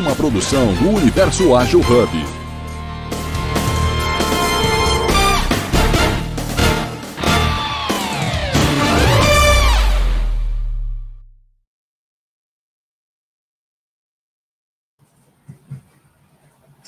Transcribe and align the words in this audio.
Uma 0.00 0.16
produção 0.16 0.72
do 0.76 0.88
Universo 0.88 1.54
Ágil 1.54 1.80
Hub. 1.80 2.08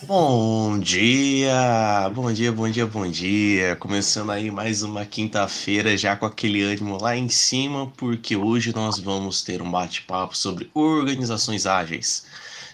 Bom 0.04 0.78
dia, 0.78 2.10
bom 2.14 2.32
dia, 2.32 2.50
bom 2.50 2.70
dia, 2.70 2.86
bom 2.86 3.06
dia. 3.06 3.76
Começando 3.76 4.32
aí 4.32 4.50
mais 4.50 4.82
uma 4.82 5.04
quinta-feira 5.04 5.98
já 5.98 6.16
com 6.16 6.24
aquele 6.24 6.62
ânimo 6.62 6.98
lá 6.98 7.14
em 7.14 7.28
cima, 7.28 7.92
porque 7.94 8.36
hoje 8.36 8.74
nós 8.74 8.98
vamos 8.98 9.42
ter 9.42 9.60
um 9.60 9.70
bate-papo 9.70 10.34
sobre 10.34 10.70
organizações 10.72 11.66
ágeis. 11.66 12.24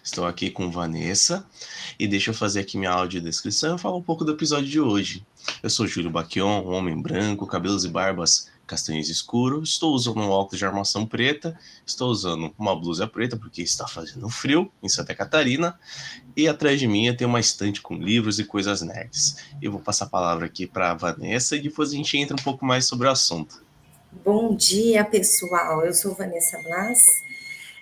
Estou 0.09 0.25
aqui 0.25 0.50
com 0.50 0.70
Vanessa 0.70 1.46
e 1.98 2.09
deixa 2.09 2.30
eu 2.30 2.34
fazer 2.34 2.60
aqui 2.60 2.78
minha 2.78 2.91
audiodescrição 2.91 3.77
e 3.77 3.78
falar 3.78 3.98
um 3.98 4.02
pouco 4.02 4.24
do 4.24 4.32
episódio 4.32 4.66
de 4.66 4.80
hoje. 4.80 5.23
Eu 5.62 5.69
sou 5.69 5.87
Júlio 5.87 6.10
Baquion, 6.10 6.62
um 6.62 6.73
homem 6.73 6.98
branco, 6.98 7.46
cabelos 7.46 7.84
e 7.84 7.91
barbas 7.91 8.48
castanhos 8.66 9.10
escuros. 9.10 9.68
Estou 9.68 9.92
usando 9.92 10.16
um 10.16 10.30
óculos 10.30 10.59
de 10.59 10.65
armação 10.65 11.05
preta. 11.05 11.55
Estou 11.87 12.09
usando 12.09 12.55
uma 12.59 12.74
blusa 12.74 13.06
preta 13.06 13.37
porque 13.37 13.60
está 13.60 13.87
fazendo 13.87 14.30
frio 14.30 14.73
em 14.82 14.88
Santa 14.88 15.15
Catarina. 15.15 15.79
E 16.34 16.48
atrás 16.48 16.80
de 16.80 16.88
mim 16.88 17.15
tem 17.15 17.27
uma 17.27 17.38
estante 17.38 17.82
com 17.82 17.95
livros 17.95 18.38
e 18.38 18.45
coisas 18.45 18.80
nerds. 18.80 19.37
Eu 19.60 19.70
vou 19.70 19.80
passar 19.80 20.06
a 20.06 20.09
palavra 20.09 20.46
aqui 20.46 20.66
para 20.66 20.90
a 20.90 20.95
Vanessa 20.95 21.54
e 21.54 21.60
depois 21.60 21.90
a 21.90 21.95
gente 21.95 22.16
entra 22.16 22.34
um 22.34 22.43
pouco 22.43 22.65
mais 22.65 22.87
sobre 22.87 23.06
o 23.06 23.10
assunto. 23.10 23.62
Bom 24.24 24.56
dia, 24.56 25.04
pessoal. 25.04 25.84
Eu 25.84 25.93
sou 25.93 26.15
Vanessa 26.15 26.56
Blas. 26.62 27.27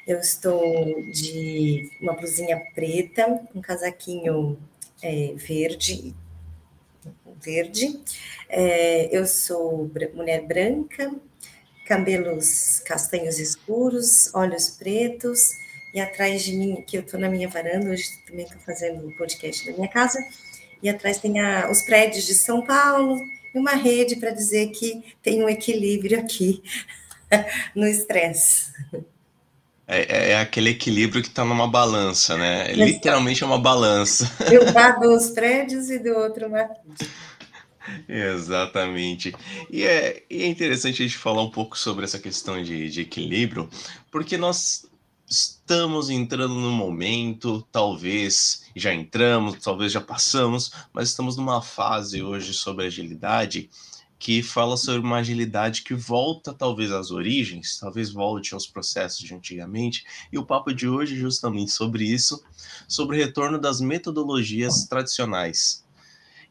Eu 0.06 0.20
estou 0.20 1.02
de 1.10 1.90
uma 2.00 2.12
blusinha 2.12 2.62
preta, 2.74 3.40
um 3.54 3.60
casaquinho 3.60 4.58
é, 5.02 5.34
verde 5.34 6.14
verde. 7.40 8.00
É, 8.48 9.08
eu 9.16 9.26
sou 9.26 9.90
mulher 10.14 10.42
branca, 10.42 11.14
cabelos 11.86 12.80
castanhos 12.80 13.38
escuros, 13.38 14.34
olhos 14.34 14.70
pretos, 14.70 15.50
e 15.94 16.00
atrás 16.00 16.42
de 16.42 16.52
mim, 16.52 16.84
que 16.86 16.96
eu 16.96 17.02
estou 17.02 17.18
na 17.18 17.28
minha 17.28 17.48
varanda, 17.48 17.90
hoje 17.90 18.04
também 18.26 18.44
estou 18.44 18.60
fazendo 18.60 19.06
o 19.06 19.16
podcast 19.16 19.64
da 19.64 19.72
minha 19.76 19.88
casa, 19.88 20.18
e 20.82 20.88
atrás 20.88 21.18
tem 21.18 21.40
a, 21.40 21.70
os 21.70 21.82
prédios 21.82 22.26
de 22.26 22.34
São 22.34 22.64
Paulo, 22.64 23.18
e 23.54 23.58
uma 23.58 23.72
rede 23.72 24.16
para 24.16 24.30
dizer 24.30 24.70
que 24.70 25.16
tem 25.22 25.42
um 25.42 25.48
equilíbrio 25.48 26.18
aqui 26.18 26.62
no 27.74 27.86
estresse. 27.86 28.72
É, 29.88 30.32
é, 30.32 30.40
aquele 30.40 30.70
equilíbrio 30.70 31.22
que 31.22 31.28
está 31.28 31.44
numa 31.44 31.68
balança, 31.68 32.36
né? 32.36 32.72
Literalmente 32.72 33.44
é 33.44 33.46
uma 33.46 33.58
balança. 33.58 34.28
De 34.48 34.58
um 34.58 34.72
lado 34.72 35.14
os 35.14 35.30
prédios 35.30 35.88
e 35.90 35.98
do 35.98 36.10
outro 36.10 36.48
uma 36.48 36.68
Exatamente. 38.08 39.32
E 39.70 39.84
é, 39.84 40.24
e 40.28 40.42
é 40.42 40.46
interessante 40.48 41.02
a 41.02 41.06
gente 41.06 41.16
falar 41.16 41.42
um 41.42 41.50
pouco 41.50 41.78
sobre 41.78 42.04
essa 42.04 42.18
questão 42.18 42.60
de, 42.60 42.90
de 42.90 43.02
equilíbrio, 43.02 43.70
porque 44.10 44.36
nós 44.36 44.90
estamos 45.28 46.10
entrando 46.10 46.54
num 46.54 46.72
momento, 46.72 47.66
talvez 47.70 48.64
já 48.74 48.92
entramos, 48.92 49.56
talvez 49.62 49.92
já 49.92 50.00
passamos, 50.00 50.72
mas 50.92 51.10
estamos 51.10 51.36
numa 51.36 51.62
fase 51.62 52.22
hoje 52.22 52.54
sobre 52.54 52.86
agilidade 52.86 53.70
que 54.18 54.42
fala 54.42 54.76
sobre 54.76 55.00
uma 55.00 55.18
agilidade 55.18 55.82
que 55.82 55.94
volta 55.94 56.52
talvez 56.52 56.90
às 56.90 57.10
origens, 57.10 57.78
talvez 57.78 58.10
volte 58.10 58.54
aos 58.54 58.66
processos 58.66 59.20
de 59.20 59.34
antigamente, 59.34 60.04
e 60.32 60.38
o 60.38 60.46
papo 60.46 60.72
de 60.72 60.88
hoje 60.88 61.16
justamente 61.16 61.70
sobre 61.70 62.04
isso, 62.04 62.42
sobre 62.88 63.16
o 63.16 63.20
retorno 63.20 63.58
das 63.58 63.80
metodologias 63.80 64.84
tradicionais. 64.86 65.84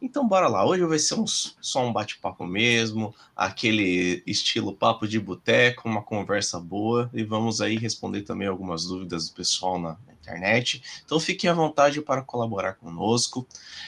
Então, 0.01 0.27
bora 0.27 0.47
lá. 0.47 0.65
Hoje 0.65 0.85
vai 0.85 0.99
ser 0.99 1.15
um, 1.15 1.25
só 1.25 1.83
um 1.83 1.91
bate-papo 1.91 2.45
mesmo, 2.45 3.15
aquele 3.35 4.21
estilo 4.27 4.75
papo 4.75 5.07
de 5.07 5.19
boteco, 5.19 5.87
uma 5.87 6.03
conversa 6.03 6.59
boa, 6.59 7.09
e 7.13 7.23
vamos 7.23 7.61
aí 7.61 7.77
responder 7.77 8.21
também 8.21 8.47
algumas 8.47 8.85
dúvidas 8.85 9.29
do 9.29 9.35
pessoal 9.35 9.79
na, 9.79 9.97
na 10.05 10.13
internet. 10.13 10.83
Então, 11.03 11.19
fiquem 11.19 11.49
à 11.49 11.53
vontade 11.53 12.01
para 12.01 12.21
colaborar 12.21 12.73
conosco. 12.73 13.47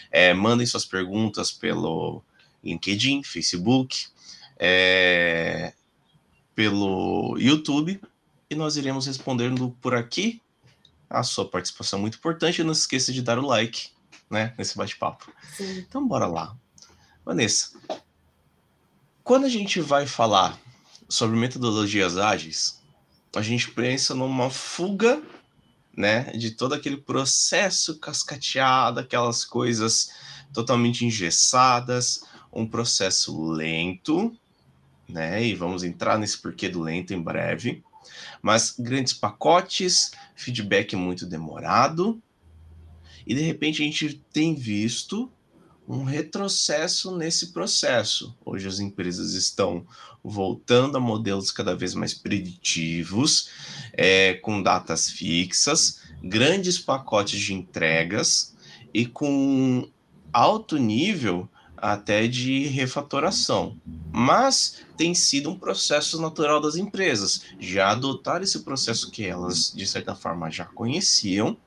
É, 0.10 0.34
mandem 0.34 0.66
suas 0.66 0.86
perguntas 0.86 1.52
pelo 1.52 2.24
LinkedIn, 2.64 3.24
Facebook, 3.24 4.08
é, 4.60 5.74
pelo 6.56 7.38
YouTube, 7.38 8.02
e 8.50 8.56
nós 8.56 8.78
iremos 8.78 9.06
respondendo 9.06 9.76
por 9.82 9.94
aqui. 9.94 10.42
A 11.10 11.24
sua 11.24 11.48
participação 11.48 12.00
é 12.00 12.02
muito 12.02 12.18
importante. 12.18 12.64
Não 12.64 12.74
se 12.74 12.82
esqueça 12.82 13.14
de 13.14 13.22
dar 13.22 13.40
o 13.40 13.46
like 13.46 13.90
né, 14.30 14.54
nesse 14.58 14.78
bate-papo. 14.78 15.32
Então, 15.60 16.06
bora 16.06 16.28
lá. 16.28 16.56
Vanessa, 17.24 17.72
quando 19.24 19.46
a 19.46 19.50
gente 19.50 19.82
vai 19.82 20.08
falar 20.08 20.60
sobre 21.10 21.38
metodologias 21.38 22.18
ágeis, 22.18 22.82
a 23.36 23.42
gente 23.42 23.72
pensa 23.72 24.16
numa 24.16 24.50
fuga, 24.50 25.22
né, 25.96 26.32
de 26.32 26.52
todo 26.52 26.74
aquele 26.74 26.98
processo 26.98 28.00
cascateado, 28.00 29.00
aquelas 29.00 29.44
coisas 29.44 30.12
totalmente 30.54 31.06
engessadas, 31.06 32.24
um 32.58 32.66
processo 32.66 33.40
lento, 33.52 34.36
né, 35.08 35.46
e 35.46 35.54
vamos 35.54 35.84
entrar 35.84 36.18
nesse 36.18 36.40
porquê 36.40 36.68
do 36.68 36.82
lento 36.82 37.14
em 37.14 37.22
breve, 37.22 37.84
mas 38.42 38.74
grandes 38.78 39.14
pacotes, 39.14 40.12
feedback 40.36 40.96
muito 40.96 41.28
demorado, 41.28 42.20
e 43.28 43.36
de 43.36 43.42
repente 43.42 43.84
a 43.84 43.86
gente 43.86 44.22
tem 44.34 44.56
visto 44.56 45.32
um 45.88 46.04
retrocesso 46.04 47.16
nesse 47.16 47.54
processo. 47.54 48.36
Hoje 48.44 48.68
as 48.68 48.80
empresas 48.80 49.34
estão 49.34 49.86
voltando 50.24 50.98
a 50.98 51.00
modelos 51.00 51.52
cada 51.52 51.76
vez 51.76 51.94
mais 51.94 52.14
preditivos, 52.14 53.50
é, 53.94 54.34
com 54.34 54.64
datas 54.64 55.10
fixas, 55.12 56.02
grandes 56.24 56.80
pacotes 56.80 57.40
de 57.40 57.54
entregas 57.54 58.56
e 58.94 59.06
com 59.06 59.88
alto 60.34 60.78
nível 60.78 61.48
até 61.78 62.28
de 62.28 62.68
refatoração. 62.68 63.78
Mas 64.12 64.82
tem 64.98 65.14
sido 65.14 65.50
um 65.50 65.58
processo 65.58 66.20
natural 66.22 66.60
das 66.60 66.76
empresas 66.76 67.44
já 67.60 67.92
adotar 67.92 68.42
esse 68.42 68.60
processo 68.64 69.12
que 69.12 69.26
elas, 69.26 69.72
de 69.74 69.86
certa 69.86 70.16
forma, 70.16 70.50
já 70.50 70.66
conheciam 70.66 71.58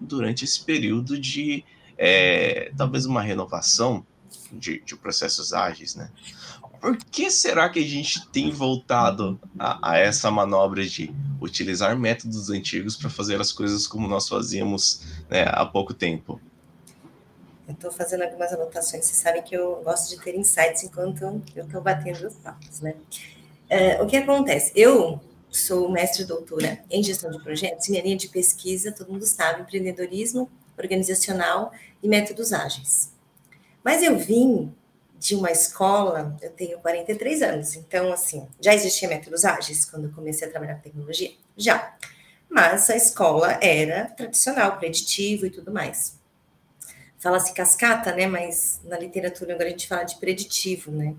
durante 0.00 0.44
esse 0.44 0.62
período 0.62 1.18
de 1.18 1.64
é, 1.96 2.72
talvez 2.76 3.04
uma 3.04 3.20
renovação 3.20 4.06
de, 4.52 4.80
de, 4.84 4.96
processos 4.96 5.52
ágeis, 5.52 5.96
né? 5.96 6.10
Por 6.80 6.96
que 6.96 7.28
será 7.28 7.68
que 7.68 7.80
a 7.80 7.86
gente 7.86 8.24
tem 8.28 8.52
voltado 8.52 9.40
a, 9.58 9.90
a 9.90 9.98
essa 9.98 10.30
manobra 10.30 10.86
de 10.86 11.12
utilizar 11.40 11.98
métodos 11.98 12.50
antigos 12.50 12.96
para 12.96 13.10
fazer 13.10 13.40
as 13.40 13.50
coisas 13.50 13.86
como 13.86 14.06
nós 14.06 14.28
fazíamos 14.28 15.02
né, 15.28 15.44
há 15.48 15.66
pouco 15.66 15.92
tempo? 15.92 16.40
Eu 17.68 17.74
estou 17.74 17.92
fazendo 17.92 18.22
algumas 18.22 18.50
anotações. 18.50 19.04
Vocês 19.04 19.18
sabem 19.18 19.42
que 19.42 19.54
eu 19.54 19.82
gosto 19.84 20.08
de 20.08 20.20
ter 20.24 20.34
insights 20.34 20.82
enquanto 20.82 21.22
eu 21.54 21.64
estou 21.64 21.82
batendo 21.82 22.26
os 22.26 22.34
papos, 22.36 22.80
né? 22.80 22.94
Uh, 23.70 24.02
o 24.02 24.06
que 24.06 24.16
acontece? 24.16 24.72
Eu 24.74 25.20
sou 25.50 25.90
mestre 25.90 26.24
doutora 26.24 26.82
em 26.90 27.02
gestão 27.02 27.30
de 27.30 27.42
projetos, 27.42 27.88
minha 27.88 28.02
linha 28.02 28.16
de 28.16 28.28
pesquisa, 28.28 28.90
todo 28.90 29.12
mundo 29.12 29.26
sabe, 29.26 29.62
empreendedorismo 29.62 30.50
organizacional 30.78 31.70
e 32.02 32.08
métodos 32.08 32.52
ágeis. 32.54 33.12
Mas 33.84 34.02
eu 34.02 34.16
vim 34.18 34.72
de 35.18 35.34
uma 35.34 35.50
escola, 35.50 36.36
eu 36.40 36.50
tenho 36.50 36.78
43 36.78 37.42
anos, 37.42 37.74
então, 37.74 38.12
assim, 38.12 38.46
já 38.60 38.72
existia 38.72 39.08
métodos 39.08 39.44
ágeis 39.44 39.84
quando 39.84 40.04
eu 40.04 40.12
comecei 40.12 40.46
a 40.46 40.50
trabalhar 40.50 40.76
com 40.76 40.82
tecnologia? 40.82 41.32
Já. 41.56 41.96
Mas 42.48 42.88
a 42.88 42.96
escola 42.96 43.58
era 43.60 44.06
tradicional, 44.06 44.78
preditivo 44.78 45.44
e 45.44 45.50
tudo 45.50 45.72
mais. 45.72 46.17
Fala-se 47.18 47.52
cascata, 47.52 48.14
né? 48.14 48.26
Mas 48.26 48.80
na 48.84 48.98
literatura 48.98 49.54
agora 49.54 49.68
a 49.68 49.70
gente 49.70 49.88
fala 49.88 50.04
de 50.04 50.16
preditivo, 50.16 50.90
né? 50.90 51.14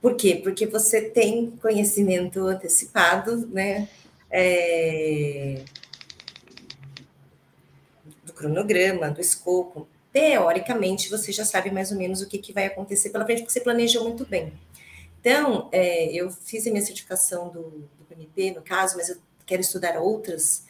Por 0.00 0.14
quê? 0.14 0.40
Porque 0.42 0.66
você 0.66 1.02
tem 1.02 1.50
conhecimento 1.60 2.40
antecipado, 2.46 3.46
né? 3.48 3.88
É, 4.30 5.62
do 8.24 8.32
cronograma, 8.32 9.10
do 9.10 9.20
escopo. 9.20 9.88
Teoricamente, 10.12 11.10
você 11.10 11.32
já 11.32 11.44
sabe 11.44 11.70
mais 11.70 11.90
ou 11.90 11.98
menos 11.98 12.22
o 12.22 12.28
que, 12.28 12.38
que 12.38 12.52
vai 12.52 12.66
acontecer 12.66 13.10
pela 13.10 13.24
frente, 13.24 13.40
porque 13.40 13.52
você 13.52 13.60
planejou 13.60 14.04
muito 14.04 14.24
bem. 14.24 14.52
Então, 15.20 15.68
é, 15.72 16.12
eu 16.12 16.30
fiz 16.30 16.66
a 16.66 16.70
minha 16.70 16.82
certificação 16.82 17.48
do, 17.48 17.62
do 17.98 18.04
PMP, 18.08 18.52
no 18.52 18.62
caso, 18.62 18.96
mas 18.96 19.08
eu 19.08 19.16
quero 19.44 19.60
estudar 19.60 19.98
outras, 19.98 20.64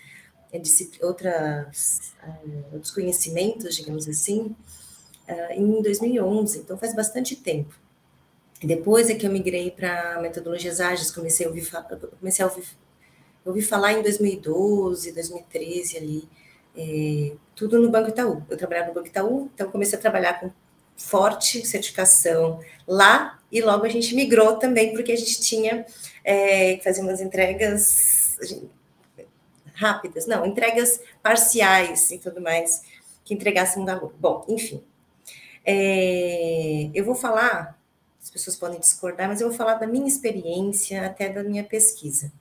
outras 1.02 2.12
uh, 2.22 2.74
outros 2.74 2.90
conhecimentos, 2.90 3.76
digamos 3.76 4.08
assim, 4.08 4.54
uh, 5.28 5.52
em 5.52 5.82
2011, 5.82 6.60
então 6.60 6.78
faz 6.78 6.94
bastante 6.94 7.36
tempo. 7.36 7.74
Depois 8.62 9.08
é 9.08 9.14
que 9.14 9.26
eu 9.26 9.30
migrei 9.30 9.70
para 9.70 10.20
metodologias 10.20 10.80
ágeis, 10.80 11.10
comecei 11.10 11.46
a 11.46 11.48
ouvir, 11.48 11.70
comecei 12.18 12.44
a 12.44 12.48
ouvir, 12.48 12.64
ouvi 13.44 13.62
falar 13.62 13.92
em 13.92 14.02
2012, 14.02 15.12
2013 15.12 15.96
ali, 15.96 16.28
é, 16.76 17.36
tudo 17.54 17.80
no 17.80 17.90
Banco 17.90 18.08
Itaú. 18.08 18.42
Eu 18.50 18.56
trabalhava 18.56 18.88
no 18.88 18.94
Banco 18.94 19.06
Itaú, 19.06 19.50
então 19.54 19.70
comecei 19.70 19.96
a 19.96 20.00
trabalhar 20.00 20.40
com 20.40 20.50
forte 20.96 21.64
certificação 21.64 22.60
lá 22.86 23.38
e 23.50 23.62
logo 23.62 23.86
a 23.86 23.88
gente 23.88 24.14
migrou 24.14 24.56
também, 24.56 24.92
porque 24.92 25.12
a 25.12 25.16
gente 25.16 25.40
tinha 25.40 25.86
é, 26.24 26.74
que 26.76 26.84
fazer 26.84 27.00
umas 27.00 27.20
entregas 27.20 28.36
rápidas, 29.78 30.26
não, 30.26 30.44
entregas 30.44 31.00
parciais 31.22 32.10
e 32.10 32.18
tudo 32.18 32.40
mais, 32.40 32.82
que 33.24 33.32
entregassem 33.32 33.84
valor. 33.84 34.12
Bom, 34.18 34.44
enfim. 34.48 34.82
É, 35.64 36.90
eu 36.92 37.04
vou 37.04 37.14
falar, 37.14 37.78
as 38.20 38.28
pessoas 38.28 38.56
podem 38.56 38.80
discordar, 38.80 39.28
mas 39.28 39.40
eu 39.40 39.48
vou 39.48 39.56
falar 39.56 39.74
da 39.74 39.86
minha 39.86 40.08
experiência, 40.08 41.06
até 41.06 41.28
da 41.28 41.44
minha 41.44 41.62
pesquisa. 41.62 42.32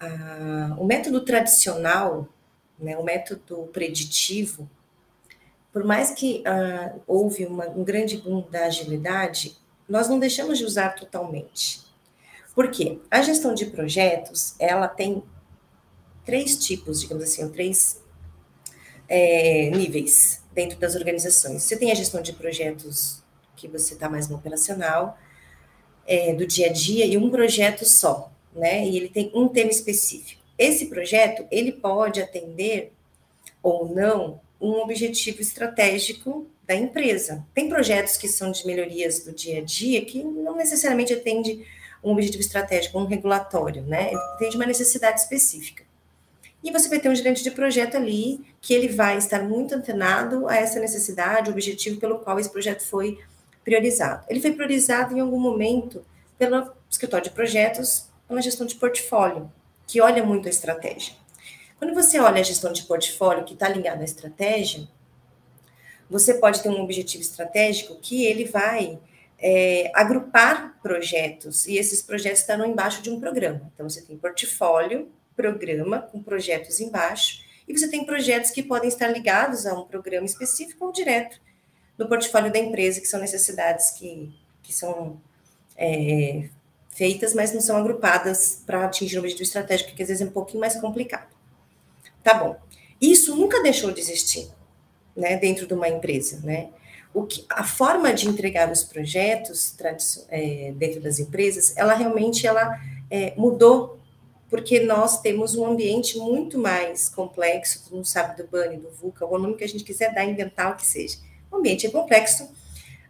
Ah, 0.00 0.74
o 0.78 0.84
método 0.84 1.24
tradicional, 1.24 2.28
né, 2.76 2.96
o 2.98 3.04
método 3.04 3.68
preditivo, 3.72 4.68
por 5.72 5.84
mais 5.84 6.10
que 6.10 6.42
ah, 6.44 6.96
houve 7.06 7.46
uma, 7.46 7.68
um 7.68 7.84
grande 7.84 8.16
boom 8.16 8.44
da 8.50 8.64
agilidade, 8.64 9.56
nós 9.88 10.08
não 10.08 10.18
deixamos 10.18 10.58
de 10.58 10.64
usar 10.64 10.96
totalmente. 10.96 11.82
Por 12.52 12.68
quê? 12.70 12.98
A 13.10 13.22
gestão 13.22 13.54
de 13.54 13.66
projetos, 13.66 14.56
ela 14.58 14.88
tem 14.88 15.22
três 16.24 16.56
tipos, 16.56 17.00
digamos 17.00 17.24
assim, 17.24 17.48
três 17.48 18.00
é, 19.08 19.70
níveis 19.70 20.42
dentro 20.52 20.78
das 20.78 20.94
organizações. 20.94 21.62
Você 21.62 21.76
tem 21.76 21.90
a 21.90 21.94
gestão 21.94 22.22
de 22.22 22.32
projetos 22.32 23.22
que 23.56 23.68
você 23.68 23.94
está 23.94 24.08
mais 24.08 24.28
no 24.28 24.36
operacional, 24.36 25.18
é, 26.06 26.34
do 26.34 26.46
dia 26.46 26.68
a 26.68 26.72
dia, 26.72 27.06
e 27.06 27.16
um 27.16 27.30
projeto 27.30 27.84
só, 27.84 28.32
né? 28.54 28.86
E 28.86 28.96
ele 28.96 29.08
tem 29.08 29.30
um 29.34 29.48
tema 29.48 29.70
específico. 29.70 30.42
Esse 30.58 30.86
projeto, 30.86 31.46
ele 31.50 31.72
pode 31.72 32.20
atender 32.20 32.92
ou 33.62 33.88
não 33.88 34.40
um 34.60 34.80
objetivo 34.80 35.40
estratégico 35.40 36.46
da 36.66 36.74
empresa. 36.74 37.44
Tem 37.54 37.68
projetos 37.68 38.16
que 38.16 38.28
são 38.28 38.50
de 38.50 38.66
melhorias 38.66 39.24
do 39.24 39.32
dia 39.32 39.58
a 39.58 39.62
dia 39.62 40.04
que 40.04 40.22
não 40.22 40.56
necessariamente 40.56 41.12
atende 41.12 41.64
um 42.02 42.12
objetivo 42.12 42.42
estratégico, 42.42 42.98
um 42.98 43.06
regulatório, 43.06 43.82
né? 43.82 44.12
Atende 44.34 44.56
uma 44.56 44.66
necessidade 44.66 45.20
específica. 45.20 45.84
E 46.62 46.70
você 46.70 46.88
vai 46.88 47.00
ter 47.00 47.08
um 47.08 47.14
gerente 47.14 47.42
de 47.42 47.50
projeto 47.50 47.96
ali 47.96 48.44
que 48.60 48.72
ele 48.72 48.88
vai 48.88 49.18
estar 49.18 49.42
muito 49.42 49.74
antenado 49.74 50.46
a 50.48 50.56
essa 50.56 50.78
necessidade, 50.78 51.50
o 51.50 51.52
objetivo 51.52 51.98
pelo 51.98 52.20
qual 52.20 52.38
esse 52.38 52.50
projeto 52.50 52.84
foi 52.84 53.18
priorizado. 53.64 54.24
Ele 54.28 54.40
foi 54.40 54.52
priorizado 54.52 55.16
em 55.16 55.20
algum 55.20 55.40
momento 55.40 56.04
pelo 56.38 56.72
escritório 56.88 57.24
de 57.24 57.30
projetos, 57.30 58.08
pela 58.28 58.40
gestão 58.40 58.66
de 58.66 58.76
portfólio, 58.76 59.50
que 59.86 60.00
olha 60.00 60.24
muito 60.24 60.46
a 60.46 60.50
estratégia. 60.50 61.14
Quando 61.78 61.94
você 61.94 62.20
olha 62.20 62.40
a 62.40 62.44
gestão 62.44 62.72
de 62.72 62.84
portfólio 62.84 63.44
que 63.44 63.54
está 63.54 63.68
ligada 63.68 64.02
à 64.02 64.04
estratégia, 64.04 64.88
você 66.08 66.34
pode 66.34 66.62
ter 66.62 66.68
um 66.68 66.80
objetivo 66.80 67.22
estratégico 67.22 67.98
que 68.00 68.24
ele 68.24 68.44
vai 68.44 68.98
é, 69.38 69.90
agrupar 69.94 70.78
projetos, 70.80 71.66
e 71.66 71.76
esses 71.76 72.00
projetos 72.00 72.40
estão 72.40 72.64
embaixo 72.64 73.02
de 73.02 73.10
um 73.10 73.18
programa. 73.18 73.72
Então, 73.74 73.88
você 73.88 74.00
tem 74.00 74.16
portfólio, 74.16 75.10
programa, 75.36 76.00
com 76.00 76.22
projetos 76.22 76.80
embaixo, 76.80 77.42
e 77.66 77.76
você 77.76 77.88
tem 77.88 78.04
projetos 78.04 78.50
que 78.50 78.62
podem 78.62 78.88
estar 78.88 79.08
ligados 79.08 79.66
a 79.66 79.74
um 79.74 79.84
programa 79.84 80.26
específico 80.26 80.86
ou 80.86 80.92
direto 80.92 81.40
no 81.96 82.08
portfólio 82.08 82.52
da 82.52 82.58
empresa, 82.58 83.00
que 83.00 83.06
são 83.06 83.20
necessidades 83.20 83.90
que, 83.92 84.34
que 84.62 84.74
são 84.74 85.20
é, 85.76 86.48
feitas, 86.90 87.34
mas 87.34 87.52
não 87.52 87.60
são 87.60 87.76
agrupadas 87.76 88.62
para 88.66 88.84
atingir 88.84 89.16
um 89.16 89.20
objetivo 89.20 89.44
estratégico, 89.44 89.94
que 89.94 90.02
às 90.02 90.08
vezes 90.08 90.22
é 90.22 90.26
um 90.26 90.32
pouquinho 90.32 90.60
mais 90.60 90.74
complicado. 90.80 91.30
Tá 92.22 92.34
bom. 92.34 92.56
Isso 93.00 93.34
nunca 93.34 93.62
deixou 93.62 93.90
de 93.90 94.00
existir, 94.00 94.48
né, 95.16 95.36
dentro 95.36 95.66
de 95.66 95.74
uma 95.74 95.88
empresa, 95.88 96.40
né? 96.44 96.70
O 97.12 97.24
que, 97.24 97.44
a 97.50 97.64
forma 97.64 98.14
de 98.14 98.26
entregar 98.26 98.70
os 98.70 98.84
projetos 98.84 99.76
é, 100.30 100.72
dentro 100.76 101.00
das 101.00 101.18
empresas, 101.18 101.76
ela 101.76 101.94
realmente 101.94 102.46
ela 102.46 102.80
é, 103.10 103.34
mudou, 103.36 103.98
porque 104.52 104.80
nós 104.80 105.20
temos 105.20 105.56
um 105.56 105.64
ambiente 105.64 106.18
muito 106.18 106.58
mais 106.58 107.08
complexo, 107.08 107.82
mundo 107.90 108.04
sabe 108.04 108.40
do 108.40 108.46
BANI, 108.46 108.76
do 108.76 108.90
VUCA, 108.90 109.26
o 109.26 109.38
nome 109.38 109.56
que 109.56 109.64
a 109.64 109.68
gente 109.68 109.82
quiser 109.82 110.14
dar, 110.14 110.24
inventar 110.24 110.72
o 110.72 110.76
que 110.76 110.86
seja. 110.86 111.16
O 111.50 111.56
ambiente 111.56 111.86
é 111.86 111.90
complexo, 111.90 112.48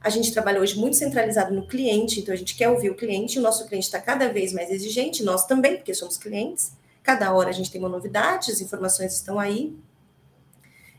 a 0.00 0.08
gente 0.08 0.32
trabalha 0.32 0.60
hoje 0.60 0.78
muito 0.78 0.96
centralizado 0.96 1.54
no 1.54 1.66
cliente, 1.66 2.20
então 2.20 2.32
a 2.32 2.36
gente 2.36 2.56
quer 2.56 2.68
ouvir 2.68 2.90
o 2.90 2.94
cliente, 2.94 3.38
o 3.38 3.42
nosso 3.42 3.66
cliente 3.66 3.86
está 3.86 4.00
cada 4.00 4.28
vez 4.28 4.52
mais 4.52 4.70
exigente, 4.70 5.22
nós 5.22 5.44
também, 5.44 5.76
porque 5.76 5.92
somos 5.92 6.16
clientes, 6.16 6.72
Cada 7.02 7.34
hora 7.34 7.50
a 7.50 7.52
gente 7.52 7.70
tem 7.70 7.80
uma 7.80 7.88
novidade, 7.88 8.52
as 8.52 8.60
informações 8.60 9.12
estão 9.14 9.38
aí. 9.38 9.74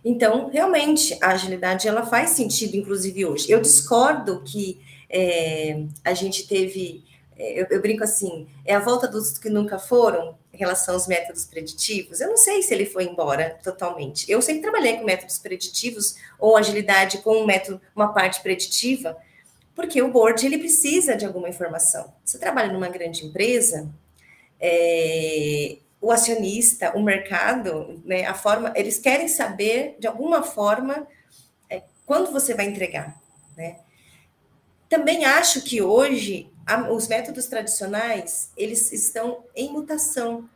Então, 0.04 0.50
realmente, 0.50 1.18
a 1.22 1.30
agilidade 1.30 1.88
ela 1.88 2.06
faz 2.06 2.32
sentido, 2.32 2.76
inclusive 2.76 3.26
hoje. 3.26 3.50
Eu 3.50 3.62
discordo 3.62 4.42
que 4.42 4.82
é, 5.10 5.86
a 6.04 6.14
gente 6.14 6.46
teve, 6.46 7.06
eu, 7.38 7.68
eu, 7.70 7.82
brinco 7.82 8.04
assim, 8.04 8.48
é 8.66 8.76
a 8.76 8.80
volta 8.80 9.08
dos 9.08 9.38
que 9.38 9.50
nunca 9.50 9.80
foram 9.80 10.38
em 10.54 10.58
relação 10.58 10.94
aos 10.94 11.08
métodos 11.08 11.46
preditivos. 11.46 12.22
Eu 12.22 12.30
não 12.30 12.38
sei 12.38 12.62
se 12.62 12.74
ele 12.74 12.86
foi 12.86 13.06
embora 13.06 13.58
totalmente. 13.64 14.32
Eu 14.32 14.42
sempre 14.42 14.62
trabalhei 14.62 14.98
com 14.98 15.04
métodos 15.04 15.40
preditivos 15.40 16.16
ou 16.40 16.56
agilidade 16.56 17.20
com 17.20 17.42
um 17.42 17.46
método, 17.46 17.82
uma 17.96 18.14
parte 18.14 18.42
preditiva, 18.42 19.18
porque 19.76 20.02
o 20.02 20.12
board 20.12 20.46
ele 20.46 20.58
precisa 20.58 21.16
de 21.16 21.26
alguma 21.26 21.50
informação. 21.50 22.14
Você 22.24 22.38
trabalha 22.38 22.72
numa 22.72 22.90
grande 22.90 23.26
empresa, 23.26 23.90
é, 24.60 25.78
o 26.00 26.12
acionista, 26.12 26.96
o 26.96 27.02
mercado, 27.02 28.02
né, 28.06 28.26
a 28.26 28.34
forma, 28.34 28.72
eles 28.76 29.00
querem 29.00 29.28
saber 29.28 29.96
de 30.00 30.06
alguma 30.06 30.44
forma 30.44 31.08
é, 31.70 31.82
quando 32.06 32.32
você 32.32 32.54
vai 32.54 32.68
entregar, 32.68 33.20
né? 33.58 33.78
Também 34.90 35.26
acho 35.26 35.64
que 35.64 35.82
hoje 35.82 36.53
a, 36.66 36.92
os 36.92 37.08
métodos 37.08 37.48
tradicionais 37.48 38.52
eles 38.56 38.92
estão 38.92 39.44
em 39.56 39.72
mutação. 39.72 40.50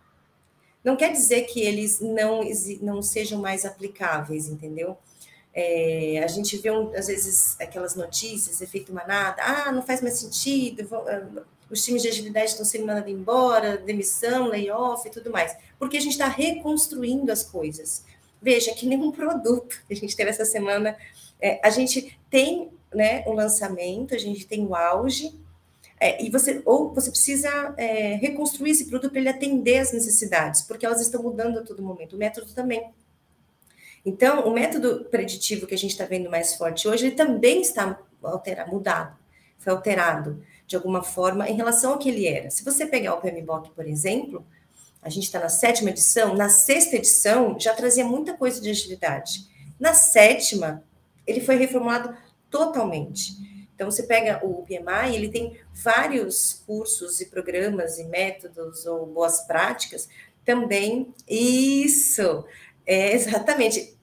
Não 0.84 0.96
quer 0.96 1.12
dizer 1.12 1.44
que 1.44 1.62
eles 1.62 2.00
não, 2.00 2.42
não 2.82 3.02
sejam 3.02 3.42
mais 3.42 3.66
aplicáveis, 3.66 4.48
entendeu? 4.48 4.98
É, 5.54 6.22
a 6.24 6.28
gente 6.28 6.56
vê, 6.58 6.72
um, 6.72 6.94
às 6.96 7.08
vezes, 7.08 7.60
aquelas 7.60 7.96
notícias, 7.96 8.62
efeito 8.62 8.94
manada, 8.94 9.42
ah, 9.42 9.72
não 9.72 9.82
faz 9.82 10.02
mais 10.02 10.20
sentido, 10.20 10.88
vou, 10.88 11.00
ah, 11.10 11.44
os 11.70 11.84
times 11.84 12.04
de 12.04 12.08
agilidade 12.08 12.52
estão 12.52 12.66
sendo 12.66 12.86
mandados 12.86 13.12
embora, 13.12 13.78
demissão, 13.78 14.48
layoff 14.48 15.08
e 15.08 15.12
tudo 15.12 15.32
mais, 15.32 15.58
porque 15.78 15.98
a 15.98 16.00
gente 16.00 16.14
está 16.14 16.28
reconstruindo 16.28 17.32
as 17.32 17.44
coisas. 17.44 18.06
Veja, 18.42 18.74
que 18.74 18.86
nenhum 18.86 19.12
produto 19.12 19.82
que 19.88 19.94
a 19.94 19.96
gente 19.96 20.16
teve 20.16 20.30
essa 20.30 20.46
semana, 20.46 20.96
é, 21.42 21.60
a 21.64 21.70
gente 21.70 22.18
tem 22.30 22.70
né, 22.94 23.24
o 23.26 23.34
lançamento, 23.34 24.14
a 24.16 24.18
gente 24.18 24.46
tem 24.46 24.66
o 24.66 24.76
auge, 24.76 25.34
é, 26.00 26.24
e 26.24 26.30
você 26.30 26.62
ou 26.66 26.94
você 26.94 27.10
precisa 27.10 27.74
é, 27.78 28.16
reconstruir 28.16 28.72
esse 28.72 28.86
produto 28.86 29.10
para 29.10 29.20
ele 29.20 29.30
atender 29.30 29.80
às 29.80 29.92
necessidades, 29.92 30.62
porque 30.62 30.86
elas 30.86 31.02
estão 31.02 31.24
mudando 31.24 31.60
a 31.60 31.64
todo 31.64 31.82
momento. 31.82 32.16
O 32.16 32.20
método 32.20 32.54
também. 32.54 32.92
Então, 34.06 34.48
o 34.48 34.54
método 34.54 35.06
preditivo 35.12 35.66
que 35.66 35.74
a 35.74 35.78
gente 35.78 35.92
está 35.92 36.06
vendo 36.06 36.30
mais 36.30 36.54
forte 36.54 36.88
hoje, 36.88 37.08
ele 37.08 37.16
também 37.16 37.62
está 37.62 38.00
alterado, 38.24 38.72
mudado, 38.72 39.18
foi 39.58 39.74
alterado 39.74 40.42
de 40.68 40.76
alguma 40.76 41.02
forma, 41.02 41.50
em 41.50 41.56
relação 41.56 41.94
ao 41.94 41.98
que 41.98 42.10
ele 42.10 42.28
era. 42.28 42.50
Se 42.52 42.64
você 42.64 42.86
pegar 42.86 43.16
o 43.16 43.22
PMBOK, 43.22 43.72
por 43.72 43.88
exemplo, 43.88 44.46
a 45.02 45.10
gente 45.10 45.24
está 45.24 45.40
na 45.40 45.50
sétima 45.50 45.90
edição, 45.90 46.36
na 46.36 46.50
sexta 46.50 46.98
edição 46.98 47.58
já 47.58 47.74
trazia 47.74 48.04
muita 48.04 48.34
coisa 48.34 48.60
de 48.60 48.70
agilidade. 48.70 49.48
Na 49.80 49.94
sétima, 49.94 50.84
ele 51.26 51.40
foi 51.40 51.56
reformulado 51.56 52.14
totalmente. 52.50 53.34
Então, 53.78 53.92
você 53.92 54.02
pega 54.02 54.44
o 54.44 54.64
PMI, 54.64 55.16
ele 55.16 55.30
tem 55.30 55.56
vários 55.72 56.64
cursos 56.66 57.22
e 57.22 57.28
programas 57.28 58.00
e 58.00 58.06
métodos 58.06 58.88
ou 58.88 59.06
boas 59.06 59.42
práticas 59.42 60.10
também. 60.44 61.14
Isso, 61.30 62.44
é, 62.88 63.14
exatamente 63.14 63.96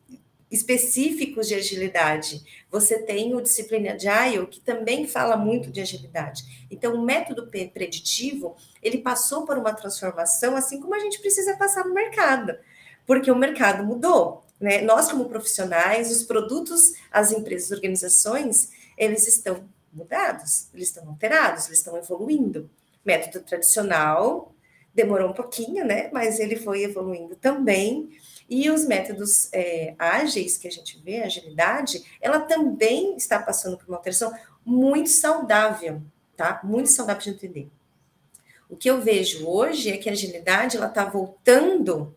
específicos 0.48 1.48
de 1.48 1.56
agilidade. 1.56 2.40
Você 2.70 3.00
tem 3.00 3.34
o 3.34 3.40
disciplina 3.40 3.94
Agile, 3.94 4.46
que 4.46 4.60
também 4.60 5.08
fala 5.08 5.36
muito 5.36 5.72
de 5.72 5.80
agilidade. 5.80 6.66
Então, 6.70 6.94
o 6.94 7.04
método 7.04 7.48
preditivo, 7.48 8.54
ele 8.80 8.98
passou 8.98 9.44
por 9.44 9.58
uma 9.58 9.74
transformação, 9.74 10.54
assim 10.54 10.80
como 10.80 10.94
a 10.94 11.00
gente 11.00 11.18
precisa 11.18 11.56
passar 11.56 11.84
no 11.84 11.92
mercado, 11.92 12.56
porque 13.04 13.28
o 13.28 13.36
mercado 13.36 13.82
mudou. 13.82 14.44
Né? 14.60 14.80
Nós, 14.82 15.10
como 15.10 15.28
profissionais, 15.28 16.12
os 16.12 16.22
produtos, 16.22 16.92
as 17.10 17.32
empresas, 17.32 17.72
as 17.72 17.76
organizações, 17.76 18.70
eles 18.96 19.26
estão 19.26 19.64
mudados, 19.92 20.68
eles 20.74 20.88
estão 20.88 21.08
alterados, 21.08 21.66
eles 21.66 21.78
estão 21.78 21.96
evoluindo. 21.96 22.68
Método 23.04 23.44
tradicional 23.44 24.52
demorou 24.94 25.30
um 25.30 25.34
pouquinho, 25.34 25.84
né? 25.84 26.08
Mas 26.12 26.38
ele 26.38 26.56
foi 26.56 26.82
evoluindo 26.82 27.34
também. 27.36 28.16
E 28.48 28.70
os 28.70 28.86
métodos 28.86 29.48
é, 29.52 29.94
ágeis 29.98 30.58
que 30.58 30.68
a 30.68 30.70
gente 30.70 31.00
vê, 31.02 31.22
a 31.22 31.26
agilidade, 31.26 32.04
ela 32.20 32.40
também 32.40 33.16
está 33.16 33.38
passando 33.38 33.76
por 33.76 33.88
uma 33.88 33.96
alteração 33.96 34.32
muito 34.64 35.10
saudável, 35.10 36.02
tá? 36.36 36.60
Muito 36.62 36.90
saudável 36.90 37.22
de 37.22 37.30
entender. 37.30 37.68
O 38.68 38.76
que 38.76 38.88
eu 38.88 39.00
vejo 39.00 39.46
hoje 39.46 39.90
é 39.90 39.96
que 39.96 40.08
a 40.08 40.12
agilidade 40.12 40.76
ela 40.76 40.86
está 40.86 41.04
voltando 41.04 42.14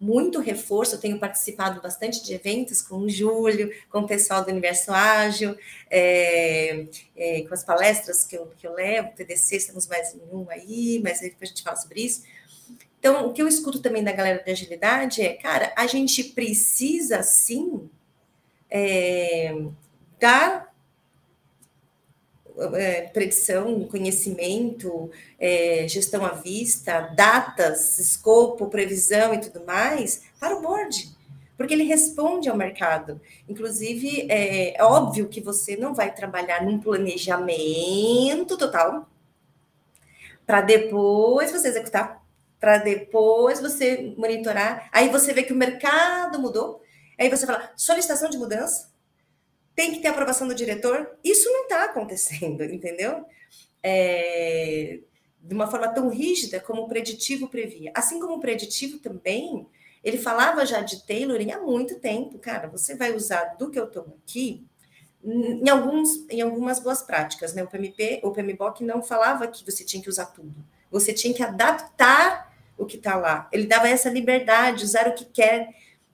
muito 0.00 0.40
reforço. 0.40 0.94
Eu 0.94 1.00
tenho 1.00 1.18
participado 1.18 1.82
bastante 1.82 2.24
de 2.24 2.32
eventos 2.32 2.80
com 2.80 2.96
o 2.96 3.08
Júlio, 3.08 3.70
com 3.90 4.00
o 4.00 4.06
pessoal 4.06 4.42
do 4.42 4.50
Universo 4.50 4.90
Ágil, 4.90 5.54
é, 5.90 6.86
é, 7.14 7.42
com 7.42 7.52
as 7.52 7.62
palestras 7.62 8.24
que 8.24 8.36
eu, 8.36 8.46
que 8.56 8.66
eu 8.66 8.72
levo, 8.72 9.14
TDC, 9.14 9.56
estamos 9.56 9.86
mais 9.86 10.14
em 10.14 10.20
um 10.32 10.46
aí, 10.48 11.00
mas 11.04 11.20
depois 11.20 11.42
a 11.42 11.46
gente 11.46 11.62
fala 11.62 11.76
sobre 11.76 12.00
isso. 12.00 12.24
Então, 12.98 13.28
o 13.28 13.32
que 13.32 13.42
eu 13.42 13.48
escuto 13.48 13.80
também 13.80 14.02
da 14.02 14.12
galera 14.12 14.42
de 14.42 14.50
agilidade 14.50 15.22
é, 15.22 15.34
cara, 15.34 15.72
a 15.76 15.86
gente 15.86 16.24
precisa 16.24 17.22
sim 17.22 17.88
é, 18.70 19.54
dar 20.18 20.69
é, 22.74 23.02
predição, 23.02 23.84
conhecimento, 23.84 25.10
é, 25.38 25.86
gestão 25.88 26.24
à 26.24 26.30
vista, 26.30 27.00
datas, 27.14 27.98
escopo, 27.98 28.68
previsão 28.68 29.32
e 29.34 29.40
tudo 29.40 29.64
mais 29.64 30.22
para 30.38 30.56
o 30.56 30.60
board, 30.60 31.10
porque 31.56 31.74
ele 31.74 31.84
responde 31.84 32.48
ao 32.48 32.56
mercado. 32.56 33.20
Inclusive, 33.48 34.26
é, 34.30 34.76
é 34.78 34.84
óbvio 34.84 35.28
que 35.28 35.40
você 35.40 35.76
não 35.76 35.94
vai 35.94 36.14
trabalhar 36.14 36.64
num 36.64 36.78
planejamento 36.78 38.56
total 38.56 39.08
para 40.46 40.60
depois 40.60 41.52
você 41.52 41.68
executar, 41.68 42.22
para 42.58 42.78
depois 42.78 43.60
você 43.60 44.14
monitorar. 44.16 44.88
Aí 44.92 45.08
você 45.08 45.32
vê 45.32 45.42
que 45.42 45.52
o 45.52 45.56
mercado 45.56 46.38
mudou, 46.38 46.82
aí 47.18 47.30
você 47.30 47.46
fala 47.46 47.70
solicitação 47.76 48.28
de 48.28 48.36
mudança 48.36 48.89
tem 49.80 49.92
que 49.92 50.00
ter 50.00 50.08
aprovação 50.08 50.46
do 50.46 50.54
diretor. 50.54 51.16
Isso 51.24 51.50
não 51.50 51.62
está 51.62 51.84
acontecendo, 51.84 52.62
entendeu? 52.62 53.24
É, 53.82 55.00
de 55.40 55.54
uma 55.54 55.70
forma 55.70 55.88
tão 55.88 56.10
rígida 56.10 56.60
como 56.60 56.82
o 56.82 56.88
preditivo 56.88 57.48
previa. 57.48 57.90
Assim 57.94 58.20
como 58.20 58.34
o 58.34 58.40
preditivo 58.40 58.98
também, 58.98 59.66
ele 60.04 60.18
falava 60.18 60.66
já 60.66 60.82
de 60.82 61.06
tailoring 61.06 61.52
há 61.52 61.60
muito 61.62 61.98
tempo. 61.98 62.38
Cara, 62.38 62.68
você 62.68 62.94
vai 62.94 63.16
usar 63.16 63.56
do 63.58 63.70
que 63.70 63.80
eu 63.80 63.86
tomo 63.86 64.18
aqui 64.22 64.66
em, 65.24 65.66
alguns, 65.70 66.28
em 66.28 66.42
algumas 66.42 66.78
boas 66.78 67.00
práticas. 67.00 67.54
Né? 67.54 67.62
O 67.64 67.66
PMP, 67.66 68.20
o 68.22 68.32
PMBOK 68.32 68.84
não 68.84 69.02
falava 69.02 69.48
que 69.48 69.64
você 69.64 69.82
tinha 69.82 70.02
que 70.02 70.10
usar 70.10 70.26
tudo. 70.26 70.62
Você 70.90 71.14
tinha 71.14 71.32
que 71.32 71.42
adaptar 71.42 72.54
o 72.76 72.84
que 72.84 72.98
está 72.98 73.16
lá. 73.16 73.48
Ele 73.50 73.66
dava 73.66 73.88
essa 73.88 74.10
liberdade, 74.10 74.84
usar 74.84 75.08
o 75.08 75.14
que 75.14 75.24
quer 75.24 75.70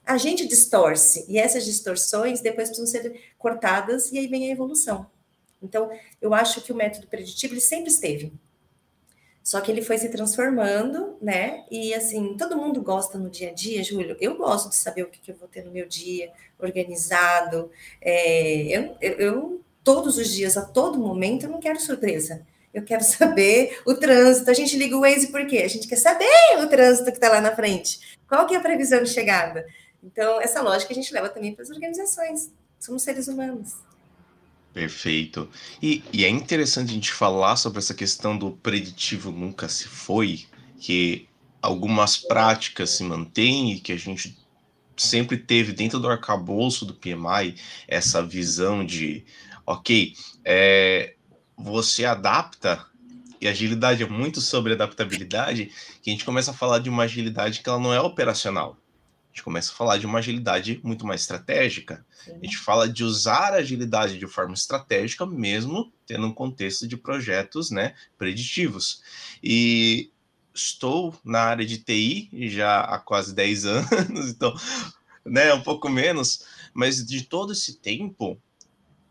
a 0.06 0.16
gente 0.16 0.46
distorce, 0.46 1.26
e 1.28 1.36
essas 1.36 1.64
distorções 1.64 2.40
depois 2.40 2.68
precisam 2.68 2.86
ser 2.86 3.20
cortadas, 3.36 4.12
e 4.12 4.18
aí 4.18 4.28
vem 4.28 4.48
a 4.48 4.52
evolução. 4.52 5.06
Então, 5.60 5.90
eu 6.22 6.32
acho 6.32 6.60
que 6.60 6.72
o 6.72 6.76
método 6.76 7.08
preditivo 7.08 7.54
ele 7.54 7.60
sempre 7.60 7.90
esteve. 7.90 8.32
Só 9.42 9.60
que 9.60 9.70
ele 9.70 9.82
foi 9.82 9.98
se 9.98 10.08
transformando, 10.08 11.16
né? 11.20 11.64
E 11.70 11.94
assim, 11.94 12.36
todo 12.36 12.56
mundo 12.56 12.82
gosta 12.82 13.18
no 13.18 13.30
dia 13.30 13.50
a 13.50 13.52
dia, 13.52 13.82
Júlio. 13.82 14.16
Eu 14.20 14.36
gosto 14.36 14.68
de 14.68 14.76
saber 14.76 15.02
o 15.02 15.08
que, 15.08 15.20
que 15.20 15.30
eu 15.30 15.36
vou 15.36 15.48
ter 15.48 15.64
no 15.64 15.70
meu 15.70 15.86
dia, 15.86 16.32
organizado. 16.58 17.70
É, 18.00 18.62
eu, 18.62 18.96
eu, 19.00 19.60
todos 19.84 20.18
os 20.18 20.28
dias, 20.32 20.56
a 20.56 20.62
todo 20.62 20.98
momento, 20.98 21.46
eu 21.46 21.50
não 21.50 21.60
quero 21.60 21.80
surpresa. 21.80 22.46
Eu 22.74 22.82
quero 22.82 23.02
saber 23.06 23.80
o 23.86 23.94
trânsito. 23.94 24.50
A 24.50 24.54
gente 24.54 24.76
liga 24.76 24.96
o 24.96 25.00
Waze 25.00 25.28
por 25.28 25.46
quê? 25.46 25.58
A 25.58 25.68
gente 25.68 25.88
quer 25.88 25.96
saber 25.96 26.28
o 26.58 26.68
trânsito 26.68 27.10
que 27.10 27.16
está 27.16 27.28
lá 27.28 27.40
na 27.40 27.54
frente. 27.54 28.16
Qual 28.28 28.46
que 28.46 28.54
é 28.54 28.58
a 28.58 28.60
previsão 28.60 29.02
de 29.02 29.10
chegada? 29.10 29.64
Então, 30.02 30.40
essa 30.40 30.62
lógica 30.62 30.92
a 30.92 30.94
gente 30.94 31.12
leva 31.12 31.28
também 31.28 31.54
para 31.54 31.62
as 31.62 31.70
organizações. 31.70 32.52
Somos 32.78 33.02
seres 33.02 33.28
humanos. 33.28 33.74
Perfeito. 34.72 35.48
E, 35.82 36.04
e, 36.12 36.24
é 36.24 36.28
interessante 36.28 36.90
a 36.90 36.94
gente 36.94 37.12
falar 37.12 37.56
sobre 37.56 37.78
essa 37.78 37.94
questão 37.94 38.36
do 38.36 38.50
preditivo 38.50 39.32
nunca 39.32 39.68
se 39.68 39.88
foi, 39.88 40.44
que 40.78 41.26
algumas 41.62 42.18
práticas 42.18 42.90
se 42.90 43.02
mantêm 43.02 43.72
e 43.72 43.80
que 43.80 43.90
a 43.90 43.96
gente 43.96 44.38
sempre 44.94 45.38
teve 45.38 45.72
dentro 45.72 45.98
do 45.98 46.08
arcabouço 46.08 46.84
do 46.84 46.94
PMI 46.94 47.56
essa 47.88 48.22
visão 48.22 48.84
de, 48.84 49.24
ok, 49.64 50.14
é, 50.44 51.14
você 51.56 52.04
adapta, 52.04 52.84
e 53.40 53.48
agilidade 53.48 54.02
é 54.02 54.06
muito 54.06 54.40
sobre 54.42 54.74
adaptabilidade, 54.74 55.70
que 56.02 56.10
a 56.10 56.12
gente 56.12 56.24
começa 56.24 56.50
a 56.50 56.54
falar 56.54 56.80
de 56.80 56.90
uma 56.90 57.04
agilidade 57.04 57.60
que 57.60 57.68
ela 57.68 57.80
não 57.80 57.94
é 57.94 58.00
operacional 58.00 58.76
gente 59.36 59.42
começa 59.42 59.70
a 59.70 59.74
falar 59.74 59.98
de 59.98 60.06
uma 60.06 60.18
agilidade 60.18 60.80
muito 60.82 61.06
mais 61.06 61.20
estratégica. 61.20 62.04
Sim. 62.24 62.32
A 62.32 62.44
gente 62.44 62.56
fala 62.56 62.88
de 62.88 63.04
usar 63.04 63.52
a 63.52 63.56
agilidade 63.56 64.18
de 64.18 64.26
forma 64.26 64.54
estratégica, 64.54 65.26
mesmo 65.26 65.92
tendo 66.06 66.26
um 66.26 66.32
contexto 66.32 66.88
de 66.88 66.96
projetos 66.96 67.70
né, 67.70 67.94
preditivos. 68.16 69.02
E 69.42 70.10
estou 70.54 71.14
na 71.22 71.40
área 71.40 71.66
de 71.66 71.76
TI 71.76 72.30
já 72.48 72.80
há 72.80 72.98
quase 72.98 73.34
10 73.34 73.66
anos, 73.68 74.30
então, 74.30 74.54
né, 75.22 75.52
um 75.52 75.62
pouco 75.62 75.88
menos, 75.90 76.46
mas 76.72 77.04
de 77.04 77.22
todo 77.22 77.52
esse 77.52 77.74
tempo, 77.74 78.40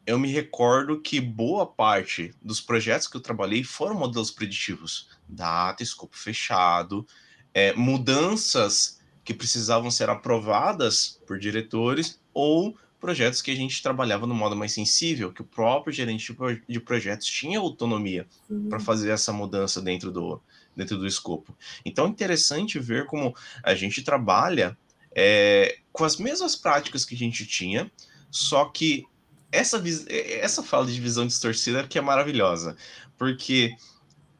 eu 0.07 0.17
me 0.17 0.31
recordo 0.31 1.01
que 1.01 1.21
boa 1.21 1.67
parte 1.67 2.33
dos 2.41 2.59
projetos 2.59 3.07
que 3.07 3.15
eu 3.15 3.21
trabalhei 3.21 3.63
foram 3.63 3.95
modelos 3.95 4.31
preditivos, 4.31 5.09
data, 5.29 5.83
escopo 5.83 6.17
fechado, 6.17 7.05
é, 7.53 7.73
mudanças 7.73 8.99
que 9.25 9.33
precisavam 9.33 9.89
ser 9.89 10.09
aprovadas 10.09 11.19
por 11.25 11.39
diretores 11.39 12.19
ou 12.31 12.77
projetos 13.01 13.41
que 13.41 13.51
a 13.51 13.55
gente 13.55 13.83
trabalhava 13.83 14.25
no 14.25 14.33
modo 14.33 14.55
mais 14.55 14.71
sensível, 14.71 15.33
que 15.33 15.41
o 15.41 15.45
próprio 15.45 15.91
gerente 15.91 16.35
de 16.67 16.79
projetos 16.79 17.27
tinha 17.27 17.59
autonomia 17.59 18.27
uhum. 18.49 18.69
para 18.69 18.79
fazer 18.79 19.09
essa 19.09 19.33
mudança 19.33 19.81
dentro 19.81 20.11
do, 20.11 20.41
dentro 20.75 20.97
do 20.97 21.05
escopo. 21.05 21.55
Então 21.83 22.05
é 22.05 22.09
interessante 22.09 22.79
ver 22.79 23.05
como 23.05 23.35
a 23.63 23.73
gente 23.75 24.03
trabalha 24.03 24.77
é, 25.13 25.77
com 25.91 26.03
as 26.03 26.17
mesmas 26.17 26.55
práticas 26.55 27.03
que 27.03 27.15
a 27.15 27.17
gente 27.17 27.45
tinha, 27.45 27.91
só 28.29 28.65
que 28.65 29.05
essa, 29.51 29.81
essa 30.07 30.61
fala 30.61 30.85
de 30.85 30.99
visão 30.99 31.25
distorcida 31.25 31.87
que 31.87 31.97
é 31.97 32.01
maravilhosa, 32.01 32.75
porque 33.17 33.75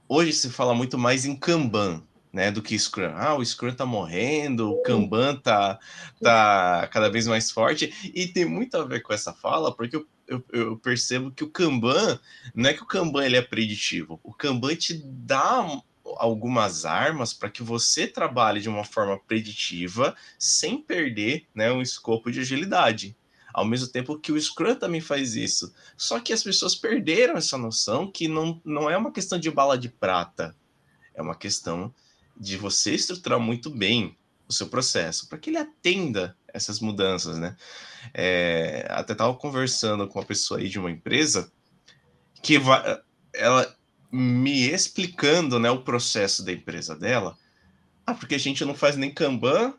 hoje 0.07 0.33
se 0.33 0.49
fala 0.49 0.73
muito 0.73 0.97
mais 0.97 1.25
em 1.25 1.35
Kanban, 1.35 2.03
né, 2.35 2.51
do 2.51 2.61
que 2.61 2.77
Scrum. 2.77 3.13
Ah, 3.15 3.33
o 3.33 3.45
Scrum 3.45 3.73
tá 3.73 3.85
morrendo, 3.85 4.69
o 4.69 4.83
Kanban 4.83 5.37
tá, 5.37 5.79
tá 6.21 6.85
cada 6.91 7.09
vez 7.09 7.27
mais 7.27 7.49
forte, 7.49 7.93
e 8.13 8.27
tem 8.27 8.43
muito 8.43 8.75
a 8.75 8.83
ver 8.83 9.01
com 9.01 9.13
essa 9.13 9.31
fala, 9.31 9.73
porque 9.73 9.95
eu, 9.95 10.05
eu, 10.27 10.43
eu 10.51 10.77
percebo 10.77 11.31
que 11.31 11.45
o 11.45 11.49
Kanban, 11.49 12.19
não 12.53 12.69
é 12.69 12.73
que 12.73 12.83
o 12.83 12.85
Kanban 12.85 13.25
ele 13.25 13.37
é 13.37 13.41
preditivo, 13.41 14.19
o 14.21 14.33
Kanban 14.33 14.75
te 14.75 15.01
dá 15.01 15.65
algumas 16.17 16.83
armas 16.83 17.33
para 17.33 17.49
que 17.49 17.63
você 17.63 18.05
trabalhe 18.05 18.59
de 18.59 18.67
uma 18.67 18.83
forma 18.83 19.17
preditiva, 19.17 20.13
sem 20.37 20.81
perder 20.81 21.47
né, 21.55 21.71
um 21.71 21.81
escopo 21.81 22.29
de 22.29 22.41
agilidade. 22.41 23.15
Ao 23.53 23.63
mesmo 23.63 23.87
tempo 23.87 24.19
que 24.19 24.33
o 24.33 24.41
Scrum 24.41 24.75
também 24.75 24.99
faz 24.99 25.37
isso. 25.37 25.73
Só 25.95 26.19
que 26.19 26.33
as 26.33 26.43
pessoas 26.43 26.75
perderam 26.75 27.37
essa 27.37 27.57
noção 27.57 28.11
que 28.11 28.27
não, 28.27 28.61
não 28.65 28.89
é 28.89 28.97
uma 28.97 29.13
questão 29.13 29.39
de 29.39 29.49
bala 29.49 29.77
de 29.77 29.87
prata, 29.87 30.53
é 31.13 31.21
uma 31.21 31.35
questão 31.35 31.93
de 32.37 32.57
você 32.57 32.93
estruturar 32.93 33.39
muito 33.39 33.69
bem 33.69 34.17
o 34.47 34.53
seu 34.53 34.67
processo 34.67 35.27
para 35.27 35.37
que 35.37 35.49
ele 35.49 35.57
atenda 35.57 36.35
essas 36.53 36.79
mudanças, 36.79 37.37
né? 37.37 37.55
É, 38.13 38.87
até 38.89 39.13
estava 39.13 39.33
conversando 39.33 40.07
com 40.07 40.19
uma 40.19 40.25
pessoa 40.25 40.59
aí 40.59 40.69
de 40.69 40.79
uma 40.79 40.91
empresa 40.91 41.51
que 42.41 42.59
vai, 42.59 42.99
ela 43.33 43.75
me 44.11 44.69
explicando, 44.69 45.59
né, 45.59 45.69
o 45.69 45.81
processo 45.81 46.43
da 46.43 46.51
empresa 46.51 46.95
dela. 46.95 47.37
Ah, 48.05 48.13
porque 48.13 48.35
a 48.35 48.39
gente 48.39 48.63
não 48.63 48.75
faz 48.75 48.95
nem 48.95 49.11
Kanban, 49.11 49.73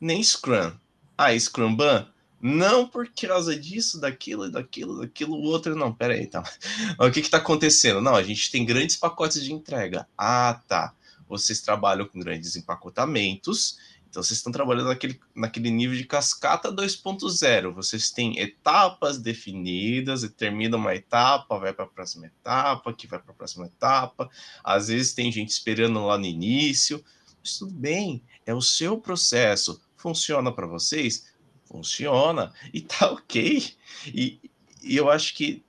nem 0.00 0.22
Scrum. 0.22 0.72
Ah, 1.16 1.38
Scrumban? 1.38 2.08
Não 2.40 2.88
por 2.88 3.10
causa 3.12 3.54
disso, 3.58 4.00
daquilo, 4.00 4.50
daquilo, 4.50 5.00
daquilo, 5.00 5.36
outro. 5.42 5.76
Não, 5.76 5.92
peraí, 5.92 6.26
tá. 6.26 6.42
O 6.98 7.10
que 7.10 7.20
que 7.20 7.30
tá 7.30 7.38
acontecendo? 7.38 8.00
Não, 8.00 8.14
a 8.14 8.22
gente 8.22 8.50
tem 8.50 8.64
grandes 8.64 8.96
pacotes 8.96 9.42
de 9.42 9.52
entrega. 9.52 10.08
Ah, 10.16 10.60
tá 10.66 10.94
vocês 11.28 11.60
trabalham 11.60 12.06
com 12.06 12.18
grandes 12.18 12.56
empacotamentos, 12.56 13.78
então 14.08 14.22
vocês 14.22 14.38
estão 14.38 14.50
trabalhando 14.50 14.88
naquele, 14.88 15.20
naquele 15.34 15.70
nível 15.70 15.96
de 15.96 16.04
cascata 16.04 16.72
2.0. 16.72 17.72
Vocês 17.72 18.10
têm 18.10 18.38
etapas 18.38 19.18
definidas, 19.18 20.28
termina 20.36 20.76
uma 20.76 20.94
etapa, 20.94 21.58
vai 21.58 21.72
para 21.72 21.84
a 21.84 21.88
próxima 21.88 22.26
etapa, 22.26 22.92
que 22.92 23.06
vai 23.06 23.18
para 23.18 23.32
a 23.32 23.34
próxima 23.34 23.66
etapa. 23.66 24.30
Às 24.64 24.88
vezes 24.88 25.12
tem 25.12 25.30
gente 25.30 25.50
esperando 25.50 26.04
lá 26.04 26.16
no 26.16 26.24
início, 26.24 27.04
mas 27.40 27.58
tudo 27.58 27.72
bem, 27.72 28.22
é 28.46 28.54
o 28.54 28.62
seu 28.62 28.98
processo. 28.98 29.80
Funciona 29.96 30.50
para 30.50 30.66
vocês? 30.66 31.26
Funciona 31.66 32.52
e 32.72 32.80
tá 32.80 33.10
ok. 33.12 33.74
E, 34.06 34.40
e 34.82 34.96
eu 34.96 35.10
acho 35.10 35.34
que 35.34 35.62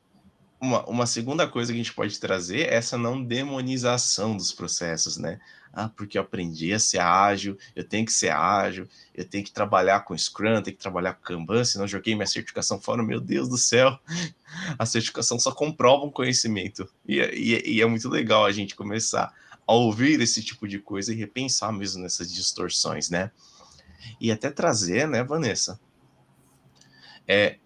uma, 0.59 0.85
uma 0.85 1.05
segunda 1.05 1.47
coisa 1.47 1.71
que 1.71 1.79
a 1.79 1.83
gente 1.83 1.93
pode 1.93 2.19
trazer 2.19 2.67
é 2.67 2.75
essa 2.75 2.97
não 2.97 3.23
demonização 3.23 4.35
dos 4.35 4.51
processos, 4.51 5.17
né? 5.17 5.39
Ah, 5.71 5.87
porque 5.87 6.17
eu 6.17 6.23
aprendi 6.23 6.73
a 6.73 6.79
ser 6.79 6.99
ágil, 6.99 7.57
eu 7.75 7.83
tenho 7.83 8.05
que 8.05 8.11
ser 8.11 8.31
ágil, 8.31 8.87
eu 9.13 9.23
tenho 9.23 9.43
que 9.43 9.51
trabalhar 9.51 10.01
com 10.01 10.17
Scrum, 10.17 10.61
tenho 10.61 10.75
que 10.75 10.81
trabalhar 10.81 11.13
com 11.13 11.21
Kanban, 11.21 11.63
senão 11.63 11.87
joguei 11.87 12.15
minha 12.15 12.25
certificação 12.25 12.81
fora, 12.81 13.03
meu 13.03 13.21
Deus 13.21 13.47
do 13.47 13.57
céu, 13.57 13.97
a 14.77 14.85
certificação 14.85 15.39
só 15.39 15.51
comprova 15.51 16.03
um 16.03 16.11
conhecimento. 16.11 16.89
E, 17.07 17.19
e, 17.19 17.75
e 17.75 17.81
é 17.81 17.85
muito 17.85 18.09
legal 18.09 18.45
a 18.45 18.51
gente 18.51 18.75
começar 18.75 19.31
a 19.65 19.73
ouvir 19.73 20.19
esse 20.19 20.43
tipo 20.43 20.67
de 20.67 20.79
coisa 20.79 21.13
e 21.13 21.15
repensar 21.15 21.71
mesmo 21.71 22.01
nessas 22.01 22.33
distorções, 22.33 23.09
né? 23.09 23.31
E 24.19 24.31
até 24.31 24.49
trazer, 24.49 25.07
né, 25.07 25.23
Vanessa? 25.23 25.79
É, 27.27 27.57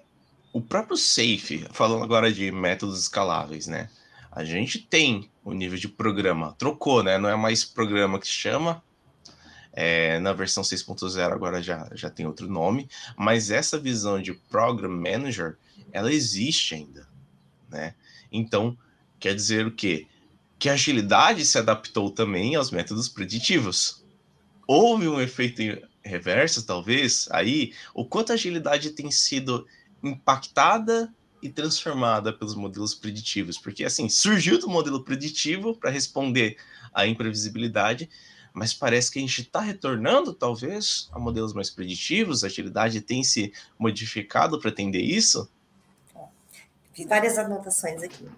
o 0.54 0.62
próprio 0.62 0.96
Safe, 0.96 1.66
falando 1.72 2.04
agora 2.04 2.32
de 2.32 2.52
métodos 2.52 3.02
escaláveis, 3.02 3.66
né? 3.66 3.90
A 4.32 4.46
gente 4.46 4.78
tem 4.80 5.30
o 5.44 5.52
nível 5.52 5.80
de 5.80 5.90
programa, 5.90 6.56
trocou, 6.58 7.02
né? 7.02 7.18
Não 7.18 7.28
é 7.28 7.36
mais 7.36 7.66
programa 7.66 8.20
que 8.20 8.28
chama, 8.28 8.82
é, 9.74 10.20
na 10.20 10.32
versão 10.32 10.64
6.0 10.64 11.34
agora 11.34 11.62
já, 11.62 11.90
já 11.94 12.10
tem 12.10 12.28
outro 12.28 12.48
nome, 12.48 12.88
mas 13.18 13.50
essa 13.50 13.80
visão 13.80 14.22
de 14.22 14.34
Program 14.34 14.92
Manager, 14.92 15.58
ela 15.92 16.14
existe 16.14 16.76
ainda, 16.76 17.08
né? 17.68 17.96
Então, 18.32 18.78
quer 19.20 19.34
dizer 19.34 19.66
o 19.66 19.72
quê? 19.72 20.06
Que 20.60 20.70
a 20.70 20.74
agilidade 20.74 21.44
se 21.46 21.58
adaptou 21.58 22.12
também 22.12 22.56
aos 22.56 22.70
métodos 22.70 23.10
preditivos. 23.10 24.04
Houve 24.68 25.08
um 25.08 25.20
efeito 25.20 25.62
reverso, 26.04 26.64
talvez, 26.66 27.28
aí, 27.32 27.74
o 27.94 28.06
quanto 28.06 28.32
a 28.32 28.36
agilidade 28.36 28.92
tem 28.92 29.10
sido 29.10 29.66
impactada 30.04 31.14
e 31.42 31.50
transformada 31.50 32.32
pelos 32.32 32.56
modelos 32.56 32.94
preditivos, 32.94 33.58
porque 33.58 33.84
assim, 33.84 34.08
surgiu 34.08 34.60
do 34.60 34.70
modelo 34.70 35.04
preditivo 35.04 35.76
para 35.76 35.90
responder 35.90 36.58
à 36.94 37.06
imprevisibilidade, 37.06 38.10
mas 38.54 38.74
parece 38.74 39.12
que 39.12 39.20
a 39.20 39.22
gente 39.22 39.42
está 39.42 39.60
retornando, 39.60 40.34
talvez, 40.34 41.10
a 41.12 41.20
modelos 41.20 41.54
mais 41.54 41.70
preditivos, 41.70 42.44
a 42.44 42.48
agilidade 42.48 43.02
tem 43.02 43.24
se 43.24 43.52
modificado 43.80 44.60
para 44.60 44.70
atender 44.70 45.02
isso? 45.02 45.50
Fiz 46.94 47.08
várias 47.08 47.38
anotações 47.38 48.04
aqui. 48.04 48.30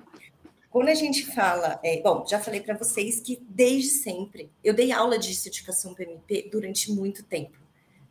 Quando 0.71 0.89
a 0.89 0.95
gente 0.95 1.25
fala, 1.25 1.79
é, 1.83 2.01
bom, 2.01 2.25
já 2.27 2.39
falei 2.39 2.61
para 2.61 2.77
vocês 2.77 3.19
que 3.19 3.41
desde 3.49 3.89
sempre 3.89 4.49
eu 4.63 4.73
dei 4.73 4.91
aula 4.91 5.19
de 5.19 5.33
certificação 5.35 5.93
PMP 5.93 6.49
durante 6.51 6.91
muito 6.91 7.23
tempo, 7.23 7.57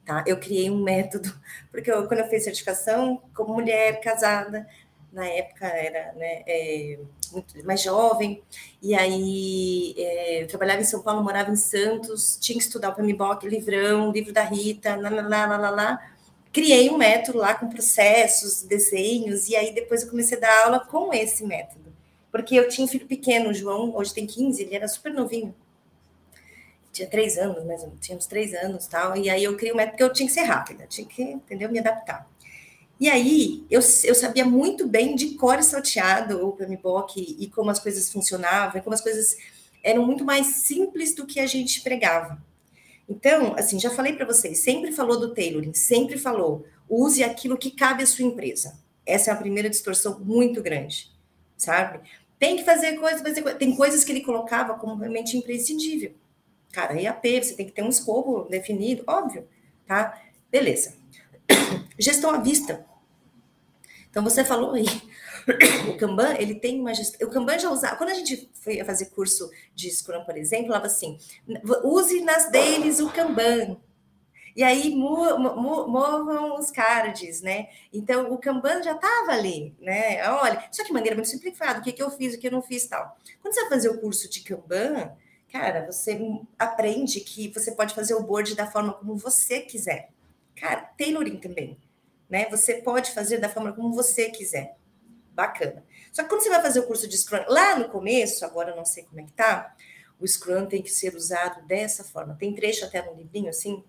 tá? 0.05 0.25
Eu 0.27 0.39
criei 0.39 0.71
um 0.71 0.83
método, 0.83 1.33
porque 1.71 1.91
eu, 1.91 2.07
quando 2.07 2.21
eu 2.21 2.29
fiz 2.29 2.45
certificação, 2.45 3.23
como 3.35 3.55
mulher 3.55 4.01
casada, 4.01 4.67
na 5.13 5.27
época 5.27 5.67
era 5.67 6.13
né, 6.15 6.43
é, 6.47 6.99
muito 7.33 7.65
mais 7.65 7.81
jovem, 7.81 8.43
e 8.83 8.95
aí 8.95 9.95
é, 9.97 10.45
trabalhava 10.47 10.81
em 10.81 10.85
São 10.85 11.03
Paulo, 11.03 11.23
morava 11.23 11.51
em 11.51 11.57
Santos, 11.57 12.37
tinha 12.41 12.59
que 12.59 12.65
estudar 12.65 12.91
o 12.91 12.95
PMBOK, 12.95 13.49
livrão, 13.49 14.11
livro 14.11 14.33
da 14.33 14.43
Rita, 14.43 14.97
lá, 14.97 15.09
lá, 15.09 15.23
lá, 15.23 15.57
lá, 15.57 15.71
lá. 15.71 16.11
Criei 16.53 16.91
um 16.91 16.97
método 16.97 17.39
lá 17.39 17.55
com 17.55 17.69
processos, 17.69 18.63
desenhos, 18.63 19.49
e 19.49 19.57
aí 19.57 19.73
depois 19.73 20.03
eu 20.03 20.11
comecei 20.11 20.37
a 20.39 20.41
dar 20.41 20.65
aula 20.65 20.81
com 20.81 21.13
esse 21.13 21.45
método. 21.45 21.93
Porque 22.31 22.57
eu 22.57 22.69
tinha 22.69 22.85
um 22.85 22.89
filho 22.89 23.07
pequeno, 23.07 23.51
o 23.51 23.55
João, 23.55 23.95
hoje 23.95 24.13
tem 24.13 24.27
15, 24.27 24.63
ele 24.63 24.75
era 24.75 24.89
super 24.89 25.13
novinho. 25.13 25.55
Tinha 26.95 27.09
três 27.09 27.37
anos, 27.37 27.65
tinha 28.01 28.17
uns 28.17 28.27
três 28.27 28.55
anos 28.55 28.87
tal. 28.87 29.17
E 29.17 29.29
aí 29.29 29.43
eu 29.43 29.57
criei 29.57 29.73
um 29.73 29.77
método 29.77 29.93
porque 29.97 30.05
eu 30.05 30.13
tinha 30.13 30.29
que 30.29 30.33
ser 30.33 30.45
rápida, 30.45 30.87
tinha 30.87 31.05
que, 31.05 31.23
entendeu, 31.23 31.69
me 31.69 31.81
adaptar. 31.81 32.31
E 33.01 33.11
aí, 33.11 33.67
eu, 33.69 33.81
eu 34.05 34.15
sabia 34.15 34.45
muito 34.45 34.87
bem 34.87 35.17
de 35.17 35.31
cor 35.35 35.59
e 35.59 35.63
salteado 35.65 36.47
o 36.47 36.53
PMBOK 36.53 37.37
e 37.41 37.51
como 37.51 37.69
as 37.69 37.81
coisas 37.81 38.13
funcionavam, 38.13 38.79
e 38.79 38.83
como 38.83 38.95
as 38.95 39.01
coisas 39.01 39.37
eram 39.83 40.07
muito 40.07 40.25
mais 40.25 40.47
simples 40.47 41.15
do 41.15 41.27
que 41.27 41.41
a 41.41 41.47
gente 41.47 41.81
pregava. 41.83 42.41
Então, 43.09 43.55
assim, 43.59 43.79
já 43.81 43.91
falei 43.91 44.13
para 44.13 44.25
vocês, 44.25 44.61
sempre 44.61 44.93
falou 44.93 45.19
do 45.19 45.35
tailoring, 45.35 45.75
sempre 45.75 46.17
falou, 46.17 46.65
use 46.89 47.25
aquilo 47.25 47.59
que 47.59 47.73
cabe 47.73 48.05
à 48.05 48.07
sua 48.07 48.25
empresa. 48.25 48.79
Essa 49.05 49.33
é 49.33 49.35
a 49.35 49.37
primeira 49.37 49.69
distorção 49.69 50.21
muito 50.21 50.63
grande, 50.63 51.11
sabe? 51.57 52.01
Tem 52.39 52.57
que 52.57 52.65
fazer 52.65 52.95
coisas, 52.95 53.21
fazer 53.21 53.43
tem 53.57 53.75
coisas 53.75 54.05
que 54.05 54.13
ele 54.13 54.23
colocava 54.23 54.75
como 54.75 54.95
realmente 54.95 55.37
imprescindível. 55.37 56.15
Cara, 56.75 57.01
EAP, 57.01 57.25
você 57.41 57.55
tem 57.55 57.67
que 57.67 57.73
ter 57.73 57.83
um 57.83 57.89
escopo 57.89 58.49
definido, 58.51 59.05
óbvio, 59.07 59.47
tá? 59.87 60.21
Beleza. 60.51 60.97
Gestão 61.97 62.31
à 62.31 62.39
vista. 62.39 62.85
Então, 64.11 64.25
você 64.25 64.45
falou 64.45 64.73
aí, 64.73 64.85
o 65.89 65.97
Kanban, 65.97 66.35
ele 66.35 66.57
tem 66.57 66.81
uma 66.81 66.93
gestão. 66.93 67.29
O 67.29 67.31
Kanban 67.31 67.61
já 67.61 67.71
usava. 67.71 67.95
Quando 67.97 68.11
a 68.11 68.15
gente 68.15 68.51
foi 68.55 68.83
fazer 68.83 69.07
curso 69.07 69.49
de 69.73 69.89
Scrum, 69.89 70.25
por 70.25 70.37
exemplo, 70.37 70.67
falava 70.67 70.87
assim: 70.87 71.17
use 71.85 72.21
nas 72.23 72.51
deles 72.51 72.99
o 72.99 73.09
Kanban. 73.09 73.77
E 74.57 74.63
aí 74.63 74.95
movam 74.95 76.59
os 76.59 76.71
cards, 76.71 77.41
né? 77.41 77.69
Então 77.93 78.33
o 78.33 78.39
Kanban 78.39 78.83
já 78.83 78.93
estava 78.93 79.33
ali, 79.33 79.75
né? 79.81 80.29
Olha, 80.29 80.65
só 80.71 80.85
que 80.85 80.93
maneira 80.93 81.17
muito 81.17 81.29
simplificada, 81.29 81.81
o 81.81 81.83
que, 81.83 81.93
que 81.93 82.03
eu 82.03 82.11
fiz, 82.11 82.35
o 82.35 82.39
que 82.39 82.47
eu 82.47 82.53
não 82.53 82.63
fiz 82.63 82.87
tal. 82.87 83.17
Quando 83.43 83.53
você 83.53 83.63
vai 83.63 83.71
fazer 83.71 83.89
o 83.89 84.01
curso 84.01 84.31
de 84.31 84.43
Kanban, 84.43 85.13
cara, 85.55 85.87
você 85.87 86.19
aprende 86.59 87.21
que 87.21 87.47
você 87.49 87.71
pode 87.71 87.95
fazer 87.95 88.13
o 88.15 88.25
board 88.25 88.57
da 88.57 88.67
forma 88.67 88.93
como 88.93 89.17
você 89.17 89.61
quiser. 89.61 90.11
Cara, 90.57 90.81
tailoring 90.99 91.37
também, 91.37 91.79
né? 92.29 92.49
Você 92.51 92.83
pode 92.83 93.13
fazer 93.13 93.39
da 93.39 93.49
forma 93.49 93.73
como 93.73 93.93
você 93.93 94.31
quiser. 94.31 94.77
Bacana. 95.31 95.85
Só 96.13 96.25
que 96.25 96.29
quando 96.29 96.43
você 96.43 96.51
vai 96.51 96.61
fazer 96.61 96.81
o 96.81 96.87
curso 96.89 97.07
de 97.07 97.17
Scrum, 97.17 97.45
lá 97.47 97.79
no 97.79 97.89
começo, 97.89 98.45
agora 98.45 98.71
eu 98.71 98.77
não 98.77 98.85
sei 98.85 99.05
como 99.05 99.21
é 99.21 99.25
que 99.25 99.33
tá, 99.33 99.77
o 100.19 100.27
Scrum 100.27 100.67
tem 100.67 100.83
que 100.83 100.91
ser 100.91 101.15
usado 101.15 101.65
dessa 101.69 102.03
forma. 102.03 102.35
Tem 102.35 102.53
trecho 102.53 102.85
até 102.85 103.01
no 103.01 103.15
livrinho 103.15 103.49
assim, 103.49 103.85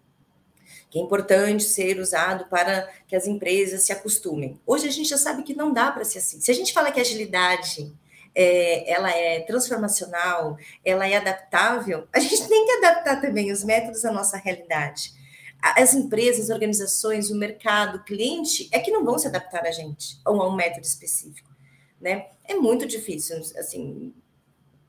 que 0.92 1.00
é 1.00 1.02
importante 1.02 1.64
ser 1.64 2.00
usado 2.00 2.46
para 2.46 2.88
que 3.08 3.16
as 3.16 3.26
empresas 3.26 3.82
se 3.82 3.92
acostumem. 3.92 4.60
Hoje 4.68 4.88
a 4.88 4.92
gente 4.92 5.10
já 5.10 5.18
sabe 5.18 5.42
que 5.42 5.56
não 5.56 5.74
dá 5.74 5.92
para 5.92 6.06
ser 6.06 6.20
assim. 6.20 6.40
Se 6.40 6.52
a 6.52 6.56
gente 6.56 6.74
fala 6.74 6.92
que 6.92 7.00
a 7.00 7.02
agilidade 7.02 7.92
é, 8.36 8.92
ela 8.92 9.10
é 9.10 9.40
transformacional, 9.42 10.58
ela 10.84 11.08
é 11.08 11.16
adaptável, 11.16 12.08
a 12.14 12.20
gente 12.20 12.48
tem 12.48 12.66
que 12.66 12.72
adaptar 12.74 13.22
também 13.22 13.52
os 13.52 13.64
métodos 13.64 14.04
à 14.04 14.12
nossa 14.12 14.38
realidade 14.38 15.14
as 15.74 15.94
empresas, 15.96 16.46
as 16.46 16.50
organizações, 16.52 17.32
o 17.32 17.36
mercado, 17.36 17.98
o 17.98 18.04
cliente, 18.04 18.70
é 18.72 18.80
que 18.80 18.92
não 18.92 19.04
vão 19.04 19.18
se 19.18 19.28
adaptar 19.28 19.66
a 19.66 19.72
gente 19.72 20.20
ou 20.26 20.40
a 20.42 20.48
um 20.48 20.56
método 20.56 20.86
específico, 20.86 21.50
né? 22.00 22.28
É 22.44 22.54
muito 22.54 22.86
difícil, 22.86 23.38
assim, 23.58 24.14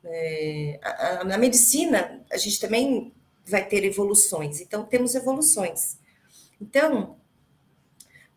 é, 0.04 0.78
na 1.24 1.38
medicina, 1.38 2.22
a 2.30 2.36
gente 2.36 2.60
também 2.60 3.12
vai 3.46 3.66
ter 3.66 3.84
evoluções, 3.84 4.60
então 4.60 4.84
temos 4.84 5.14
evoluções. 5.14 5.98
Então, 6.60 7.16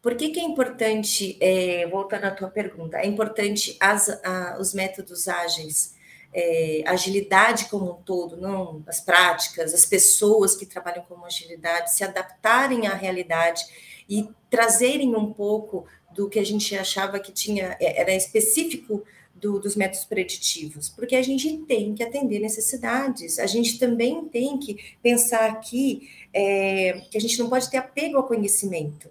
por 0.02 0.16
que, 0.16 0.30
que 0.30 0.40
é 0.40 0.44
importante, 0.44 1.38
é, 1.42 1.86
voltando 1.88 2.26
à 2.26 2.32
tua 2.32 2.50
pergunta, 2.50 2.98
é 2.98 3.06
importante 3.06 3.76
as, 3.80 4.10
a, 4.24 4.58
os 4.60 4.74
métodos 4.74 5.28
ágeis 5.28 5.94
é, 6.34 6.84
agilidade 6.86 7.66
como 7.66 7.92
um 7.92 8.04
todo, 8.04 8.38
não 8.38 8.84
as 8.88 9.02
práticas, 9.02 9.74
as 9.74 9.86
pessoas 9.86 10.56
que 10.56 10.66
trabalham 10.66 11.04
com 11.04 11.26
agilidade, 11.26 11.94
se 11.94 12.04
adaptarem 12.04 12.88
à 12.88 12.94
realidade 12.94 13.66
e 14.08 14.28
trazerem 14.50 15.16
um 15.16 15.34
pouco 15.34 15.86
do 16.14 16.30
que 16.30 16.40
a 16.40 16.46
gente 16.46 16.76
achava 16.78 17.20
que 17.20 17.32
tinha 17.32 17.76
é, 17.80 18.02
era 18.02 18.14
específico 18.14 19.04
do, 19.34 19.60
dos 19.60 19.76
métodos 19.76 20.06
preditivos, 20.06 20.90
porque 20.90 21.16
a 21.16 21.22
gente 21.22 21.58
tem 21.60 21.94
que 21.94 22.04
atender 22.04 22.40
necessidades, 22.40 23.40
a 23.40 23.46
gente 23.46 23.80
também 23.80 24.26
tem 24.26 24.58
que 24.58 24.96
pensar 25.02 25.50
aqui 25.50 26.10
é, 26.34 27.02
que 27.10 27.18
a 27.18 27.22
gente 27.22 27.40
não 27.40 27.50
pode 27.50 27.70
ter 27.70 27.78
apego 27.78 28.18
ao 28.18 28.28
conhecimento 28.28 29.10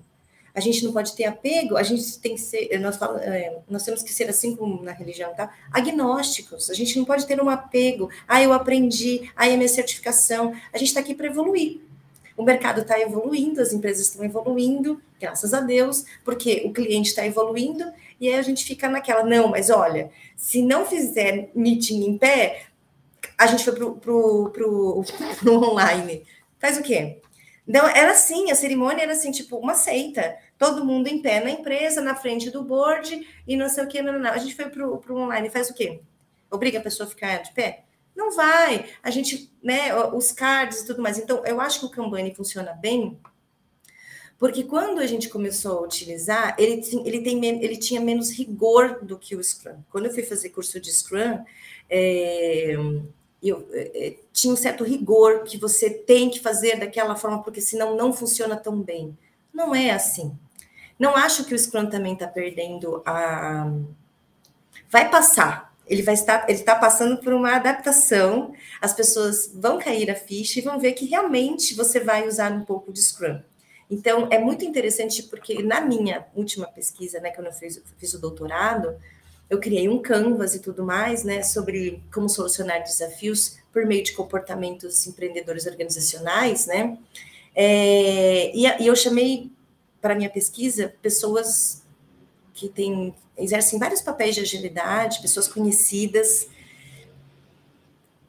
a 0.58 0.60
gente 0.60 0.84
não 0.84 0.92
pode 0.92 1.14
ter 1.14 1.24
apego, 1.24 1.76
a 1.76 1.82
gente 1.84 2.18
tem 2.18 2.34
que 2.34 2.40
ser, 2.40 2.76
nós, 2.80 2.96
falamos, 2.96 3.22
é, 3.22 3.56
nós 3.70 3.84
temos 3.84 4.02
que 4.02 4.12
ser 4.12 4.28
assim 4.28 4.56
como 4.56 4.82
na 4.82 4.90
religião, 4.90 5.32
tá? 5.32 5.54
Agnósticos, 5.70 6.68
a 6.68 6.74
gente 6.74 6.98
não 6.98 7.04
pode 7.04 7.26
ter 7.26 7.40
um 7.40 7.48
apego, 7.48 8.10
ah, 8.26 8.42
eu 8.42 8.52
aprendi, 8.52 9.30
ah, 9.36 9.48
é 9.48 9.56
minha 9.56 9.68
certificação, 9.68 10.52
a 10.72 10.78
gente 10.78 10.88
está 10.88 11.00
aqui 11.00 11.14
para 11.14 11.28
evoluir. 11.28 11.80
O 12.36 12.42
mercado 12.42 12.80
está 12.80 12.98
evoluindo, 13.00 13.60
as 13.60 13.72
empresas 13.72 14.08
estão 14.08 14.24
evoluindo, 14.24 15.00
graças 15.20 15.54
a 15.54 15.60
Deus, 15.60 16.04
porque 16.24 16.62
o 16.64 16.72
cliente 16.72 17.10
está 17.10 17.24
evoluindo, 17.24 17.84
e 18.20 18.28
aí 18.28 18.34
a 18.34 18.42
gente 18.42 18.64
fica 18.64 18.88
naquela, 18.88 19.22
não, 19.22 19.46
mas 19.46 19.70
olha, 19.70 20.10
se 20.36 20.60
não 20.60 20.84
fizer 20.84 21.50
meeting 21.54 22.04
em 22.04 22.18
pé, 22.18 22.64
a 23.36 23.46
gente 23.46 23.64
foi 23.64 23.74
para 23.74 24.12
o 24.12 25.04
online. 25.46 26.24
Faz 26.58 26.76
o 26.76 26.82
quê? 26.82 27.18
Então, 27.68 27.86
era 27.86 28.12
assim, 28.12 28.50
a 28.50 28.54
cerimônia 28.54 29.02
era 29.02 29.12
assim, 29.12 29.30
tipo, 29.30 29.58
uma 29.58 29.74
seita 29.74 30.36
todo 30.58 30.84
mundo 30.84 31.06
em 31.06 31.22
pé 31.22 31.42
na 31.42 31.50
empresa, 31.50 32.00
na 32.00 32.14
frente 32.14 32.50
do 32.50 32.62
board 32.62 33.26
e 33.46 33.56
não 33.56 33.68
sei 33.68 33.84
o 33.84 33.88
que. 33.88 34.02
Não, 34.02 34.18
não. 34.18 34.30
A 34.30 34.38
gente 34.38 34.54
foi 34.54 34.68
para 34.68 34.86
o 34.86 35.02
online, 35.10 35.48
faz 35.48 35.70
o 35.70 35.74
quê? 35.74 36.00
Obriga 36.50 36.78
a 36.78 36.82
pessoa 36.82 37.06
a 37.06 37.10
ficar 37.10 37.42
de 37.42 37.52
pé? 37.52 37.84
Não 38.16 38.34
vai. 38.34 38.86
A 39.02 39.10
gente, 39.10 39.52
né, 39.62 39.94
os 40.12 40.32
cards 40.32 40.80
e 40.80 40.86
tudo 40.86 41.00
mais. 41.00 41.18
Então, 41.18 41.44
eu 41.46 41.60
acho 41.60 41.80
que 41.80 41.86
o 41.86 41.90
Kanban 41.90 42.34
funciona 42.34 42.72
bem, 42.72 43.16
porque 44.38 44.62
quando 44.62 45.00
a 45.00 45.06
gente 45.06 45.28
começou 45.28 45.78
a 45.78 45.82
utilizar, 45.82 46.54
ele, 46.58 46.80
ele, 47.04 47.20
tem, 47.22 47.44
ele 47.44 47.76
tinha 47.76 48.00
menos 48.00 48.30
rigor 48.30 49.00
do 49.02 49.18
que 49.18 49.34
o 49.34 49.42
Scrum. 49.42 49.78
Quando 49.90 50.06
eu 50.06 50.14
fui 50.14 50.22
fazer 50.22 50.50
curso 50.50 50.80
de 50.80 50.92
Scrum, 50.92 51.44
é, 51.90 52.76
eu, 53.42 53.68
é, 53.72 54.14
tinha 54.32 54.52
um 54.52 54.56
certo 54.56 54.84
rigor 54.84 55.42
que 55.42 55.58
você 55.58 55.90
tem 55.90 56.30
que 56.30 56.38
fazer 56.38 56.78
daquela 56.78 57.16
forma, 57.16 57.42
porque 57.42 57.60
senão 57.60 57.96
não 57.96 58.12
funciona 58.12 58.56
tão 58.56 58.80
bem. 58.80 59.16
Não 59.52 59.74
é 59.74 59.90
assim. 59.90 60.32
Não 60.98 61.16
acho 61.16 61.44
que 61.44 61.54
o 61.54 61.58
Scrum 61.58 61.86
também 61.86 62.14
está 62.14 62.26
perdendo 62.26 63.02
a. 63.06 63.70
Vai 64.90 65.10
passar. 65.10 65.68
Ele 65.86 66.02
vai 66.02 66.14
estar, 66.14 66.44
ele 66.48 66.58
está 66.58 66.74
passando 66.74 67.18
por 67.18 67.32
uma 67.32 67.54
adaptação. 67.54 68.52
As 68.80 68.92
pessoas 68.92 69.50
vão 69.54 69.78
cair 69.78 70.10
a 70.10 70.14
ficha 70.14 70.58
e 70.58 70.62
vão 70.62 70.78
ver 70.78 70.92
que 70.92 71.06
realmente 71.06 71.74
você 71.74 72.00
vai 72.00 72.26
usar 72.26 72.52
um 72.52 72.64
pouco 72.64 72.92
de 72.92 73.00
Scrum. 73.00 73.40
Então, 73.90 74.28
é 74.30 74.38
muito 74.38 74.64
interessante 74.64 75.22
porque 75.22 75.62
na 75.62 75.80
minha 75.80 76.26
última 76.34 76.66
pesquisa, 76.66 77.20
né, 77.20 77.30
que 77.30 77.40
eu 77.40 77.52
fiz, 77.52 77.82
fiz 77.96 78.12
o 78.12 78.20
doutorado, 78.20 78.94
eu 79.48 79.58
criei 79.58 79.88
um 79.88 79.98
canvas 80.02 80.54
e 80.54 80.60
tudo 80.60 80.84
mais, 80.84 81.24
né, 81.24 81.42
sobre 81.42 82.02
como 82.12 82.28
solucionar 82.28 82.82
desafios 82.82 83.56
por 83.72 83.86
meio 83.86 84.04
de 84.04 84.12
comportamentos 84.12 85.06
empreendedores 85.06 85.66
organizacionais, 85.66 86.66
né, 86.66 86.98
é, 87.54 88.54
e, 88.54 88.66
e 88.82 88.86
eu 88.86 88.94
chamei 88.94 89.50
para 90.00 90.14
minha 90.14 90.30
pesquisa 90.30 90.94
pessoas 91.02 91.82
que 92.54 92.68
têm, 92.68 93.14
exercem 93.36 93.78
vários 93.78 94.00
papéis 94.00 94.34
de 94.34 94.40
agilidade, 94.40 95.22
pessoas 95.22 95.48
conhecidas, 95.48 96.48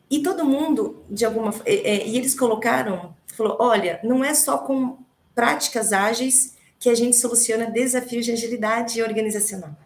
e 0.09 0.23
todo 0.23 0.43
mundo, 0.43 1.03
de 1.09 1.23
alguma 1.23 1.53
é, 1.65 1.75
é, 1.75 2.07
e 2.07 2.17
eles 2.17 2.33
colocaram, 2.33 3.15
falou, 3.27 3.57
olha, 3.59 3.99
não 4.03 4.23
é 4.23 4.33
só 4.33 4.57
com 4.57 4.97
práticas 5.35 5.93
ágeis 5.93 6.57
que 6.79 6.89
a 6.89 6.95
gente 6.95 7.15
soluciona 7.15 7.69
desafios 7.69 8.25
de 8.25 8.31
agilidade 8.31 9.01
organizacional. 9.03 9.77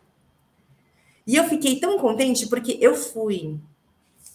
E 1.28 1.36
eu 1.36 1.43
fiquei 1.50 1.80
tão 1.80 2.00
contente 2.00 2.48
porque 2.48 2.78
eu 2.80 2.96
fui 2.96 3.60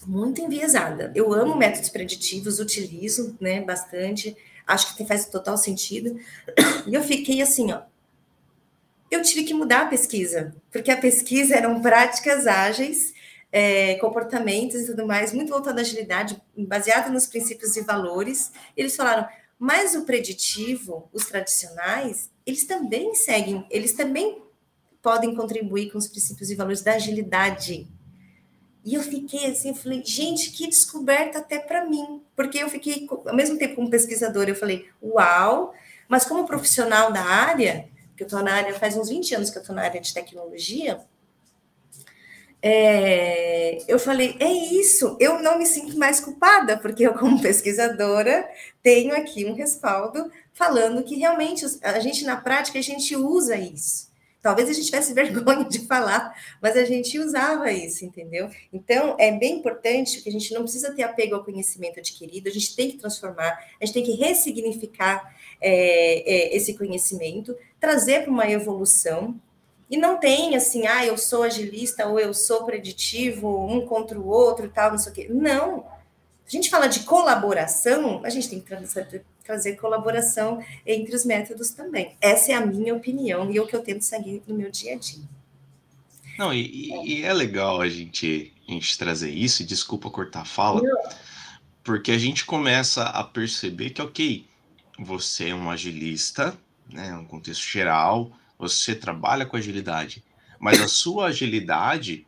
muito 0.06 0.40
enviesada. 0.40 1.10
Eu 1.14 1.32
amo 1.32 1.56
métodos 1.56 1.88
preditivos, 1.88 2.58
utilizo, 2.58 3.36
né, 3.40 3.60
bastante. 3.60 4.36
Acho 4.68 4.94
que 4.94 5.04
faz 5.06 5.24
total 5.26 5.56
sentido. 5.56 6.20
E 6.86 6.94
eu 6.94 7.02
fiquei 7.02 7.42
assim, 7.42 7.72
ó. 7.72 7.80
Eu 9.10 9.22
tive 9.22 9.44
que 9.44 9.54
mudar 9.54 9.82
a 9.82 9.86
pesquisa, 9.86 10.54
porque 10.70 10.90
a 10.90 10.96
pesquisa 10.96 11.56
eram 11.56 11.80
práticas 11.80 12.46
ágeis 12.46 13.14
é, 13.50 13.94
comportamentos 13.94 14.82
e 14.82 14.86
tudo 14.86 15.06
mais, 15.06 15.32
muito 15.32 15.48
voltado 15.48 15.78
à 15.78 15.80
agilidade, 15.80 16.40
baseado 16.56 17.10
nos 17.10 17.26
princípios 17.26 17.76
e 17.76 17.82
valores. 17.82 18.52
Eles 18.76 18.94
falaram, 18.94 19.26
mas 19.58 19.94
o 19.94 20.04
preditivo, 20.04 21.08
os 21.12 21.24
tradicionais, 21.24 22.30
eles 22.44 22.66
também 22.66 23.14
seguem, 23.14 23.66
eles 23.70 23.94
também 23.94 24.42
podem 25.02 25.34
contribuir 25.34 25.90
com 25.90 25.98
os 25.98 26.08
princípios 26.08 26.50
e 26.50 26.54
valores 26.54 26.82
da 26.82 26.94
agilidade. 26.94 27.88
E 28.88 28.94
eu 28.94 29.02
fiquei 29.02 29.50
assim, 29.50 29.74
falei, 29.74 30.02
gente, 30.02 30.50
que 30.50 30.66
descoberta 30.66 31.40
até 31.40 31.58
para 31.58 31.84
mim, 31.84 32.22
porque 32.34 32.56
eu 32.56 32.70
fiquei, 32.70 33.06
ao 33.26 33.36
mesmo 33.36 33.58
tempo 33.58 33.74
como 33.74 33.90
pesquisadora, 33.90 34.48
eu 34.48 34.54
falei, 34.54 34.88
uau, 35.02 35.74
mas 36.08 36.24
como 36.24 36.46
profissional 36.46 37.12
da 37.12 37.20
área, 37.20 37.86
que 38.16 38.22
eu 38.22 38.26
estou 38.26 38.42
na 38.42 38.54
área, 38.54 38.72
faz 38.72 38.96
uns 38.96 39.10
20 39.10 39.34
anos 39.34 39.50
que 39.50 39.58
eu 39.58 39.60
estou 39.60 39.76
na 39.76 39.82
área 39.82 40.00
de 40.00 40.14
tecnologia, 40.14 41.00
é, 42.62 43.84
eu 43.86 43.98
falei, 43.98 44.38
é 44.40 44.50
isso, 44.50 45.18
eu 45.20 45.42
não 45.42 45.58
me 45.58 45.66
sinto 45.66 45.98
mais 45.98 46.18
culpada, 46.18 46.78
porque 46.78 47.06
eu, 47.06 47.12
como 47.12 47.42
pesquisadora, 47.42 48.48
tenho 48.82 49.14
aqui 49.14 49.44
um 49.44 49.52
respaldo 49.52 50.32
falando 50.54 51.04
que 51.04 51.14
realmente 51.14 51.66
a 51.82 52.00
gente, 52.00 52.24
na 52.24 52.36
prática, 52.36 52.78
a 52.78 52.82
gente 52.82 53.14
usa 53.14 53.54
isso. 53.54 54.07
Talvez 54.40 54.68
a 54.68 54.72
gente 54.72 54.86
tivesse 54.86 55.12
vergonha 55.14 55.64
de 55.64 55.80
falar, 55.80 56.34
mas 56.60 56.76
a 56.76 56.84
gente 56.84 57.18
usava 57.18 57.70
isso, 57.72 58.04
entendeu? 58.04 58.50
Então, 58.72 59.16
é 59.18 59.32
bem 59.32 59.58
importante 59.58 60.20
que 60.20 60.28
a 60.28 60.32
gente 60.32 60.52
não 60.54 60.62
precisa 60.62 60.92
ter 60.92 61.02
apego 61.02 61.34
ao 61.34 61.44
conhecimento 61.44 61.98
adquirido, 61.98 62.48
a 62.48 62.52
gente 62.52 62.74
tem 62.74 62.90
que 62.90 62.98
transformar, 62.98 63.58
a 63.80 63.84
gente 63.84 63.94
tem 63.94 64.04
que 64.04 64.12
ressignificar 64.12 65.34
é, 65.60 66.52
é, 66.52 66.56
esse 66.56 66.74
conhecimento, 66.74 67.56
trazer 67.80 68.22
para 68.22 68.30
uma 68.30 68.48
evolução, 68.50 69.40
e 69.90 69.96
não 69.96 70.18
tem 70.18 70.54
assim, 70.54 70.86
ah, 70.86 71.04
eu 71.06 71.16
sou 71.16 71.42
agilista 71.42 72.06
ou 72.06 72.20
eu 72.20 72.34
sou 72.34 72.64
preditivo, 72.64 73.66
um 73.66 73.86
contra 73.86 74.20
o 74.20 74.28
outro 74.28 74.68
tal, 74.68 74.90
não 74.90 74.98
sei 74.98 75.12
o 75.12 75.14
quê. 75.14 75.26
Não. 75.30 75.86
A 76.46 76.50
gente 76.50 76.68
fala 76.68 76.86
de 76.86 77.00
colaboração, 77.00 78.20
a 78.24 78.28
gente 78.28 78.50
tem 78.50 78.60
que 78.60 78.66
trazer, 79.48 79.48
trazer 79.48 79.76
colaboração 79.76 80.62
entre 80.86 81.16
os 81.16 81.24
métodos 81.24 81.70
também. 81.70 82.14
Essa 82.20 82.52
é 82.52 82.54
a 82.54 82.64
minha 82.64 82.94
opinião 82.94 83.50
e 83.50 83.56
é 83.56 83.62
o 83.62 83.66
que 83.66 83.74
eu 83.74 83.82
tento 83.82 84.02
seguir 84.02 84.42
no 84.46 84.54
meu 84.54 84.70
dia 84.70 84.94
a 84.94 84.98
dia. 84.98 85.24
Não, 86.38 86.52
e, 86.52 86.90
e 87.04 87.24
é 87.24 87.32
legal 87.32 87.80
a 87.80 87.88
gente, 87.88 88.52
a 88.68 88.72
gente 88.72 88.96
trazer 88.98 89.30
isso, 89.30 89.62
e 89.62 89.66
desculpa 89.66 90.10
cortar 90.10 90.42
a 90.42 90.44
fala, 90.44 90.82
porque 91.82 92.12
a 92.12 92.18
gente 92.18 92.44
começa 92.44 93.04
a 93.04 93.24
perceber 93.24 93.90
que, 93.90 94.02
ok, 94.02 94.46
você 94.98 95.48
é 95.48 95.54
um 95.54 95.70
agilista, 95.70 96.56
né, 96.92 97.12
um 97.14 97.24
contexto 97.24 97.62
geral, 97.62 98.30
você 98.56 98.94
trabalha 98.94 99.46
com 99.46 99.56
agilidade, 99.56 100.22
mas 100.60 100.80
a 100.80 100.88
sua 100.88 101.26
agilidade 101.26 102.24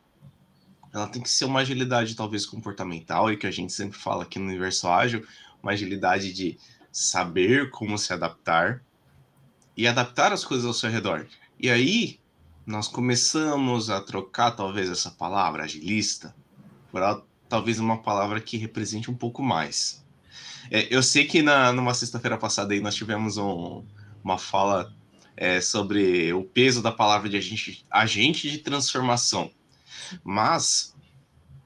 ela 0.92 1.06
tem 1.06 1.22
que 1.22 1.30
ser 1.30 1.44
uma 1.44 1.61
agilidade 1.61 2.16
talvez 2.16 2.44
comportamental 2.44 3.30
e 3.30 3.37
que 3.37 3.46
a 3.46 3.50
gente 3.50 3.72
sempre 3.72 3.96
fala 3.96 4.24
aqui 4.24 4.40
no 4.40 4.46
universo 4.46 4.88
ágil, 4.88 5.24
uma 5.62 5.70
agilidade 5.70 6.33
de 6.33 6.59
saber 6.92 7.70
como 7.70 7.96
se 7.96 8.12
adaptar 8.12 8.83
e 9.76 9.87
adaptar 9.87 10.33
as 10.33 10.44
coisas 10.44 10.66
ao 10.66 10.74
seu 10.74 10.90
redor. 10.90 11.26
E 11.59 11.70
aí 11.70 12.20
nós 12.66 12.88
começamos 12.88 13.90
a 13.90 14.00
trocar 14.00 14.53
talvez 14.53 14.90
essa 14.90 15.11
palavra 15.11 15.64
agilista 15.64 16.35
por 16.90 17.24
talvez 17.48 17.79
uma 17.79 18.03
palavra 18.03 18.40
que 18.40 18.57
represente 18.57 19.11
um 19.11 19.14
pouco 19.14 19.42
mais. 19.42 20.05
É, 20.70 20.87
eu 20.94 21.03
sei 21.03 21.26
que 21.26 21.42
na 21.42 21.72
numa 21.72 21.94
sexta-feira 21.94 22.38
passada 22.38 22.72
aí 22.72 22.81
nós 22.81 22.94
tivemos 22.94 23.37
um, 23.37 23.85
uma 24.22 24.38
fala 24.38 24.94
é, 25.37 25.61
sobre 25.61 26.33
o 26.33 26.44
peso 26.44 26.83
da 26.83 26.92
palavra 26.92 27.29
de 27.29 27.37
agente, 27.37 27.85
agente 27.90 28.50
de 28.50 28.59
transformação. 28.59 29.50
Mas 30.22 30.94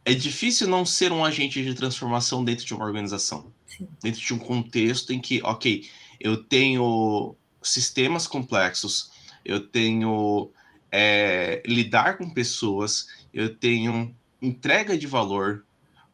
é 0.04 0.14
difícil 0.14 0.68
não 0.68 0.84
ser 0.86 1.12
um 1.12 1.24
agente 1.24 1.62
de 1.62 1.74
transformação 1.74 2.44
dentro 2.44 2.64
de 2.64 2.74
uma 2.74 2.84
organização, 2.84 3.52
Sim. 3.76 3.88
dentro 4.02 4.20
de 4.20 4.34
um 4.34 4.38
contexto 4.38 5.12
em 5.12 5.20
que, 5.20 5.40
ok, 5.42 5.88
eu 6.20 6.36
tenho 6.36 7.34
sistemas 7.62 8.26
complexos, 8.26 9.10
eu 9.44 9.60
tenho 9.66 10.50
é, 10.92 11.62
lidar 11.66 12.18
com 12.18 12.30
pessoas, 12.30 13.08
eu 13.32 13.54
tenho 13.54 14.14
entrega 14.40 14.96
de 14.96 15.06
valor, 15.06 15.64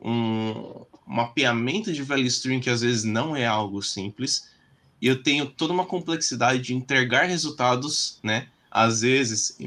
um 0.00 0.86
mapeamento 1.06 1.92
de 1.92 2.02
value 2.02 2.26
stream 2.26 2.60
que 2.60 2.70
às 2.70 2.80
vezes 2.80 3.04
não 3.04 3.36
é 3.36 3.46
algo 3.46 3.82
simples, 3.82 4.48
e 5.00 5.06
eu 5.06 5.22
tenho 5.22 5.46
toda 5.46 5.72
uma 5.72 5.84
complexidade 5.84 6.62
de 6.62 6.74
entregar 6.74 7.24
resultados, 7.24 8.18
né? 8.22 8.48
Às 8.70 9.00
vezes, 9.00 9.58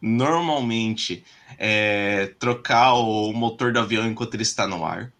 normalmente, 0.00 1.24
é, 1.56 2.34
trocar 2.38 2.94
o 2.94 3.32
motor 3.32 3.72
do 3.72 3.78
avião 3.78 4.06
enquanto 4.06 4.34
ele 4.34 4.42
está 4.42 4.66
no 4.66 4.84
ar. 4.84 5.12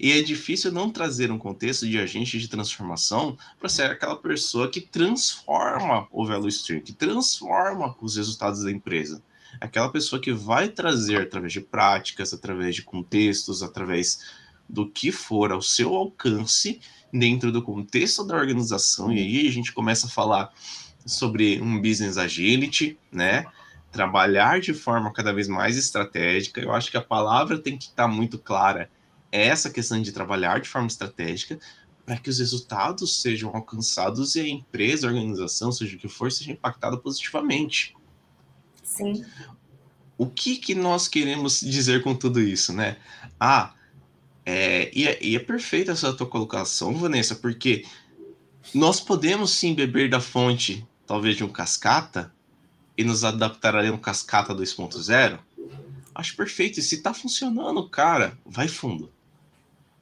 E 0.00 0.12
é 0.12 0.22
difícil 0.22 0.72
não 0.72 0.90
trazer 0.90 1.30
um 1.30 1.38
contexto 1.38 1.86
de 1.86 1.98
agente 1.98 2.38
de 2.38 2.48
transformação 2.48 3.36
para 3.58 3.68
ser 3.68 3.90
aquela 3.90 4.16
pessoa 4.16 4.68
que 4.68 4.80
transforma 4.80 6.06
o 6.10 6.26
value 6.26 6.48
stream, 6.48 6.80
que 6.80 6.92
transforma 6.92 7.96
os 8.00 8.16
resultados 8.16 8.62
da 8.62 8.70
empresa. 8.70 9.22
Aquela 9.60 9.88
pessoa 9.90 10.20
que 10.20 10.32
vai 10.32 10.68
trazer 10.68 11.22
através 11.22 11.52
de 11.52 11.60
práticas, 11.60 12.32
através 12.32 12.74
de 12.74 12.82
contextos, 12.82 13.62
através 13.62 14.20
do 14.68 14.88
que 14.88 15.10
for 15.10 15.50
ao 15.50 15.62
seu 15.62 15.94
alcance, 15.94 16.80
dentro 17.12 17.50
do 17.50 17.62
contexto 17.62 18.24
da 18.24 18.36
organização, 18.36 19.10
e 19.12 19.18
aí 19.18 19.48
a 19.48 19.50
gente 19.50 19.72
começa 19.72 20.06
a 20.06 20.10
falar 20.10 20.52
sobre 21.06 21.60
um 21.60 21.80
business 21.80 22.18
agility, 22.18 22.98
né? 23.10 23.46
Trabalhar 23.90 24.60
de 24.60 24.74
forma 24.74 25.10
cada 25.12 25.32
vez 25.32 25.48
mais 25.48 25.78
estratégica. 25.78 26.60
Eu 26.60 26.72
acho 26.72 26.90
que 26.90 26.98
a 26.98 27.02
palavra 27.02 27.58
tem 27.58 27.78
que 27.78 27.86
estar 27.86 28.06
muito 28.06 28.38
clara. 28.38 28.90
É 29.30 29.46
essa 29.46 29.70
questão 29.70 30.00
de 30.00 30.12
trabalhar 30.12 30.60
de 30.60 30.68
forma 30.68 30.88
estratégica 30.88 31.58
para 32.04 32.16
que 32.16 32.30
os 32.30 32.38
resultados 32.38 33.20
sejam 33.20 33.54
alcançados 33.54 34.34
e 34.34 34.40
a 34.40 34.48
empresa, 34.48 35.06
a 35.06 35.10
organização, 35.10 35.70
seja 35.70 35.96
o 35.96 35.98
que 35.98 36.08
for, 36.08 36.32
seja 36.32 36.52
impactada 36.52 36.96
positivamente. 36.96 37.94
Sim. 38.82 39.24
O 40.16 40.26
que, 40.26 40.56
que 40.56 40.74
nós 40.74 41.06
queremos 41.06 41.60
dizer 41.60 42.02
com 42.02 42.14
tudo 42.14 42.40
isso, 42.40 42.72
né? 42.72 42.96
Ah, 43.38 43.74
é, 44.44 44.90
e, 44.94 45.06
é, 45.06 45.18
e 45.22 45.36
é 45.36 45.38
perfeita 45.38 45.92
essa 45.92 46.12
tua 46.14 46.26
colocação, 46.26 46.94
Vanessa, 46.96 47.34
porque 47.34 47.84
nós 48.74 48.98
podemos 48.98 49.50
sim 49.50 49.74
beber 49.74 50.08
da 50.08 50.20
fonte, 50.20 50.86
talvez 51.06 51.36
de 51.36 51.44
um 51.44 51.48
cascata, 51.48 52.32
e 52.96 53.04
nos 53.04 53.22
adaptar 53.22 53.76
ali 53.76 53.90
no 53.90 53.98
cascata 53.98 54.54
2.0. 54.54 55.38
Acho 56.14 56.34
perfeito. 56.34 56.80
E 56.80 56.82
se 56.82 57.02
tá 57.02 57.14
funcionando, 57.14 57.88
cara, 57.88 58.36
vai 58.44 58.66
fundo, 58.66 59.12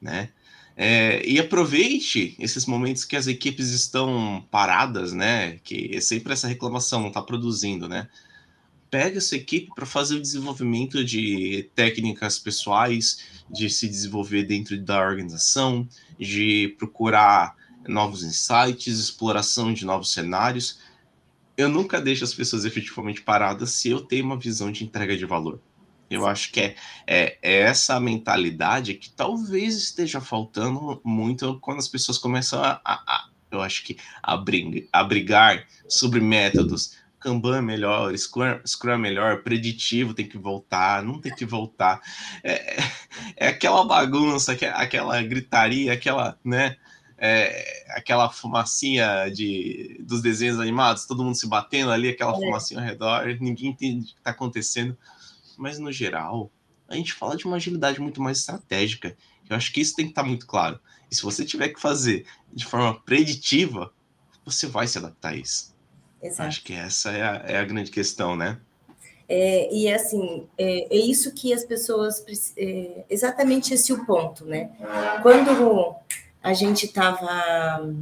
né? 0.01 0.29
É, 0.75 1.27
e 1.27 1.39
aproveite 1.39 2.35
esses 2.39 2.65
momentos 2.65 3.03
que 3.03 3.15
as 3.15 3.25
equipes 3.25 3.69
estão 3.69 4.45
paradas, 4.51 5.11
né? 5.11 5.57
Que 5.63 5.95
é 5.95 6.01
sempre 6.01 6.33
essa 6.33 6.47
reclamação, 6.47 7.01
não 7.01 7.07
está 7.07 7.21
produzindo, 7.21 7.89
né? 7.89 8.07
pega 8.89 9.17
essa 9.17 9.35
equipe 9.35 9.69
para 9.75 9.85
fazer 9.85 10.15
o 10.15 10.21
desenvolvimento 10.21 11.03
de 11.03 11.69
técnicas 11.75 12.39
pessoais, 12.39 13.43
de 13.49 13.69
se 13.69 13.87
desenvolver 13.87 14.43
dentro 14.43 14.79
da 14.81 14.99
organização, 14.99 15.87
de 16.19 16.75
procurar 16.77 17.55
novos 17.87 18.23
insights, 18.23 18.99
exploração 18.99 19.73
de 19.73 19.85
novos 19.85 20.11
cenários. 20.11 20.79
Eu 21.55 21.69
nunca 21.69 22.01
deixo 22.01 22.23
as 22.23 22.33
pessoas 22.33 22.65
efetivamente 22.65 23.21
paradas 23.21 23.71
se 23.71 23.89
eu 23.89 24.01
tenho 24.01 24.25
uma 24.25 24.37
visão 24.37 24.71
de 24.71 24.83
entrega 24.83 25.17
de 25.17 25.25
valor. 25.25 25.61
Eu 26.09 26.25
acho 26.25 26.51
que 26.51 26.61
é, 26.61 26.75
é, 27.05 27.37
é 27.41 27.59
essa 27.61 27.99
mentalidade 27.99 28.93
que 28.93 29.09
talvez 29.09 29.75
esteja 29.75 30.21
faltando 30.21 31.01
muito 31.03 31.59
quando 31.59 31.79
as 31.79 31.87
pessoas 31.87 32.17
começam 32.17 32.63
a, 32.63 32.79
a, 32.85 33.27
eu 33.51 33.61
acho 33.61 33.83
que 33.83 33.97
abrigar 34.91 35.65
sobre 35.87 36.19
métodos. 36.19 36.95
Kanban 37.19 37.57
é 37.57 37.61
melhor, 37.61 38.15
Scrum, 38.15 38.59
Scrum 38.65 38.91
é 38.91 38.97
melhor, 38.97 39.41
preditivo 39.41 40.13
tem 40.13 40.27
que 40.27 40.37
voltar, 40.37 41.03
não 41.03 41.19
tem 41.19 41.33
que 41.33 41.45
voltar. 41.45 41.99
É, 42.43 42.77
é 43.35 43.47
aquela 43.47 43.83
bagunça, 43.85 44.53
aquela 44.53 45.21
gritaria, 45.23 45.93
aquela, 45.93 46.37
né? 46.43 46.77
É, 47.19 47.85
aquela 47.95 48.29
fumacinha 48.29 49.27
de, 49.29 49.97
dos 50.01 50.21
desenhos 50.21 50.59
animados, 50.59 51.07
todo 51.07 51.23
mundo 51.23 51.35
se 51.35 51.47
batendo 51.47 51.89
ali, 51.89 52.09
aquela 52.09 52.31
é. 52.31 52.35
fumacinha 52.35 52.79
ao 52.79 52.85
redor, 52.85 53.25
ninguém 53.41 53.71
entende 53.71 54.03
o 54.03 54.07
que 54.13 54.19
está 54.19 54.29
acontecendo. 54.29 54.95
Mas 55.57 55.79
no 55.79 55.91
geral, 55.91 56.51
a 56.87 56.95
gente 56.95 57.13
fala 57.13 57.35
de 57.35 57.45
uma 57.45 57.57
agilidade 57.57 57.99
muito 57.99 58.21
mais 58.21 58.39
estratégica. 58.39 59.17
Eu 59.49 59.55
acho 59.55 59.73
que 59.73 59.81
isso 59.81 59.95
tem 59.95 60.05
que 60.05 60.11
estar 60.11 60.23
tá 60.23 60.27
muito 60.27 60.45
claro. 60.45 60.79
E 61.09 61.15
se 61.15 61.21
você 61.21 61.43
tiver 61.43 61.69
que 61.69 61.79
fazer 61.79 62.25
de 62.53 62.65
forma 62.65 62.99
preditiva, 63.01 63.91
você 64.45 64.67
vai 64.67 64.87
se 64.87 64.97
adaptar 64.97 65.33
a 65.33 65.35
isso. 65.35 65.75
Exato. 66.21 66.47
Acho 66.47 66.63
que 66.63 66.73
essa 66.73 67.11
é 67.11 67.23
a, 67.23 67.35
é 67.47 67.57
a 67.57 67.65
grande 67.65 67.91
questão, 67.91 68.35
né? 68.35 68.59
É, 69.29 69.73
e 69.73 69.91
assim, 69.91 70.47
é, 70.57 70.95
é, 70.95 70.97
isso 70.97 71.33
que 71.33 71.53
as 71.53 71.65
pessoas. 71.65 72.23
É, 72.57 73.03
exatamente 73.09 73.73
esse 73.73 73.91
o 73.91 74.05
ponto, 74.05 74.45
né? 74.45 74.71
Quando 75.21 75.95
a 76.41 76.53
gente 76.53 76.85
estava 76.85 77.93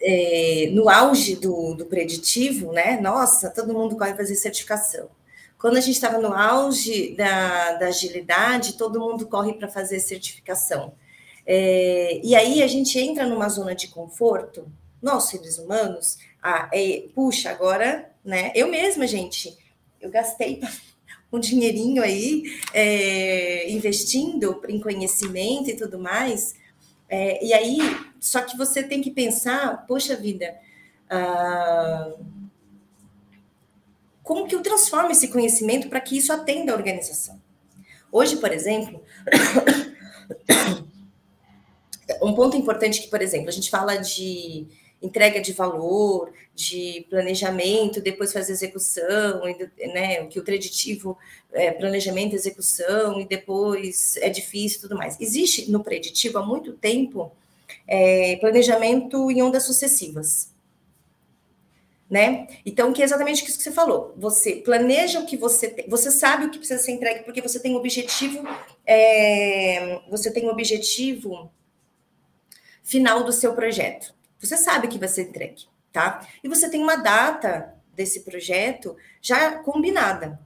é, 0.00 0.70
no 0.72 0.88
auge 0.88 1.36
do, 1.36 1.74
do 1.74 1.86
preditivo, 1.86 2.72
né? 2.72 3.00
Nossa, 3.00 3.50
todo 3.50 3.74
mundo 3.74 3.96
corre 3.96 4.14
fazer 4.14 4.36
certificação. 4.36 5.08
Quando 5.58 5.76
a 5.76 5.80
gente 5.80 5.96
estava 5.96 6.18
no 6.18 6.32
auge 6.32 7.14
da, 7.16 7.74
da 7.74 7.86
agilidade, 7.86 8.74
todo 8.74 9.00
mundo 9.00 9.26
corre 9.26 9.54
para 9.54 9.68
fazer 9.68 9.98
certificação. 9.98 10.94
É, 11.44 12.20
e 12.22 12.34
aí 12.36 12.62
a 12.62 12.66
gente 12.68 12.98
entra 12.98 13.26
numa 13.26 13.48
zona 13.48 13.74
de 13.74 13.88
conforto, 13.88 14.70
nós 15.02 15.24
seres 15.24 15.58
humanos, 15.58 16.18
ah, 16.42 16.70
é, 16.72 17.04
puxa, 17.14 17.50
agora, 17.50 18.10
né? 18.24 18.52
Eu 18.54 18.68
mesma, 18.68 19.06
gente, 19.06 19.56
eu 20.00 20.10
gastei 20.10 20.60
um 21.32 21.40
dinheirinho 21.40 22.02
aí 22.02 22.44
é, 22.72 23.70
investindo 23.70 24.62
em 24.68 24.78
conhecimento 24.78 25.70
e 25.70 25.76
tudo 25.76 25.98
mais. 25.98 26.54
É, 27.08 27.44
e 27.44 27.52
aí, 27.52 27.78
só 28.20 28.42
que 28.42 28.56
você 28.56 28.82
tem 28.82 29.00
que 29.00 29.10
pensar, 29.10 29.86
poxa 29.86 30.14
vida, 30.14 30.54
ah, 31.10 32.12
como 34.28 34.46
que 34.46 34.54
eu 34.54 34.60
transformo 34.60 35.10
esse 35.10 35.28
conhecimento 35.28 35.88
para 35.88 36.02
que 36.02 36.14
isso 36.14 36.30
atenda 36.30 36.70
a 36.70 36.76
organização? 36.76 37.40
Hoje, 38.12 38.36
por 38.36 38.52
exemplo, 38.52 39.02
um 42.20 42.34
ponto 42.34 42.54
importante 42.54 43.00
que, 43.00 43.08
por 43.08 43.22
exemplo, 43.22 43.48
a 43.48 43.52
gente 43.52 43.70
fala 43.70 43.96
de 43.96 44.66
entrega 45.00 45.40
de 45.40 45.54
valor, 45.54 46.30
de 46.54 47.06
planejamento, 47.08 48.02
depois 48.02 48.30
faz 48.30 48.50
execução, 48.50 49.44
né, 49.94 50.26
que 50.26 50.38
o 50.38 50.44
preditivo 50.44 51.16
é 51.50 51.70
planejamento, 51.70 52.34
execução, 52.34 53.18
e 53.18 53.26
depois 53.26 54.18
é 54.18 54.28
difícil 54.28 54.76
e 54.76 54.80
tudo 54.82 54.98
mais. 54.98 55.18
Existe 55.18 55.70
no 55.70 55.82
preditivo 55.82 56.36
há 56.36 56.44
muito 56.44 56.74
tempo 56.74 57.32
é, 57.86 58.36
planejamento 58.36 59.30
em 59.30 59.40
ondas 59.40 59.64
sucessivas. 59.64 60.52
Né? 62.10 62.46
Então, 62.64 62.90
que 62.92 63.02
é 63.02 63.04
exatamente 63.04 63.44
isso 63.44 63.58
que 63.58 63.64
você 63.64 63.70
falou. 63.70 64.14
Você 64.16 64.56
planeja 64.56 65.20
o 65.20 65.26
que 65.26 65.36
você 65.36 65.68
tem, 65.68 65.86
você 65.88 66.10
sabe 66.10 66.46
o 66.46 66.50
que 66.50 66.58
precisa 66.58 66.82
ser 66.82 66.92
entregue, 66.92 67.22
porque 67.22 67.42
você 67.42 67.60
tem 67.60 67.74
um 67.74 67.76
objetivo, 67.76 68.42
é, 68.86 70.00
você 70.08 70.30
tem 70.30 70.46
um 70.46 70.50
objetivo 70.50 71.52
final 72.82 73.24
do 73.24 73.32
seu 73.32 73.52
projeto. 73.54 74.14
Você 74.40 74.56
sabe 74.56 74.88
que 74.88 74.98
vai 74.98 75.08
ser 75.08 75.28
entregue, 75.28 75.64
tá? 75.92 76.26
E 76.42 76.48
você 76.48 76.70
tem 76.70 76.82
uma 76.82 76.96
data 76.96 77.74
desse 77.92 78.20
projeto 78.20 78.96
já 79.20 79.58
combinada. 79.58 80.40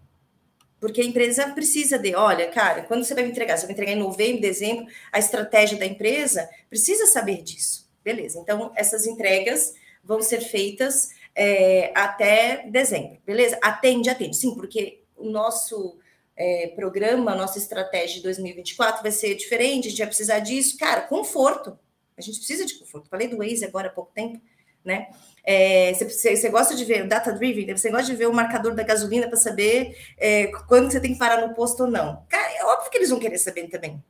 Porque 0.81 1.01
a 1.01 1.05
empresa 1.05 1.47
precisa 1.51 1.97
de, 1.97 2.13
olha, 2.17 2.49
cara, 2.51 2.83
quando 2.83 3.05
você 3.05 3.15
vai 3.15 3.23
me 3.23 3.31
entregar? 3.31 3.57
Você 3.57 3.67
vai 3.67 3.73
entregar 3.73 3.93
em 3.93 4.01
novembro, 4.01 4.41
dezembro, 4.41 4.87
a 5.13 5.19
estratégia 5.21 5.79
da 5.79 5.87
empresa 5.87 6.51
precisa 6.69 7.07
saber 7.07 7.43
disso. 7.43 7.89
Beleza. 8.03 8.41
Então, 8.41 8.73
essas 8.75 9.07
entregas 9.07 9.75
vão 10.03 10.21
ser 10.21 10.41
feitas 10.41 11.11
é, 11.35 11.93
até 11.95 12.69
dezembro, 12.69 13.19
beleza? 13.25 13.59
Atende, 13.63 14.11
atende. 14.11 14.37
Sim, 14.37 14.55
porque 14.55 15.03
o 15.17 15.31
nosso 15.31 15.99
é, 16.37 16.69
programa, 16.69 17.33
a 17.33 17.37
nossa 17.37 17.59
estratégia 17.59 18.17
de 18.17 18.23
2024 18.23 19.03
vai 19.03 19.11
ser 19.11 19.35
diferente, 19.35 19.87
a 19.87 19.91
gente 19.91 19.99
vai 19.99 20.09
precisar 20.09 20.41
disso. 20.41 20.77
Cara, 20.79 21.03
conforto. 21.03 21.79
A 22.17 22.21
gente 22.21 22.39
precisa 22.39 22.67
de 22.67 22.75
conforto. 22.75 23.09
Falei 23.09 23.29
do 23.29 23.39
Waze 23.39 23.65
agora 23.65 23.89
há 23.89 23.93
pouco 23.93 24.13
tempo, 24.13 24.41
né? 24.85 25.09
É, 25.45 25.93
você, 25.95 26.49
gosta 26.51 26.75
de 26.75 26.85
ver 26.85 27.05
o 27.05 27.09
data 27.09 27.33
driven, 27.33 27.77
você 27.77 27.91
gosta 27.91 28.07
de 28.07 28.15
ver 28.15 28.29
o 28.29 28.33
marcador 28.33 28.75
da 28.75 28.83
gasolina 28.83 29.27
para 29.27 29.37
saber 29.37 29.97
é, 30.17 30.47
quando 30.69 30.91
você 30.91 31.01
tem 31.01 31.15
que 31.15 31.19
parar 31.19 31.47
no 31.47 31.55
posto 31.55 31.85
ou 31.85 31.91
não. 31.91 32.25
Cara, 32.29 32.53
é 32.53 32.65
óbvio 32.65 32.91
que 32.91 32.99
eles 32.99 33.11
vão 33.11 33.19
querer 33.19 33.39
saber 33.39 33.69
também. 33.69 34.03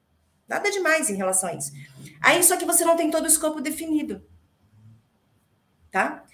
Nada 0.47 0.71
demais 0.71 1.09
em 1.09 1.17
relação 1.17 1.49
a 1.49 1.55
isso. 1.55 1.73
Aí, 2.21 2.43
só 2.43 2.57
que 2.57 2.67
você 2.67 2.85
não 2.85 2.97
tem 2.97 3.11
todo 3.11 3.25
o 3.25 3.29
escopo 3.29 3.61
definido. 3.61 4.23
Tá? 5.91 6.25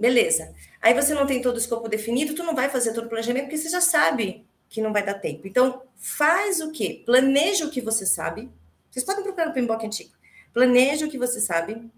Beleza. 0.00 0.54
Aí 0.80 0.94
você 0.94 1.12
não 1.12 1.26
tem 1.26 1.42
todo 1.42 1.56
o 1.56 1.58
escopo 1.58 1.86
definido, 1.86 2.34
tu 2.34 2.42
não 2.42 2.54
vai 2.54 2.70
fazer 2.70 2.94
todo 2.94 3.04
o 3.04 3.08
planejamento, 3.08 3.44
porque 3.44 3.58
você 3.58 3.68
já 3.68 3.82
sabe 3.82 4.46
que 4.66 4.80
não 4.80 4.94
vai 4.94 5.04
dar 5.04 5.14
tempo. 5.14 5.46
Então, 5.46 5.82
faz 5.96 6.60
o 6.60 6.72
quê? 6.72 7.02
Planeja 7.04 7.66
o 7.66 7.70
que 7.70 7.82
você 7.82 8.06
sabe. 8.06 8.50
Vocês 8.90 9.04
podem 9.04 9.22
procurar 9.22 9.46
no 9.46 9.52
Pimbock 9.52 9.84
antigo. 9.84 10.12
Planeja 10.54 11.04
o 11.04 11.10
que 11.10 11.18
você 11.18 11.38
sabe. 11.38 11.90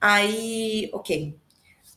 Aí, 0.00 0.90
ok. 0.92 1.36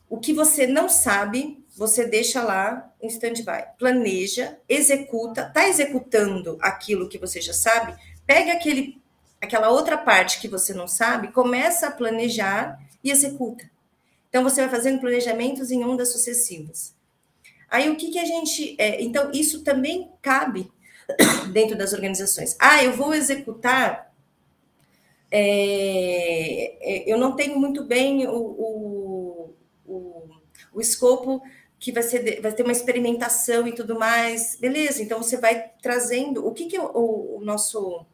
O 0.08 0.20
que 0.20 0.34
você 0.34 0.68
não 0.68 0.88
sabe, 0.88 1.66
você 1.76 2.06
deixa 2.06 2.44
lá 2.44 2.94
em 3.02 3.08
stand-by. 3.08 3.76
Planeja, 3.80 4.60
executa, 4.70 5.48
está 5.48 5.68
executando 5.68 6.60
aquilo 6.62 7.10
que 7.10 7.18
você 7.18 7.42
já 7.42 7.54
sabe, 7.54 7.96
pega 8.26 8.54
aquele, 8.54 9.02
aquela 9.42 9.70
outra 9.70 9.98
parte 9.98 10.40
que 10.40 10.48
você 10.48 10.74
não 10.74 10.88
sabe, 10.88 11.30
começa 11.30 11.88
a 11.88 11.92
planejar 11.92 12.80
e 13.04 13.10
executa. 13.10 13.70
Então, 14.30 14.44
você 14.44 14.62
vai 14.62 14.70
fazendo 14.70 15.00
planejamentos 15.00 15.72
em 15.72 15.84
ondas 15.84 16.12
sucessivas. 16.12 16.96
Aí, 17.70 17.90
o 17.90 17.96
que, 17.96 18.12
que 18.12 18.20
a 18.20 18.26
gente. 18.26 18.76
É, 18.78 19.02
então, 19.02 19.32
isso 19.34 19.64
também 19.64 20.12
cabe 20.22 20.72
dentro 21.52 21.78
das 21.78 21.94
organizações. 21.94 22.56
Ah, 22.60 22.84
eu 22.84 22.94
vou 22.94 23.14
executar 23.14 24.08
é, 25.32 26.78
é, 26.82 27.12
eu 27.12 27.18
não 27.18 27.36
tenho 27.36 27.60
muito 27.60 27.84
bem 27.84 28.26
o, 28.28 28.32
o, 28.32 29.56
o, 29.86 30.30
o, 30.74 30.82
escopo 30.82 31.42
que 31.78 31.92
vai, 31.92 32.02
ser, 32.04 32.42
vai 32.42 32.54
ter 32.54 32.64
uma 32.64 32.72
experimentação 32.72 33.68
e 33.68 33.74
tudo 33.74 34.00
mais. 34.00 34.58
Beleza, 34.60 35.04
então 35.04 35.22
você 35.22 35.38
vai 35.38 35.72
trazendo. 35.82 36.46
O 36.46 36.54
que, 36.54 36.68
que 36.68 36.80
o, 36.80 37.38
o 37.38 37.42
nosso 37.44 38.06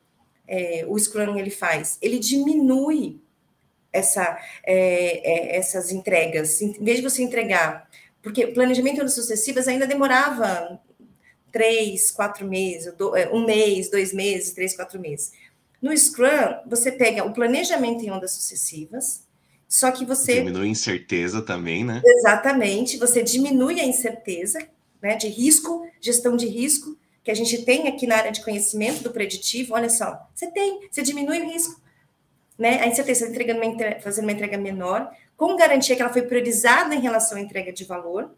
é, 0.47 0.85
o 0.87 0.97
Scrum 0.97 1.37
ele 1.37 1.51
faz? 1.51 1.97
Ele 2.01 2.17
diminui 2.17 3.21
essa, 3.93 4.37
é, 4.65 5.53
é, 5.53 5.57
essas 5.57 5.91
entregas. 5.91 6.61
Em 6.61 6.73
vez 6.83 6.97
de 6.97 7.03
você 7.03 7.21
entregar, 7.21 7.87
porque 8.21 8.47
planejamento 8.47 9.05
de 9.05 9.11
sucessivas 9.11 9.67
ainda 9.67 9.85
demorava 9.85 10.81
três, 11.51 12.09
quatro 12.09 12.47
meses, 12.47 12.91
é, 13.15 13.29
um 13.31 13.45
mês, 13.45 13.89
dois 13.89 14.11
meses, 14.11 14.51
três, 14.51 14.75
quatro 14.75 14.99
meses. 14.99 15.31
No 15.79 15.95
Scrum, 15.95 16.61
você 16.65 16.91
pega 16.91 17.23
o 17.23 17.33
planejamento 17.33 18.03
em 18.03 18.09
ondas 18.09 18.31
sucessivas, 18.31 19.27
só 19.67 19.91
que 19.91 20.05
você. 20.05 20.35
Diminui 20.35 20.67
a 20.67 20.71
incerteza 20.71 21.41
também, 21.41 21.83
né? 21.83 22.01
Exatamente, 22.03 22.97
você 22.97 23.21
diminui 23.21 23.79
a 23.79 23.85
incerteza, 23.85 24.59
né, 25.01 25.15
de 25.15 25.27
risco, 25.27 25.85
gestão 25.99 26.35
de 26.37 26.47
risco, 26.47 26.97
que 27.23 27.31
a 27.31 27.33
gente 27.33 27.63
tem 27.63 27.87
aqui 27.87 28.07
na 28.07 28.15
área 28.15 28.31
de 28.31 28.43
conhecimento 28.43 29.03
do 29.03 29.11
preditivo. 29.11 29.73
Olha 29.73 29.89
só, 29.89 30.17
você 30.33 30.47
tem, 30.47 30.87
você 30.89 31.01
diminui 31.01 31.41
o 31.41 31.51
risco, 31.51 31.81
né? 32.57 32.81
A 32.81 32.87
incerteza, 32.87 33.27
entregando 33.27 33.59
uma 33.59 33.65
entrega, 33.65 33.99
fazendo 34.01 34.25
uma 34.25 34.31
entrega 34.31 34.57
menor, 34.57 35.11
com 35.35 35.55
garantia 35.55 35.95
que 35.95 36.01
ela 36.01 36.13
foi 36.13 36.23
priorizada 36.23 36.93
em 36.93 36.99
relação 36.99 37.37
à 37.37 37.41
entrega 37.41 37.71
de 37.73 37.83
valor. 37.83 38.31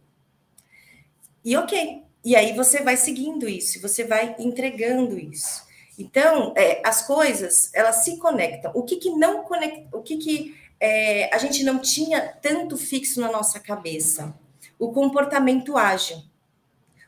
E 1.43 1.55
ok. 1.55 2.03
E 2.23 2.35
aí 2.35 2.55
você 2.55 2.81
vai 2.81 2.97
seguindo 2.97 3.47
isso, 3.47 3.79
você 3.81 4.03
vai 4.03 4.35
entregando 4.39 5.19
isso. 5.19 5.63
Então, 5.97 6.53
é, 6.57 6.81
as 6.83 7.05
coisas, 7.05 7.69
elas 7.73 7.97
se 7.97 8.17
conectam. 8.17 8.71
O 8.73 8.83
que, 8.83 8.97
que 8.97 9.11
não 9.11 9.43
conecta, 9.43 9.95
o 9.95 10.01
que, 10.01 10.17
que 10.17 10.55
é, 10.79 11.33
a 11.33 11.37
gente 11.37 11.63
não 11.63 11.79
tinha 11.79 12.21
tanto 12.41 12.77
fixo 12.77 13.21
na 13.21 13.31
nossa 13.31 13.59
cabeça? 13.59 14.35
O 14.77 14.91
comportamento 14.91 15.77
ágil, 15.77 16.17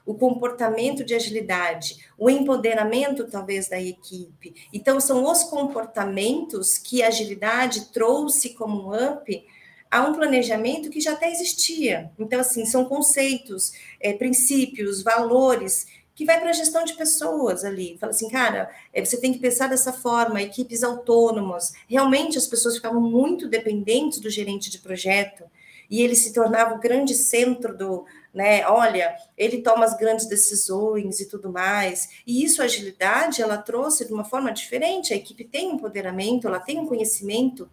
o 0.07 0.15
comportamento 0.15 1.03
de 1.03 1.13
agilidade, 1.13 1.97
o 2.17 2.29
empoderamento, 2.29 3.27
talvez, 3.27 3.67
da 3.67 3.79
equipe. 3.79 4.55
Então, 4.71 5.01
são 5.01 5.29
os 5.29 5.43
comportamentos 5.43 6.77
que 6.77 7.03
a 7.03 7.09
agilidade 7.09 7.91
trouxe 7.91 8.51
como 8.51 8.87
um 8.87 9.13
up 9.13 9.45
a 9.91 10.01
um 10.03 10.13
planejamento 10.13 10.89
que 10.89 11.01
já 11.01 11.11
até 11.11 11.29
existia. 11.29 12.09
Então, 12.17 12.39
assim, 12.39 12.65
são 12.65 12.85
conceitos, 12.85 13.73
é, 13.99 14.13
princípios, 14.13 15.03
valores 15.03 15.85
que 16.15 16.25
vai 16.25 16.39
para 16.39 16.51
a 16.51 16.53
gestão 16.53 16.85
de 16.85 16.93
pessoas 16.93 17.65
ali. 17.65 17.97
Fala 17.99 18.11
assim, 18.11 18.29
cara, 18.29 18.71
é, 18.93 19.03
você 19.03 19.19
tem 19.19 19.33
que 19.33 19.39
pensar 19.39 19.67
dessa 19.67 19.91
forma, 19.91 20.41
equipes 20.41 20.83
autônomas. 20.83 21.73
Realmente 21.85 22.37
as 22.37 22.47
pessoas 22.47 22.77
ficavam 22.77 23.01
muito 23.01 23.45
dependentes 23.47 24.19
do 24.19 24.29
gerente 24.29 24.71
de 24.71 24.79
projeto 24.79 25.43
e 25.89 26.01
ele 26.01 26.15
se 26.15 26.33
tornava 26.33 26.75
o 26.75 26.79
grande 26.79 27.13
centro 27.13 27.77
do, 27.77 28.05
né? 28.37 28.65
Olha, 28.67 29.15
ele 29.35 29.61
toma 29.61 29.83
as 29.83 29.97
grandes 29.97 30.27
decisões 30.27 31.19
e 31.19 31.27
tudo 31.27 31.51
mais. 31.51 32.09
E 32.25 32.43
isso 32.43 32.61
a 32.61 32.65
agilidade 32.65 33.41
ela 33.41 33.57
trouxe 33.57 34.05
de 34.05 34.13
uma 34.13 34.23
forma 34.23 34.51
diferente. 34.53 35.11
A 35.11 35.17
equipe 35.17 35.43
tem 35.43 35.71
empoderamento, 35.71 36.47
ela 36.47 36.59
tem 36.59 36.77
um 36.77 36.85
conhecimento 36.85 37.67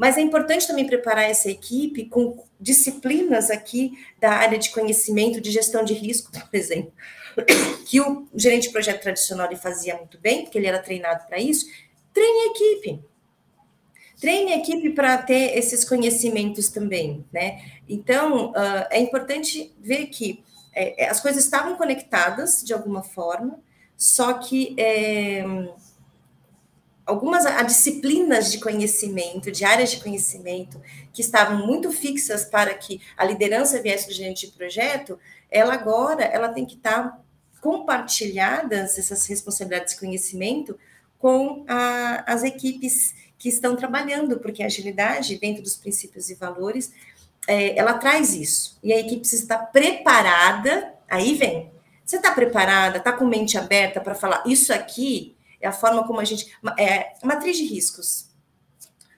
mas 0.00 0.16
é 0.16 0.22
importante 0.22 0.66
também 0.66 0.86
preparar 0.86 1.28
essa 1.28 1.50
equipe 1.50 2.06
com 2.06 2.42
disciplinas 2.58 3.50
aqui 3.50 3.92
da 4.18 4.30
área 4.30 4.58
de 4.58 4.70
conhecimento 4.70 5.42
de 5.42 5.50
gestão 5.50 5.84
de 5.84 5.92
risco, 5.92 6.32
por 6.32 6.48
exemplo, 6.54 6.90
que 7.84 8.00
o 8.00 8.26
gerente 8.34 8.68
de 8.68 8.72
projeto 8.72 9.02
tradicional 9.02 9.46
ele 9.46 9.56
fazia 9.56 9.94
muito 9.96 10.18
bem, 10.18 10.44
porque 10.44 10.56
ele 10.56 10.66
era 10.66 10.78
treinado 10.78 11.26
para 11.26 11.38
isso. 11.38 11.66
Treine 12.14 12.40
a 12.40 12.46
equipe. 12.46 13.09
Treine 14.20 14.52
a 14.52 14.56
equipe 14.58 14.90
para 14.90 15.16
ter 15.18 15.56
esses 15.56 15.84
conhecimentos 15.84 16.68
também, 16.68 17.24
né? 17.32 17.62
Então, 17.88 18.50
uh, 18.50 18.86
é 18.90 19.00
importante 19.00 19.74
ver 19.80 20.06
que 20.06 20.44
é, 20.74 21.08
as 21.08 21.20
coisas 21.20 21.44
estavam 21.44 21.74
conectadas 21.76 22.62
de 22.62 22.72
alguma 22.72 23.02
forma, 23.02 23.58
só 23.96 24.34
que 24.34 24.74
é, 24.78 25.44
algumas 27.04 27.44
disciplinas 27.66 28.52
de 28.52 28.58
conhecimento, 28.58 29.50
de 29.50 29.64
áreas 29.64 29.90
de 29.90 30.00
conhecimento, 30.00 30.80
que 31.12 31.20
estavam 31.20 31.66
muito 31.66 31.90
fixas 31.90 32.44
para 32.44 32.72
que 32.74 33.00
a 33.16 33.24
liderança 33.24 33.82
viesse 33.82 34.06
do 34.06 34.14
gerente 34.14 34.46
de 34.46 34.52
projeto, 34.52 35.18
ela 35.50 35.74
agora 35.74 36.24
ela 36.24 36.48
tem 36.50 36.64
que 36.64 36.76
estar 36.76 37.20
compartilhadas, 37.60 38.98
essas 38.98 39.26
responsabilidades 39.26 39.94
de 39.94 40.00
conhecimento, 40.00 40.78
com 41.18 41.64
a, 41.68 42.24
as 42.32 42.42
equipes 42.42 43.14
que 43.40 43.48
estão 43.48 43.74
trabalhando, 43.74 44.38
porque 44.38 44.62
a 44.62 44.66
agilidade, 44.66 45.38
dentro 45.38 45.62
dos 45.62 45.74
princípios 45.74 46.28
e 46.28 46.34
valores, 46.34 46.92
é, 47.48 47.76
ela 47.76 47.94
traz 47.94 48.34
isso. 48.34 48.78
E 48.82 48.92
a 48.92 49.00
equipe 49.00 49.20
precisa 49.20 49.42
estar 49.42 49.58
preparada, 49.72 50.92
aí 51.08 51.34
vem. 51.34 51.72
Você 52.04 52.16
está 52.16 52.32
preparada, 52.32 52.98
está 52.98 53.12
com 53.12 53.24
mente 53.24 53.56
aberta 53.56 53.98
para 53.98 54.14
falar, 54.14 54.44
isso 54.46 54.74
aqui 54.74 55.34
é 55.58 55.66
a 55.66 55.72
forma 55.72 56.06
como 56.06 56.20
a 56.20 56.24
gente. 56.24 56.54
É, 56.78 57.14
matriz 57.24 57.56
de 57.56 57.64
riscos. 57.64 58.28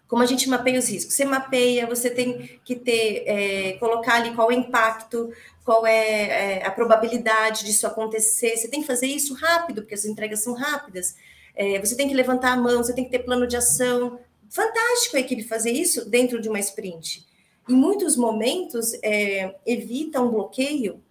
Como 0.07 0.23
a 0.23 0.27
gente 0.27 0.49
mapeia 0.49 0.79
os 0.79 0.89
riscos. 0.89 1.15
Você 1.17 1.25
mapeia, 1.25 1.87
você 1.87 2.09
tem 2.09 2.61
que 2.65 2.77
ter, 2.77 3.25
é, 3.27 3.73
colocar 3.79 4.17
ali 4.17 4.35
qual 4.35 4.53
é 4.53 4.55
o 4.55 4.59
impacto, 4.59 5.33
qual 5.65 5.85
é, 5.85 6.59
é, 6.59 6.67
a 6.67 6.71
probabilidade 6.71 7.65
disso 7.65 7.89
acontecer. 7.89 8.57
Você 8.57 8.69
tem 8.69 8.83
que 8.83 8.87
fazer 8.87 9.07
isso 9.07 9.35
rápido, 9.35 9.83
porque 9.83 9.95
as 9.95 10.05
entregas 10.05 10.41
são 10.41 10.55
rápidas. 10.55 11.17
É, 11.55 11.79
você 11.79 11.97
tem 11.97 12.09
que 12.09 12.15
levantar 12.15 12.53
a 12.53 12.57
mão, 12.57 12.83
você 12.83 12.95
tem 12.95 13.05
que 13.05 13.11
ter 13.11 13.21
plano 13.21 13.47
de 13.47 13.57
ação. 13.57 14.19
Fantástico 14.49 15.17
a 15.17 15.21
equipe 15.21 15.43
fazer 15.43 15.71
isso 15.71 16.09
dentro 16.09 16.41
de 16.41 16.49
uma 16.49 16.61
sprint. 16.61 17.27
Em 17.69 17.75
muitos 17.75 18.17
momentos, 18.17 18.93
é, 19.03 19.55
evita 19.65 20.21
um 20.21 20.31
bloqueio, 20.31 21.03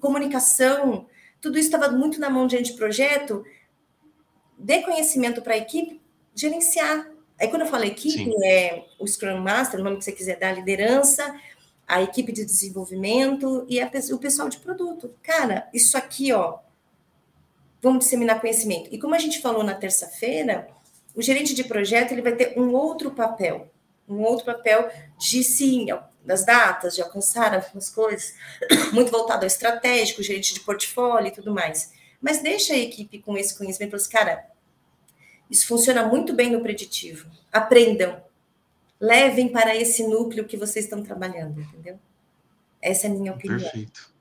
comunicação, 0.00 1.06
tudo 1.40 1.58
isso 1.58 1.68
estava 1.68 1.90
muito 1.90 2.20
na 2.20 2.28
mão 2.28 2.46
de 2.46 2.56
gente 2.56 2.72
de 2.72 2.76
projeto, 2.76 3.44
dê 4.58 4.80
conhecimento 4.82 5.42
para 5.42 5.54
a 5.54 5.58
equipe 5.58 6.00
gerenciar. 6.34 7.10
Aí, 7.38 7.48
quando 7.48 7.62
eu 7.62 7.68
falo 7.68 7.84
equipe, 7.84 8.24
Sim. 8.24 8.44
é 8.44 8.84
o 8.98 9.06
Scrum 9.06 9.40
Master, 9.40 9.80
o 9.80 9.82
nome 9.82 9.96
que 9.96 10.04
você 10.04 10.12
quiser 10.12 10.38
dar, 10.38 10.52
liderança, 10.52 11.34
a 11.86 12.02
equipe 12.02 12.32
de 12.32 12.44
desenvolvimento 12.44 13.66
e 13.68 13.80
a, 13.80 13.90
o 14.12 14.18
pessoal 14.18 14.48
de 14.48 14.58
produto. 14.58 15.12
Cara, 15.22 15.68
isso 15.74 15.96
aqui, 15.96 16.32
ó, 16.32 16.58
vamos 17.82 18.04
disseminar 18.04 18.40
conhecimento. 18.40 18.88
E 18.92 18.98
como 18.98 19.14
a 19.14 19.18
gente 19.18 19.40
falou 19.40 19.64
na 19.64 19.74
terça-feira, 19.74 20.68
o 21.14 21.20
gerente 21.20 21.52
de 21.52 21.64
projeto 21.64 22.12
ele 22.12 22.22
vai 22.22 22.34
ter 22.34 22.58
um 22.58 22.72
outro 22.72 23.10
papel, 23.10 23.68
um 24.08 24.20
outro 24.22 24.46
papel 24.46 24.88
de 25.18 25.42
sim, 25.42 25.88
das 26.24 26.46
datas, 26.46 26.94
de 26.94 27.02
alcançar 27.02 27.52
algumas 27.52 27.90
coisas, 27.90 28.34
muito 28.94 29.10
voltado 29.10 29.42
ao 29.42 29.48
estratégico, 29.48 30.22
gerente 30.22 30.54
de 30.54 30.60
portfólio 30.60 31.28
e 31.28 31.32
tudo 31.32 31.52
mais. 31.52 31.92
Mas 32.20 32.40
deixa 32.40 32.72
a 32.72 32.78
equipe 32.78 33.18
com 33.18 33.36
esse 33.36 33.58
conhecimento, 33.58 33.96
assim, 33.96 34.10
cara, 34.10 34.46
isso 35.50 35.66
funciona 35.66 36.06
muito 36.06 36.32
bem 36.32 36.50
no 36.50 36.62
preditivo. 36.62 37.28
Aprendam. 37.52 38.22
Levem 39.00 39.48
para 39.48 39.74
esse 39.74 40.06
núcleo 40.06 40.46
que 40.46 40.56
vocês 40.56 40.84
estão 40.84 41.02
trabalhando, 41.02 41.60
entendeu? 41.60 41.98
Essa 42.80 43.08
é 43.08 43.10
a 43.10 43.12
minha 43.12 43.32
opinião. 43.32 43.58
Perfeito. 43.58 44.11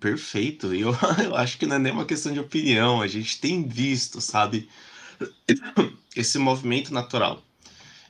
Perfeito. 0.00 0.74
Eu, 0.74 0.92
eu 1.24 1.36
acho 1.36 1.58
que 1.58 1.66
não 1.66 1.76
é 1.76 1.78
nem 1.78 1.92
uma 1.92 2.04
questão 2.04 2.32
de 2.32 2.40
opinião. 2.40 3.00
A 3.00 3.06
gente 3.06 3.40
tem 3.40 3.66
visto, 3.66 4.20
sabe, 4.20 4.68
esse 6.16 6.38
movimento 6.38 6.92
natural 6.92 7.42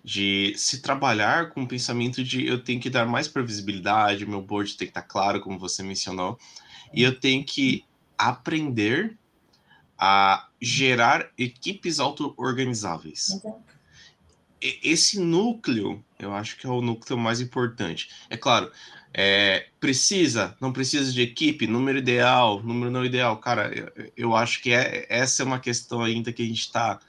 de 0.07 0.55
se 0.57 0.81
trabalhar 0.81 1.51
com 1.51 1.65
o 1.65 1.67
pensamento 1.67 2.23
de 2.23 2.47
eu 2.47 2.63
tenho 2.63 2.81
que 2.81 2.89
dar 2.89 3.05
mais 3.07 3.27
previsibilidade, 3.27 4.25
meu 4.25 4.41
board 4.41 4.77
tem 4.77 4.87
que 4.87 4.93
estar 4.93 5.03
claro, 5.03 5.41
como 5.41 5.59
você 5.59 5.83
mencionou, 5.83 6.39
e 6.95 7.03
eu 7.03 7.19
tenho 7.19 7.45
que 7.45 7.85
aprender 8.17 9.19
a 9.99 10.47
gerar 10.63 11.29
equipes 11.37 11.99
auto-organizáveis. 11.99 13.41
Esse 14.61 15.19
núcleo, 15.19 16.05
eu 16.21 16.33
acho 16.33 16.57
que 16.57 16.69
é 16.69 16.71
o 16.71 16.81
núcleo 16.81 17.19
mais 17.19 17.41
importante. 17.41 18.09
É 18.31 18.37
claro, 18.37 18.71
é, 19.19 19.69
precisa, 19.81 20.55
não 20.61 20.71
precisa 20.71 21.11
de 21.11 21.23
equipe, 21.23 21.67
número 21.67 21.97
ideal, 21.97 22.63
número 22.63 22.91
não 22.91 23.03
ideal. 23.03 23.39
Cara, 23.39 23.73
eu, 23.75 24.13
eu 24.15 24.37
acho 24.37 24.61
que 24.61 24.75
é, 24.75 25.07
essa 25.09 25.43
é 25.43 25.47
uma 25.47 25.59
questão 25.59 26.03
ainda 26.03 26.31
que 26.35 26.43
a 26.43 26.47
gente 26.47 26.61
está 26.61 27.01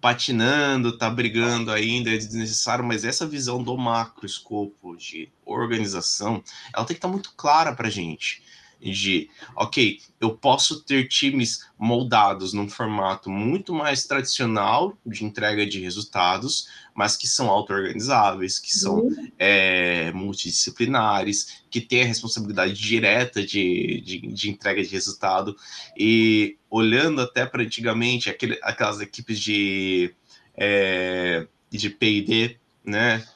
patinando, 0.00 0.88
está 0.90 1.10
brigando 1.10 1.70
ainda, 1.70 2.08
é 2.08 2.16
desnecessário, 2.16 2.82
mas 2.82 3.04
essa 3.04 3.26
visão 3.26 3.62
do 3.62 3.76
macro 3.76 4.24
escopo 4.24 4.96
de 4.96 5.28
organização, 5.44 6.42
ela 6.74 6.86
tem 6.86 6.94
que 6.94 6.98
estar 6.98 7.08
tá 7.08 7.12
muito 7.12 7.34
clara 7.36 7.74
para 7.74 7.90
gente 7.90 8.42
de, 8.80 9.28
ok, 9.54 10.00
eu 10.20 10.30
posso 10.36 10.82
ter 10.82 11.08
times 11.08 11.66
moldados 11.78 12.52
num 12.52 12.68
formato 12.68 13.30
muito 13.30 13.74
mais 13.74 14.04
tradicional 14.04 14.96
de 15.04 15.24
entrega 15.24 15.66
de 15.66 15.80
resultados, 15.80 16.68
mas 16.94 17.16
que 17.16 17.26
são 17.26 17.48
auto-organizáveis, 17.48 18.58
que 18.58 18.72
são 18.72 19.00
uhum. 19.00 19.30
é, 19.38 20.12
multidisciplinares, 20.12 21.62
que 21.70 21.80
têm 21.80 22.02
a 22.02 22.06
responsabilidade 22.06 22.74
direta 22.74 23.44
de, 23.44 24.00
de, 24.00 24.20
de 24.20 24.50
entrega 24.50 24.82
de 24.82 24.88
resultado. 24.88 25.56
E 25.96 26.56
olhando 26.70 27.20
até 27.20 27.44
para 27.44 27.62
antigamente, 27.62 28.30
aquele, 28.30 28.58
aquelas 28.62 29.00
equipes 29.00 29.38
de, 29.38 30.14
é, 30.56 31.46
de 31.70 31.90
PD, 31.90 32.56
né? 32.84 33.26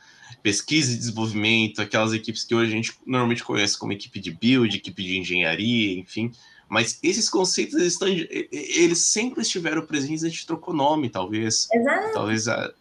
Pesquisa 0.42 0.92
e 0.92 0.96
desenvolvimento, 0.96 1.80
aquelas 1.80 2.12
equipes 2.12 2.44
que 2.44 2.54
hoje 2.54 2.72
a 2.72 2.76
gente 2.76 2.92
normalmente 3.06 3.44
conhece 3.44 3.78
como 3.78 3.92
equipe 3.92 4.20
de 4.20 4.30
build, 4.30 4.76
equipe 4.76 5.02
de 5.02 5.18
engenharia, 5.18 5.98
enfim. 5.98 6.32
Mas 6.68 6.98
esses 7.02 7.28
conceitos 7.28 7.74
eles, 7.74 7.94
estão, 7.94 8.08
eles 8.08 8.98
sempre 8.98 9.42
estiveram 9.42 9.84
presentes, 9.84 10.22
a 10.22 10.28
gente 10.28 10.46
trocou 10.46 10.72
nome, 10.72 11.08
talvez. 11.08 11.68
Exato. 11.72 12.12
Talvez 12.12 12.46
a, 12.46 12.72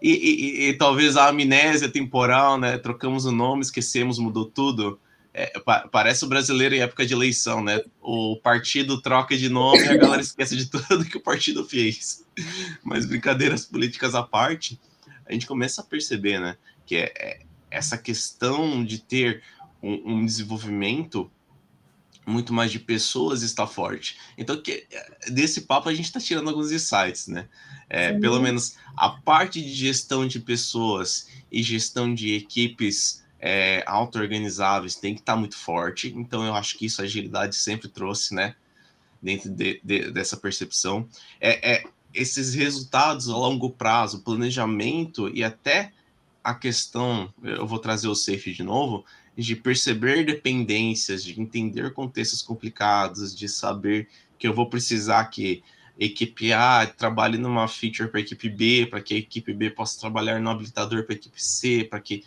e, 0.00 0.10
e, 0.10 0.68
e, 0.68 0.74
talvez 0.74 1.16
a 1.16 1.28
amnésia 1.28 1.88
temporal, 1.88 2.58
né? 2.58 2.76
Trocamos 2.76 3.24
o 3.24 3.32
nome, 3.32 3.62
esquecemos, 3.62 4.18
mudou 4.18 4.44
tudo. 4.44 5.00
É, 5.32 5.58
pa, 5.58 5.88
parece 5.90 6.24
o 6.24 6.28
brasileiro 6.28 6.74
em 6.74 6.80
época 6.80 7.06
de 7.06 7.14
eleição, 7.14 7.64
né? 7.64 7.80
O 8.00 8.36
partido 8.36 9.00
troca 9.00 9.36
de 9.36 9.48
nome 9.48 9.80
e 9.80 9.88
a 9.88 9.96
galera 9.96 10.20
esquece 10.20 10.56
de 10.56 10.66
tudo 10.70 11.04
que 11.04 11.16
o 11.16 11.22
partido 11.22 11.64
fez. 11.64 12.24
Mas 12.84 13.06
brincadeiras 13.06 13.64
políticas 13.64 14.14
à 14.14 14.22
parte, 14.22 14.78
a 15.26 15.32
gente 15.32 15.46
começa 15.46 15.80
a 15.80 15.84
perceber, 15.84 16.38
né? 16.38 16.56
Que 16.86 16.96
é, 16.96 17.12
é 17.16 17.40
essa 17.70 17.98
questão 17.98 18.84
de 18.84 18.98
ter 18.98 19.42
um, 19.82 20.14
um, 20.14 20.26
desenvolvimento 20.26 21.30
muito 22.26 22.52
mais 22.52 22.70
de 22.70 22.78
pessoas 22.78 23.42
está 23.42 23.66
forte. 23.66 24.16
Então, 24.38 24.60
que, 24.60 24.86
desse 25.28 25.62
papo 25.62 25.88
a 25.88 25.94
gente 25.94 26.06
está 26.06 26.20
tirando 26.20 26.48
alguns 26.48 26.72
insights, 26.72 27.26
né? 27.26 27.48
É, 27.88 28.18
pelo 28.18 28.40
menos 28.40 28.76
a 28.96 29.10
parte 29.10 29.60
de 29.60 29.72
gestão 29.74 30.26
de 30.26 30.40
pessoas 30.40 31.28
e 31.52 31.62
gestão 31.62 32.14
de 32.14 32.34
equipes 32.34 33.22
é, 33.38 33.84
auto-organizáveis 33.86 34.94
tem 34.94 35.14
que 35.14 35.20
estar 35.20 35.34
tá 35.34 35.38
muito 35.38 35.56
forte. 35.56 36.12
Então, 36.16 36.44
eu 36.46 36.54
acho 36.54 36.78
que 36.78 36.86
isso 36.86 37.02
a 37.02 37.04
agilidade 37.04 37.56
sempre 37.56 37.88
trouxe, 37.88 38.34
né? 38.34 38.54
Dentro 39.20 39.50
de, 39.50 39.80
de, 39.84 40.10
dessa 40.10 40.36
percepção. 40.36 41.06
É, 41.40 41.72
é, 41.72 41.84
esses 42.14 42.54
resultados 42.54 43.28
a 43.28 43.36
longo 43.36 43.68
prazo, 43.68 44.22
planejamento 44.22 45.28
e 45.28 45.44
até 45.44 45.92
a 46.44 46.54
questão, 46.54 47.32
eu 47.42 47.66
vou 47.66 47.78
trazer 47.78 48.06
o 48.06 48.14
safe 48.14 48.52
de 48.52 48.62
novo, 48.62 49.04
de 49.36 49.56
perceber 49.56 50.24
dependências, 50.24 51.24
de 51.24 51.40
entender 51.40 51.92
contextos 51.94 52.42
complicados, 52.42 53.34
de 53.34 53.48
saber 53.48 54.08
que 54.38 54.46
eu 54.46 54.54
vou 54.54 54.68
precisar 54.68 55.24
que 55.24 55.64
equipe 55.98 56.52
A 56.52 56.86
trabalhe 56.86 57.38
numa 57.38 57.66
feature 57.66 58.10
para 58.10 58.20
a 58.20 58.22
equipe 58.22 58.48
B, 58.50 58.86
para 58.90 59.00
que 59.00 59.14
a 59.14 59.18
equipe 59.18 59.54
B 59.54 59.70
possa 59.70 59.98
trabalhar 59.98 60.38
no 60.38 60.50
habilitador 60.50 61.04
para 61.04 61.14
a 61.14 61.16
equipe 61.16 61.42
C, 61.42 61.86
para 61.88 62.00
que 62.00 62.22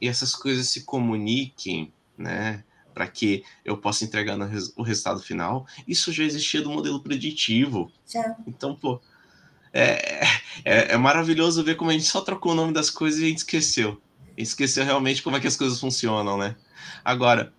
e 0.00 0.06
essas 0.06 0.34
coisas 0.34 0.68
se 0.68 0.84
comuniquem, 0.84 1.92
né? 2.16 2.62
para 2.96 3.06
que 3.06 3.44
eu 3.62 3.76
possa 3.76 4.04
entregar 4.04 4.38
res, 4.38 4.72
o 4.74 4.82
resultado 4.82 5.20
final. 5.20 5.66
Isso 5.86 6.10
já 6.10 6.24
existia 6.24 6.62
do 6.62 6.70
modelo 6.70 6.98
preditivo. 7.02 7.92
Já. 8.06 8.34
Então, 8.46 8.74
pô, 8.74 9.02
é, 9.76 10.24
é, 10.64 10.92
é, 10.92 10.96
maravilhoso 10.96 11.62
ver 11.62 11.76
como 11.76 11.90
a 11.90 11.92
gente 11.92 12.06
só 12.06 12.22
trocou 12.22 12.52
o 12.52 12.54
nome 12.54 12.72
das 12.72 12.88
coisas 12.88 13.20
e 13.20 13.24
a 13.24 13.28
gente 13.28 13.38
esqueceu. 13.38 14.00
Esqueceu 14.36 14.84
realmente 14.84 15.22
como 15.22 15.36
é 15.36 15.40
que 15.40 15.46
as 15.46 15.56
coisas 15.56 15.78
funcionam, 15.78 16.38
né? 16.38 16.56
Agora, 17.04 17.52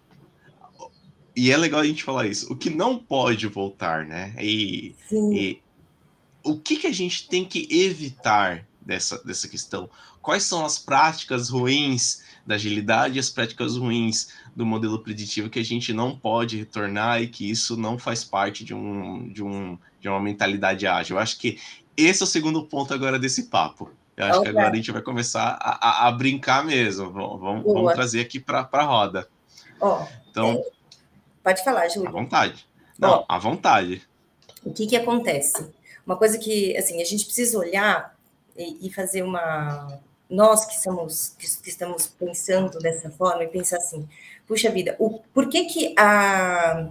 e 1.35 1.51
é 1.51 1.57
legal 1.57 1.81
a 1.81 1.85
gente 1.85 2.03
falar 2.03 2.25
isso, 2.25 2.51
o 2.51 2.55
que 2.55 2.71
não 2.71 2.97
pode 2.97 3.45
voltar, 3.47 4.05
né? 4.05 4.33
E, 4.41 4.95
e 5.11 5.61
o 6.43 6.57
que, 6.57 6.77
que 6.77 6.87
a 6.87 6.91
gente 6.91 7.27
tem 7.27 7.45
que 7.45 7.67
evitar 7.69 8.67
dessa, 8.81 9.23
dessa 9.23 9.47
questão? 9.47 9.87
Quais 10.19 10.43
são 10.43 10.65
as 10.65 10.79
práticas 10.79 11.49
ruins 11.49 12.23
da 12.47 12.55
agilidade 12.55 13.17
e 13.17 13.19
as 13.19 13.29
práticas 13.29 13.77
ruins 13.77 14.29
do 14.55 14.65
modelo 14.65 14.99
preditivo 14.99 15.49
que 15.49 15.59
a 15.59 15.63
gente 15.63 15.93
não 15.93 16.17
pode 16.17 16.57
retornar 16.57 17.21
e 17.21 17.27
que 17.27 17.49
isso 17.49 17.77
não 17.77 17.99
faz 17.99 18.23
parte 18.23 18.63
de, 18.63 18.73
um, 18.73 19.29
de, 19.29 19.43
um, 19.43 19.77
de 20.01 20.09
uma 20.09 20.19
mentalidade 20.19 20.87
ágil? 20.87 21.17
Eu 21.17 21.21
acho 21.21 21.37
que 21.37 21.59
esse 21.97 22.21
é 22.21 22.25
o 22.25 22.27
segundo 22.27 22.63
ponto 22.63 22.93
agora 22.93 23.17
desse 23.17 23.43
papo. 23.43 23.91
Eu 24.15 24.25
acho 24.25 24.39
okay. 24.39 24.51
que 24.51 24.57
agora 24.57 24.73
a 24.73 24.75
gente 24.75 24.91
vai 24.91 25.01
começar 25.01 25.57
a, 25.59 26.05
a, 26.05 26.07
a 26.07 26.11
brincar 26.11 26.63
mesmo. 26.63 27.11
Vamos, 27.11 27.63
vamos 27.63 27.93
trazer 27.93 28.21
aqui 28.21 28.39
para 28.39 28.67
a 28.71 28.83
roda. 28.83 29.27
Oh, 29.79 29.99
então, 30.29 30.53
é... 30.53 30.63
pode 31.43 31.63
falar, 31.63 31.87
Júlio. 31.89 32.09
À 32.09 32.11
vontade. 32.11 32.67
Não, 32.97 33.21
oh, 33.21 33.25
à 33.31 33.37
vontade. 33.37 34.01
O 34.63 34.73
que, 34.73 34.87
que 34.87 34.95
acontece? 34.95 35.71
Uma 36.05 36.15
coisa 36.15 36.37
que 36.37 36.75
assim 36.77 37.01
a 37.01 37.05
gente 37.05 37.25
precisa 37.25 37.57
olhar 37.57 38.15
e, 38.55 38.87
e 38.87 38.93
fazer 38.93 39.21
uma. 39.21 39.99
Nós 40.29 40.65
que, 40.65 40.79
somos, 40.81 41.35
que 41.37 41.69
estamos 41.69 42.07
pensando 42.07 42.79
dessa 42.79 43.09
forma 43.09 43.43
e 43.43 43.47
pensar 43.47 43.77
assim, 43.77 44.07
puxa 44.45 44.69
vida, 44.69 44.95
o, 44.99 45.19
por 45.33 45.47
que, 45.47 45.65
que 45.65 45.95
a. 45.97 46.89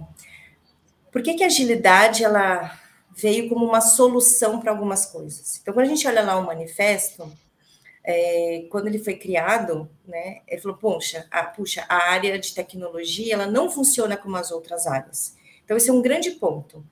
Por 1.11 1.21
que, 1.21 1.33
que 1.33 1.43
a 1.43 1.47
agilidade 1.47 2.23
ela 2.23 2.71
veio 3.17 3.49
como 3.49 3.65
uma 3.65 3.81
solução 3.81 4.59
para 4.59 4.71
algumas 4.71 5.07
coisas. 5.07 5.57
Então, 5.59 5.73
quando 5.73 5.87
a 5.87 5.89
gente 5.89 6.07
olha 6.07 6.21
lá 6.21 6.37
o 6.37 6.45
manifesto, 6.45 7.29
é, 8.03 8.67
quando 8.69 8.87
ele 8.87 8.99
foi 8.99 9.15
criado, 9.15 9.89
né, 10.07 10.41
ele 10.47 10.61
falou, 10.61 10.77
puxa, 10.77 11.25
a, 11.31 11.43
puxa, 11.43 11.83
a 11.89 12.11
área 12.11 12.37
de 12.37 12.53
tecnologia 12.53 13.33
ela 13.33 13.47
não 13.47 13.71
funciona 13.71 14.15
como 14.15 14.37
as 14.37 14.51
outras 14.51 14.85
áreas. 14.85 15.35
Então, 15.65 15.75
esse 15.75 15.89
é 15.89 15.93
um 15.93 16.01
grande 16.01 16.31
ponto. 16.31 16.85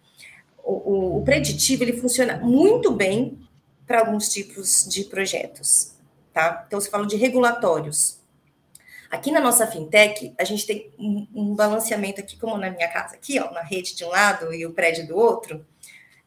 O, 0.63 0.73
o, 0.73 1.17
o 1.19 1.23
preditivo 1.23 1.83
ele 1.83 1.93
funciona 1.93 2.37
muito 2.37 2.91
bem 2.91 3.39
para 3.85 3.99
alguns 3.99 4.29
tipos 4.29 4.83
de 4.89 5.03
projetos, 5.03 5.93
tá? 6.33 6.63
Então, 6.65 6.81
você 6.81 6.89
fala 6.89 7.05
de 7.05 7.15
regulatórios. 7.17 8.19
Aqui 9.11 9.31
na 9.31 9.39
nossa 9.39 9.67
fintech, 9.67 10.33
a 10.39 10.43
gente 10.43 10.65
tem 10.65 10.91
um, 10.97 11.27
um 11.35 11.55
balanceamento 11.55 12.19
aqui, 12.19 12.35
como 12.35 12.57
na 12.57 12.71
minha 12.71 12.87
casa, 12.87 13.13
aqui, 13.13 13.39
ó, 13.39 13.51
na 13.51 13.61
rede 13.61 13.95
de 13.95 14.03
um 14.03 14.09
lado 14.09 14.51
e 14.51 14.65
o 14.65 14.73
prédio 14.73 15.07
do 15.07 15.15
outro. 15.15 15.63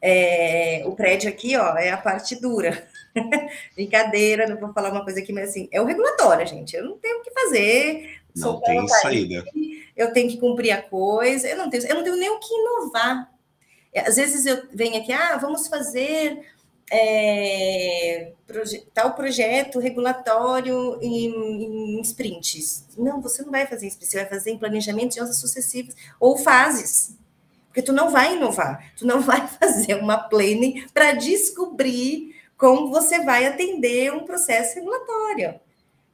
É, 0.01 0.83
o 0.87 0.93
prédio 0.93 1.29
aqui, 1.29 1.57
ó, 1.57 1.77
é 1.77 1.91
a 1.91 1.97
parte 1.97 2.41
dura. 2.41 2.87
Brincadeira, 3.75 4.47
não 4.47 4.57
vou 4.57 4.73
falar 4.73 4.91
uma 4.91 5.05
coisa 5.05 5.21
aqui, 5.21 5.33
mas 5.33 5.51
assim, 5.51 5.69
é 5.73 5.81
o 5.81 5.85
regulatório, 5.85 6.47
gente. 6.47 6.77
Eu 6.77 6.85
não 6.85 6.99
tenho 6.99 7.19
o 7.19 7.23
que 7.23 7.31
fazer. 7.33 8.19
Não 8.37 8.61
tem 8.61 8.87
saída. 8.89 9.45
Eu 9.97 10.13
tenho 10.13 10.31
que 10.31 10.39
cumprir 10.39 10.71
a 10.71 10.83
coisa. 10.83 11.49
Eu 11.49 11.57
não 11.57 11.69
tenho, 11.69 11.85
eu 11.87 11.95
não 11.95 12.05
tenho 12.05 12.17
nem 12.17 12.31
o 12.31 12.39
que 12.39 12.55
inovar. 12.55 13.31
É, 13.93 14.01
às 14.01 14.17
vezes 14.17 14.47
eu 14.47 14.63
venho 14.73 15.01
aqui, 15.01 15.13
ah, 15.13 15.37
vamos 15.37 15.67
fazer 15.67 16.41
é, 16.91 18.33
proje 18.47 18.87
tal 18.95 19.15
projeto 19.15 19.79
regulatório 19.79 20.99
em, 21.03 21.99
em, 21.99 22.01
sprints. 22.01 22.87
Não, 22.97 23.21
você 23.21 23.43
não 23.43 23.51
vai 23.51 23.67
fazer 23.67 23.87
em 23.87 23.89
sprints, 23.89 24.11
você 24.11 24.19
vai 24.19 24.29
fazer 24.29 24.51
em 24.51 24.59
planejamento 24.59 25.15
de 25.15 25.21
anos 25.21 25.39
sucessivos 25.39 25.95
ou 26.19 26.37
fases. 26.37 27.17
Porque 27.69 27.83
tu 27.83 27.93
não 27.93 28.11
vai 28.11 28.35
inovar, 28.37 28.93
tu 28.97 29.07
não 29.07 29.21
vai 29.23 29.47
fazer 29.47 29.95
uma 29.95 30.19
planning 30.19 30.85
para 30.93 31.13
descobrir 31.13 32.35
como 32.57 32.91
você 32.91 33.21
vai 33.21 33.47
atender 33.47 34.13
um 34.13 34.25
processo 34.25 34.75
regulatório. 34.75 35.61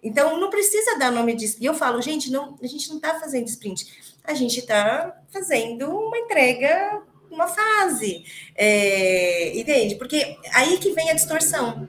Então, 0.02 0.38
não 0.38 0.50
precisa 0.50 0.98
dar 0.98 1.10
nome 1.10 1.34
de 1.34 1.56
E 1.58 1.64
eu 1.64 1.72
falo, 1.72 2.02
gente, 2.02 2.30
não, 2.30 2.58
a 2.62 2.66
gente 2.66 2.90
não 2.90 2.96
está 2.96 3.18
fazendo 3.18 3.48
sprint, 3.48 4.14
a 4.22 4.34
gente 4.34 4.60
está 4.60 5.18
fazendo 5.32 5.88
uma 5.88 6.18
entrega, 6.18 7.02
uma 7.30 7.48
fase. 7.48 8.22
É, 8.54 9.58
entende? 9.58 9.94
Porque 9.94 10.38
aí 10.52 10.76
que 10.76 10.92
vem 10.92 11.08
a 11.08 11.14
distorção. 11.14 11.88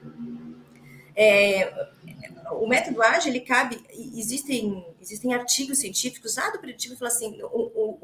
É, 1.14 1.88
o 2.52 2.66
método 2.66 3.02
ágil, 3.02 3.30
ele 3.30 3.40
cabe, 3.40 3.78
existem, 4.14 4.84
existem 5.00 5.34
artigos 5.34 5.78
científicos 5.78 6.36
lá 6.36 6.50
do 6.50 6.58
preditivo 6.58 6.94
que 6.94 6.98
falam 6.98 7.14
assim, 7.14 7.38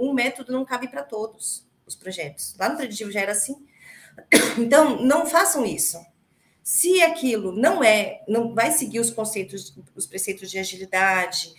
um 0.03 0.13
método 0.13 0.53
não 0.53 0.65
cabe 0.65 0.89
para 0.89 1.03
todos 1.03 1.67
os 1.87 1.95
projetos. 1.95 2.55
Lá 2.59 2.69
no 2.69 2.77
preditivo 2.77 3.11
já 3.11 3.21
era 3.21 3.33
assim. 3.33 3.57
Então, 4.59 5.03
não 5.03 5.27
façam 5.27 5.65
isso. 5.65 5.99
Se 6.63 7.03
aquilo 7.03 7.53
não 7.53 7.83
é, 7.83 8.23
não 8.29 8.55
vai 8.55 8.71
seguir 8.71 9.01
os 9.01 9.11
conceitos, 9.11 9.77
os 9.95 10.07
preceitos 10.07 10.51
de 10.51 10.59
agilidade, 10.59 11.53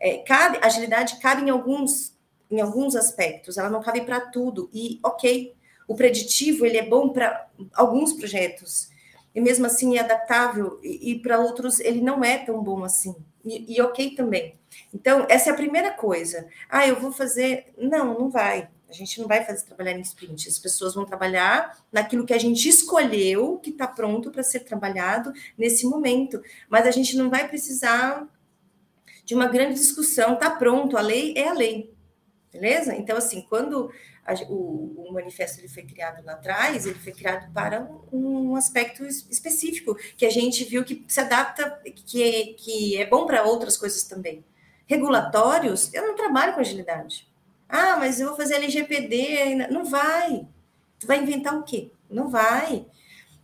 é, 0.00 0.18
cabe, 0.18 0.58
agilidade 0.62 1.18
cabe 1.20 1.42
em 1.42 1.50
alguns, 1.50 2.16
em 2.50 2.60
alguns 2.60 2.96
aspectos, 2.96 3.56
ela 3.56 3.70
não 3.70 3.82
cabe 3.82 4.00
para 4.00 4.20
tudo. 4.20 4.68
E 4.72 4.98
ok, 5.04 5.54
o 5.86 5.94
preditivo 5.94 6.66
ele 6.66 6.78
é 6.78 6.86
bom 6.86 7.10
para 7.10 7.48
alguns 7.74 8.12
projetos, 8.12 8.88
e 9.34 9.40
mesmo 9.40 9.66
assim 9.66 9.96
é 9.96 10.00
adaptável, 10.00 10.80
e, 10.82 11.12
e 11.12 11.18
para 11.20 11.38
outros 11.38 11.78
ele 11.78 12.00
não 12.00 12.24
é 12.24 12.38
tão 12.38 12.62
bom 12.62 12.84
assim. 12.84 13.14
E, 13.44 13.76
e, 13.76 13.80
ok 13.80 14.14
também. 14.14 14.54
Então, 14.92 15.26
essa 15.28 15.50
é 15.50 15.52
a 15.52 15.56
primeira 15.56 15.92
coisa. 15.92 16.48
Ah, 16.68 16.86
eu 16.86 17.00
vou 17.00 17.12
fazer. 17.12 17.72
Não, 17.78 18.18
não 18.18 18.30
vai. 18.30 18.68
A 18.88 18.92
gente 18.92 19.20
não 19.20 19.28
vai 19.28 19.44
fazer 19.44 19.64
trabalhar 19.66 19.92
em 19.92 20.00
sprint. 20.00 20.48
As 20.48 20.58
pessoas 20.58 20.94
vão 20.94 21.04
trabalhar 21.04 21.78
naquilo 21.92 22.24
que 22.24 22.32
a 22.32 22.38
gente 22.38 22.68
escolheu, 22.68 23.58
que 23.58 23.70
está 23.70 23.86
pronto 23.86 24.30
para 24.30 24.42
ser 24.42 24.60
trabalhado 24.60 25.32
nesse 25.56 25.86
momento. 25.86 26.42
Mas 26.68 26.86
a 26.86 26.90
gente 26.90 27.16
não 27.16 27.28
vai 27.28 27.46
precisar 27.46 28.26
de 29.24 29.34
uma 29.34 29.46
grande 29.46 29.74
discussão. 29.74 30.34
Está 30.34 30.50
pronto, 30.50 30.96
a 30.96 31.00
lei 31.00 31.34
é 31.36 31.48
a 31.48 31.52
lei. 31.52 31.92
Beleza? 32.50 32.94
Então, 32.94 33.16
assim, 33.16 33.42
quando 33.48 33.90
a, 34.28 34.34
o, 34.44 35.06
o, 35.08 35.12
manifesto 35.12 35.58
ele 35.58 35.68
foi 35.68 35.84
criado 35.84 36.22
lá 36.22 36.34
atrás, 36.34 36.84
ele 36.84 36.98
foi 36.98 37.12
criado 37.12 37.50
para 37.50 37.80
um, 38.12 38.50
um, 38.50 38.56
aspecto 38.56 39.06
específico, 39.06 39.96
que 40.16 40.26
a 40.26 40.30
gente 40.30 40.64
viu 40.64 40.84
que 40.84 41.02
se 41.08 41.18
adapta, 41.18 41.80
que 41.82 42.54
que 42.58 42.96
é 43.00 43.06
bom 43.06 43.26
para 43.26 43.42
outras 43.44 43.78
coisas 43.78 44.04
também. 44.04 44.44
Regulatórios, 44.86 45.92
eu 45.94 46.06
não 46.06 46.14
trabalho 46.14 46.52
com 46.52 46.60
agilidade. 46.60 47.26
Ah, 47.66 47.96
mas 47.98 48.20
eu 48.20 48.28
vou 48.28 48.36
fazer 48.36 48.54
LGPD. 48.56 49.68
Não 49.70 49.84
vai. 49.84 50.46
Tu 50.98 51.06
vai 51.06 51.18
inventar 51.18 51.54
o 51.56 51.62
quê? 51.62 51.90
Não 52.10 52.28
vai. 52.28 52.86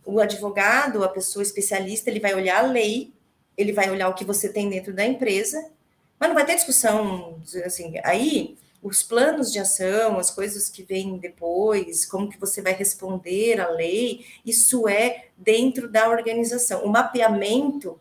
O 0.05 0.19
advogado, 0.19 1.03
a 1.03 1.09
pessoa 1.09 1.43
especialista, 1.43 2.09
ele 2.09 2.19
vai 2.19 2.33
olhar 2.33 2.63
a 2.63 2.67
lei, 2.67 3.13
ele 3.57 3.73
vai 3.73 3.89
olhar 3.89 4.09
o 4.09 4.13
que 4.13 4.25
você 4.25 4.49
tem 4.49 4.69
dentro 4.69 4.93
da 4.93 5.05
empresa, 5.05 5.71
mas 6.19 6.29
não 6.29 6.35
vai 6.35 6.45
ter 6.45 6.55
discussão 6.55 7.41
assim. 7.63 7.95
Aí 8.03 8.57
os 8.85 9.01
planos 9.01 9.51
de 9.51 9.57
ação, 9.57 10.19
as 10.19 10.29
coisas 10.29 10.69
que 10.69 10.83
vêm 10.83 11.17
depois, 11.17 12.05
como 12.05 12.29
que 12.29 12.39
você 12.39 12.61
vai 12.61 12.73
responder 12.73 13.59
à 13.59 13.67
lei, 13.67 14.23
isso 14.45 14.87
é 14.87 15.29
dentro 15.35 15.89
da 15.89 16.07
organização. 16.07 16.85
O 16.85 16.89
mapeamento 16.89 17.97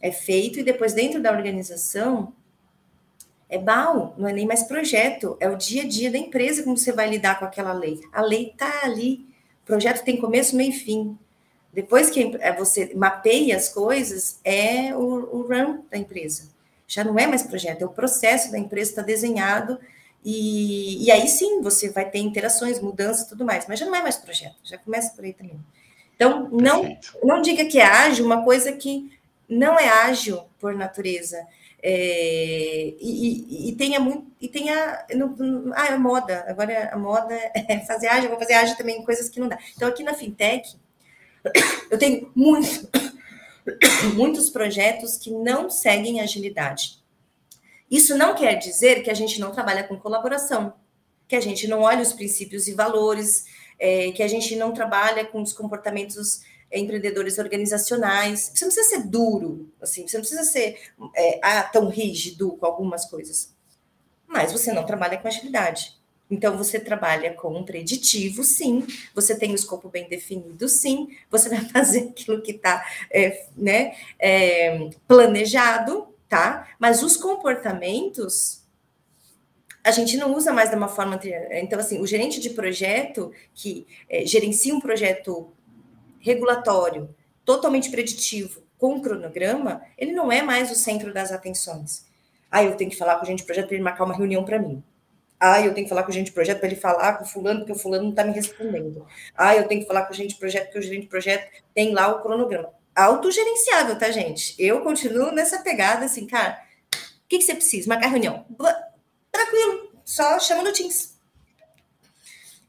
é 0.00 0.10
feito 0.10 0.58
e 0.58 0.64
depois 0.64 0.94
dentro 0.94 1.22
da 1.22 1.30
organização 1.30 2.32
é 3.48 3.56
BAL, 3.56 4.12
não 4.18 4.28
é 4.28 4.32
nem 4.32 4.48
mais 4.48 4.64
projeto, 4.64 5.36
é 5.38 5.48
o 5.48 5.54
dia 5.54 5.84
a 5.84 5.86
dia 5.86 6.10
da 6.10 6.18
empresa 6.18 6.64
como 6.64 6.76
você 6.76 6.90
vai 6.90 7.08
lidar 7.08 7.38
com 7.38 7.44
aquela 7.44 7.72
lei. 7.72 8.00
A 8.12 8.20
lei 8.20 8.48
está 8.48 8.80
ali, 8.82 9.24
o 9.62 9.66
projeto 9.66 10.02
tem 10.02 10.16
começo, 10.16 10.56
meio 10.56 10.70
e 10.70 10.74
fim. 10.74 11.16
Depois 11.72 12.10
que 12.10 12.36
é, 12.40 12.52
você 12.52 12.92
mapeia 12.96 13.56
as 13.56 13.68
coisas, 13.68 14.40
é 14.42 14.92
o, 14.92 15.00
o 15.00 15.42
run 15.42 15.84
da 15.88 15.96
empresa. 15.96 16.48
Já 16.88 17.04
não 17.04 17.16
é 17.16 17.28
mais 17.28 17.44
projeto, 17.44 17.82
é 17.82 17.86
o 17.86 17.90
processo 17.90 18.50
da 18.50 18.58
empresa 18.58 18.90
está 18.90 19.02
desenhado 19.02 19.78
e, 20.24 21.04
e 21.04 21.10
aí 21.10 21.26
sim 21.28 21.62
você 21.62 21.90
vai 21.90 22.08
ter 22.08 22.18
interações, 22.18 22.80
mudanças 22.80 23.28
tudo 23.28 23.44
mais, 23.44 23.66
mas 23.66 23.78
já 23.78 23.86
não 23.86 23.94
é 23.94 24.02
mais 24.02 24.16
projeto, 24.16 24.56
já 24.62 24.76
começa 24.78 25.14
por 25.14 25.24
aí 25.24 25.32
também. 25.32 25.58
Então, 26.14 26.50
não, 26.50 26.98
não 27.22 27.40
diga 27.40 27.64
que 27.64 27.78
é 27.78 27.86
ágil 27.86 28.26
uma 28.26 28.44
coisa 28.44 28.72
que 28.72 29.10
não 29.48 29.78
é 29.78 29.88
ágil 29.88 30.44
por 30.58 30.74
natureza. 30.74 31.46
É, 31.82 32.92
e, 33.00 33.70
e, 33.70 33.74
tenha 33.74 33.98
muito 33.98 34.30
e 34.38 34.46
tenha 34.46 35.02
no, 35.14 35.34
ah, 35.74 35.86
é 35.86 35.96
moda, 35.96 36.44
agora 36.46 36.90
a 36.92 36.98
moda 36.98 37.34
é 37.56 37.80
fazer 37.86 38.08
ágil, 38.08 38.28
vou 38.28 38.38
fazer 38.38 38.52
ágil 38.52 38.76
também 38.76 39.02
coisas 39.02 39.30
que 39.30 39.40
não 39.40 39.48
dá. 39.48 39.58
Então, 39.74 39.88
aqui 39.88 40.02
na 40.02 40.12
fintech, 40.12 40.76
eu 41.90 41.98
tenho 41.98 42.30
muito, 42.34 42.86
muitos 44.14 44.50
projetos 44.50 45.16
que 45.16 45.30
não 45.30 45.70
seguem 45.70 46.20
agilidade. 46.20 46.99
Isso 47.90 48.16
não 48.16 48.34
quer 48.34 48.54
dizer 48.54 49.02
que 49.02 49.10
a 49.10 49.14
gente 49.14 49.40
não 49.40 49.50
trabalha 49.50 49.82
com 49.84 49.98
colaboração, 49.98 50.74
que 51.26 51.34
a 51.34 51.40
gente 51.40 51.66
não 51.66 51.80
olha 51.80 52.02
os 52.02 52.12
princípios 52.12 52.68
e 52.68 52.74
valores, 52.74 53.44
é, 53.78 54.12
que 54.12 54.22
a 54.22 54.28
gente 54.28 54.54
não 54.56 54.72
trabalha 54.72 55.24
com 55.24 55.42
os 55.42 55.52
comportamentos 55.52 56.42
empreendedores 56.72 57.38
organizacionais. 57.38 58.52
Você 58.54 58.64
não 58.64 58.72
precisa 58.72 58.96
ser 58.96 59.08
duro, 59.08 59.72
assim, 59.80 60.06
você 60.06 60.16
não 60.16 60.22
precisa 60.22 60.44
ser 60.44 60.78
é, 61.16 61.40
ah, 61.42 61.64
tão 61.64 61.88
rígido 61.88 62.52
com 62.52 62.66
algumas 62.66 63.06
coisas. 63.06 63.54
mas 64.28 64.52
você 64.52 64.72
não 64.72 64.86
trabalha 64.86 65.18
com 65.18 65.26
agilidade. 65.26 65.98
Então, 66.30 66.56
você 66.56 66.78
trabalha 66.78 67.34
com 67.34 67.52
um 67.52 67.64
preditivo, 67.64 68.44
sim, 68.44 68.86
você 69.12 69.36
tem 69.36 69.50
o 69.50 69.56
escopo 69.56 69.88
bem 69.88 70.08
definido, 70.08 70.68
sim, 70.68 71.08
você 71.28 71.48
vai 71.48 71.60
fazer 71.68 72.10
aquilo 72.10 72.40
que 72.40 72.52
está 72.52 72.86
é, 73.10 73.46
né, 73.56 73.96
é, 74.16 74.90
planejado, 75.08 76.06
tá? 76.30 76.68
Mas 76.78 77.02
os 77.02 77.16
comportamentos 77.16 78.60
a 79.82 79.90
gente 79.90 80.16
não 80.16 80.34
usa 80.34 80.52
mais 80.52 80.70
de 80.70 80.76
uma 80.76 80.88
forma. 80.88 81.18
Então, 81.52 81.78
assim, 81.78 82.00
o 82.00 82.06
gerente 82.06 82.38
de 82.38 82.50
projeto 82.50 83.32
que 83.54 83.86
é, 84.08 84.24
gerencia 84.26 84.74
um 84.74 84.80
projeto 84.80 85.52
regulatório, 86.18 87.14
totalmente 87.44 87.90
preditivo, 87.90 88.62
com 88.78 89.00
cronograma, 89.00 89.82
ele 89.96 90.12
não 90.12 90.30
é 90.30 90.42
mais 90.42 90.70
o 90.70 90.74
centro 90.74 91.12
das 91.12 91.32
atenções. 91.32 92.06
Ah, 92.50 92.62
eu 92.62 92.76
tenho 92.76 92.90
que 92.90 92.96
falar 92.96 93.16
com 93.16 93.22
o 93.22 93.24
gerente 93.24 93.40
de 93.40 93.46
projeto 93.46 93.66
para 93.66 93.74
ele 93.74 93.84
marcar 93.84 94.04
uma 94.04 94.16
reunião 94.16 94.44
para 94.44 94.58
mim. 94.58 94.82
Ah, 95.38 95.60
eu 95.60 95.72
tenho 95.72 95.86
que 95.86 95.88
falar 95.88 96.02
com 96.02 96.10
o 96.10 96.12
gerente 96.12 96.28
de 96.28 96.34
projeto 96.34 96.58
para 96.58 96.68
ele 96.68 96.76
falar 96.76 97.14
com 97.14 97.24
o 97.24 97.26
fulano, 97.26 97.60
porque 97.60 97.72
o 97.72 97.78
fulano 97.78 98.04
não 98.04 98.10
está 98.10 98.22
me 98.24 98.32
respondendo. 98.32 99.06
Ah, 99.34 99.56
eu 99.56 99.66
tenho 99.66 99.80
que 99.80 99.86
falar 99.86 100.04
com 100.04 100.12
o 100.12 100.16
gerente 100.16 100.34
de 100.34 100.38
projeto, 100.38 100.64
porque 100.64 100.78
o 100.78 100.82
gerente 100.82 101.02
de 101.02 101.08
projeto 101.08 101.50
tem 101.74 101.94
lá 101.94 102.08
o 102.08 102.20
cronograma. 102.20 102.70
Autogerenciável, 102.94 103.98
tá, 103.98 104.10
gente? 104.10 104.54
Eu 104.58 104.80
continuo 104.80 105.32
nessa 105.32 105.58
pegada, 105.60 106.04
assim, 106.04 106.26
cara, 106.26 106.60
o 107.24 107.28
que, 107.28 107.38
que 107.38 107.44
você 107.44 107.54
precisa? 107.54 107.88
Marcar 107.88 108.08
reunião. 108.08 108.44
Tranquilo, 109.30 109.92
só 110.04 110.38
chama 110.38 110.62
no 110.62 110.72
Teams. 110.72 111.18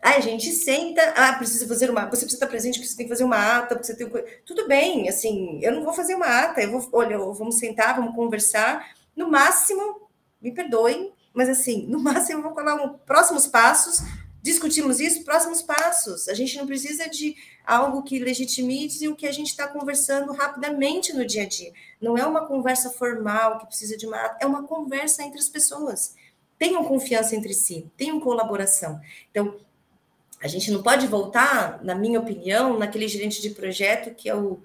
Aí 0.02 0.18
a 0.18 0.20
gente 0.20 0.52
senta, 0.52 1.02
ah, 1.16 1.34
precisa 1.34 1.68
fazer 1.68 1.90
uma, 1.90 2.02
você 2.02 2.22
precisa 2.22 2.36
estar 2.36 2.48
presente, 2.48 2.80
porque 2.80 2.90
você 2.90 2.98
tem 2.98 3.06
que 3.06 3.12
fazer 3.12 3.24
uma 3.24 3.58
ata, 3.58 3.76
porque 3.76 3.86
você 3.86 3.96
tem 3.96 4.10
tudo 4.44 4.68
bem, 4.68 5.08
assim, 5.08 5.60
eu 5.62 5.72
não 5.74 5.84
vou 5.84 5.94
fazer 5.94 6.16
uma 6.16 6.26
ata, 6.26 6.60
eu 6.62 6.72
vou, 6.72 6.90
olha, 6.92 7.20
vamos 7.20 7.60
sentar, 7.60 7.96
vamos 7.96 8.16
conversar, 8.16 8.96
no 9.16 9.30
máximo, 9.30 10.10
me 10.42 10.52
perdoem, 10.52 11.14
mas 11.32 11.48
assim, 11.50 11.86
no 11.86 12.00
máximo 12.02 12.40
eu 12.40 12.44
vou 12.44 12.56
falar 12.56 12.76
um, 12.84 12.98
próximos 12.98 13.46
passos, 13.46 14.00
discutimos 14.42 15.00
isso, 15.00 15.24
próximos 15.24 15.62
passos. 15.62 16.28
A 16.28 16.34
gente 16.34 16.58
não 16.58 16.66
precisa 16.66 17.08
de 17.10 17.36
algo 17.66 18.04
que 18.04 18.20
legitimize 18.20 19.08
o 19.08 19.16
que 19.16 19.28
a 19.28 19.32
gente 19.32 19.48
está 19.48 19.68
conversando 19.68 20.34
rapidamente 20.34 21.14
no 21.14 21.26
dia 21.26 21.44
a 21.44 21.48
dia. 21.48 21.72
Não 22.00 22.18
é 22.18 22.26
uma 22.26 22.46
conversa 22.48 22.90
formal 22.90 23.60
que 23.60 23.68
precisa 23.68 23.96
de 23.96 24.08
uma, 24.08 24.38
é 24.40 24.46
uma 24.46 24.64
conversa 24.64 25.24
entre 25.24 25.40
as 25.40 25.50
pessoas. 25.50 26.16
Tenham 26.58 26.84
confiança 26.86 27.36
entre 27.36 27.54
si, 27.54 27.88
tenham 27.98 28.20
colaboração. 28.20 29.00
Então, 29.30 29.58
a 30.42 30.48
gente 30.48 30.72
não 30.72 30.82
pode 30.82 31.06
voltar, 31.06 31.84
na 31.84 31.94
minha 31.94 32.20
opinião, 32.20 32.78
naquele 32.78 33.08
gerente 33.08 33.42
de 33.42 33.52
projeto 33.52 34.16
que 34.16 34.28
é 34.28 34.36
o, 34.36 34.60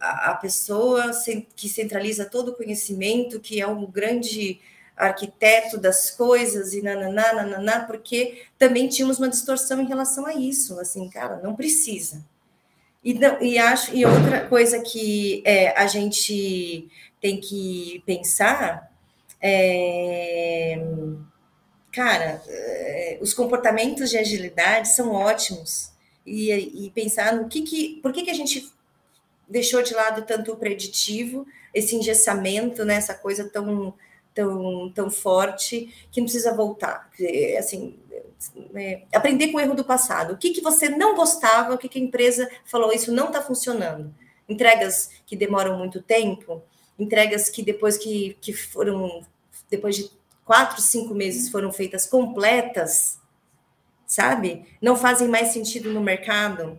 a 0.00 0.34
pessoa 0.34 1.10
que 1.54 1.68
centraliza 1.68 2.24
todo 2.24 2.50
o 2.50 2.56
conhecimento, 2.56 3.40
que 3.40 3.60
é 3.60 3.66
um 3.66 3.86
grande 3.86 4.60
arquiteto 5.00 5.78
das 5.78 6.10
coisas 6.10 6.72
e 6.74 6.82
nananá, 6.82 7.32
nananá, 7.32 7.80
porque 7.80 8.42
também 8.58 8.88
tínhamos 8.88 9.18
uma 9.18 9.28
distorção 9.28 9.80
em 9.80 9.86
relação 9.86 10.26
a 10.26 10.34
isso, 10.34 10.78
assim, 10.78 11.08
cara, 11.08 11.40
não 11.42 11.56
precisa. 11.56 12.24
E, 13.02 13.14
não, 13.14 13.40
e 13.42 13.58
acho 13.58 13.94
e 13.96 14.04
outra 14.04 14.46
coisa 14.46 14.80
que 14.80 15.42
é, 15.46 15.70
a 15.78 15.86
gente 15.86 16.88
tem 17.20 17.40
que 17.40 18.02
pensar 18.04 18.90
é, 19.40 20.78
cara, 21.90 22.42
é, 22.46 23.18
os 23.20 23.32
comportamentos 23.32 24.10
de 24.10 24.18
agilidade 24.18 24.88
são 24.88 25.12
ótimos 25.12 25.90
e, 26.26 26.50
e 26.86 26.90
pensar 26.90 27.34
no 27.34 27.48
que 27.48 27.62
que, 27.62 28.00
por 28.02 28.12
que 28.12 28.22
que 28.22 28.30
a 28.30 28.34
gente 28.34 28.70
deixou 29.48 29.82
de 29.82 29.94
lado 29.94 30.22
tanto 30.22 30.52
o 30.52 30.56
preditivo, 30.56 31.46
esse 31.74 31.96
engessamento, 31.96 32.84
né, 32.84 32.94
essa 32.94 33.14
coisa 33.14 33.48
tão 33.48 33.94
tão, 34.34 34.90
tão 34.92 35.10
forte 35.10 36.06
que 36.10 36.20
não 36.20 36.26
precisa 36.26 36.54
voltar. 36.54 37.10
Assim, 37.58 37.98
é, 38.74 39.02
aprender 39.14 39.48
com 39.48 39.58
o 39.58 39.60
erro 39.60 39.74
do 39.74 39.84
passado. 39.84 40.32
O 40.32 40.36
que, 40.36 40.50
que 40.50 40.60
você 40.60 40.88
não 40.88 41.14
gostava, 41.14 41.74
o 41.74 41.78
que, 41.78 41.88
que 41.88 41.98
a 41.98 42.02
empresa 42.02 42.50
falou, 42.64 42.92
isso 42.92 43.12
não 43.12 43.26
está 43.26 43.42
funcionando. 43.42 44.14
Entregas 44.48 45.10
que 45.26 45.36
demoram 45.36 45.78
muito 45.78 46.02
tempo, 46.02 46.62
entregas 46.98 47.48
que 47.48 47.62
depois 47.62 47.96
que, 47.96 48.36
que 48.40 48.52
foram, 48.52 49.24
depois 49.68 49.96
de 49.96 50.10
quatro, 50.44 50.80
cinco 50.80 51.14
meses 51.14 51.50
foram 51.50 51.70
feitas 51.70 52.06
completas, 52.06 53.20
sabe? 54.06 54.66
Não 54.80 54.96
fazem 54.96 55.28
mais 55.28 55.48
sentido 55.48 55.92
no 55.92 56.00
mercado. 56.00 56.78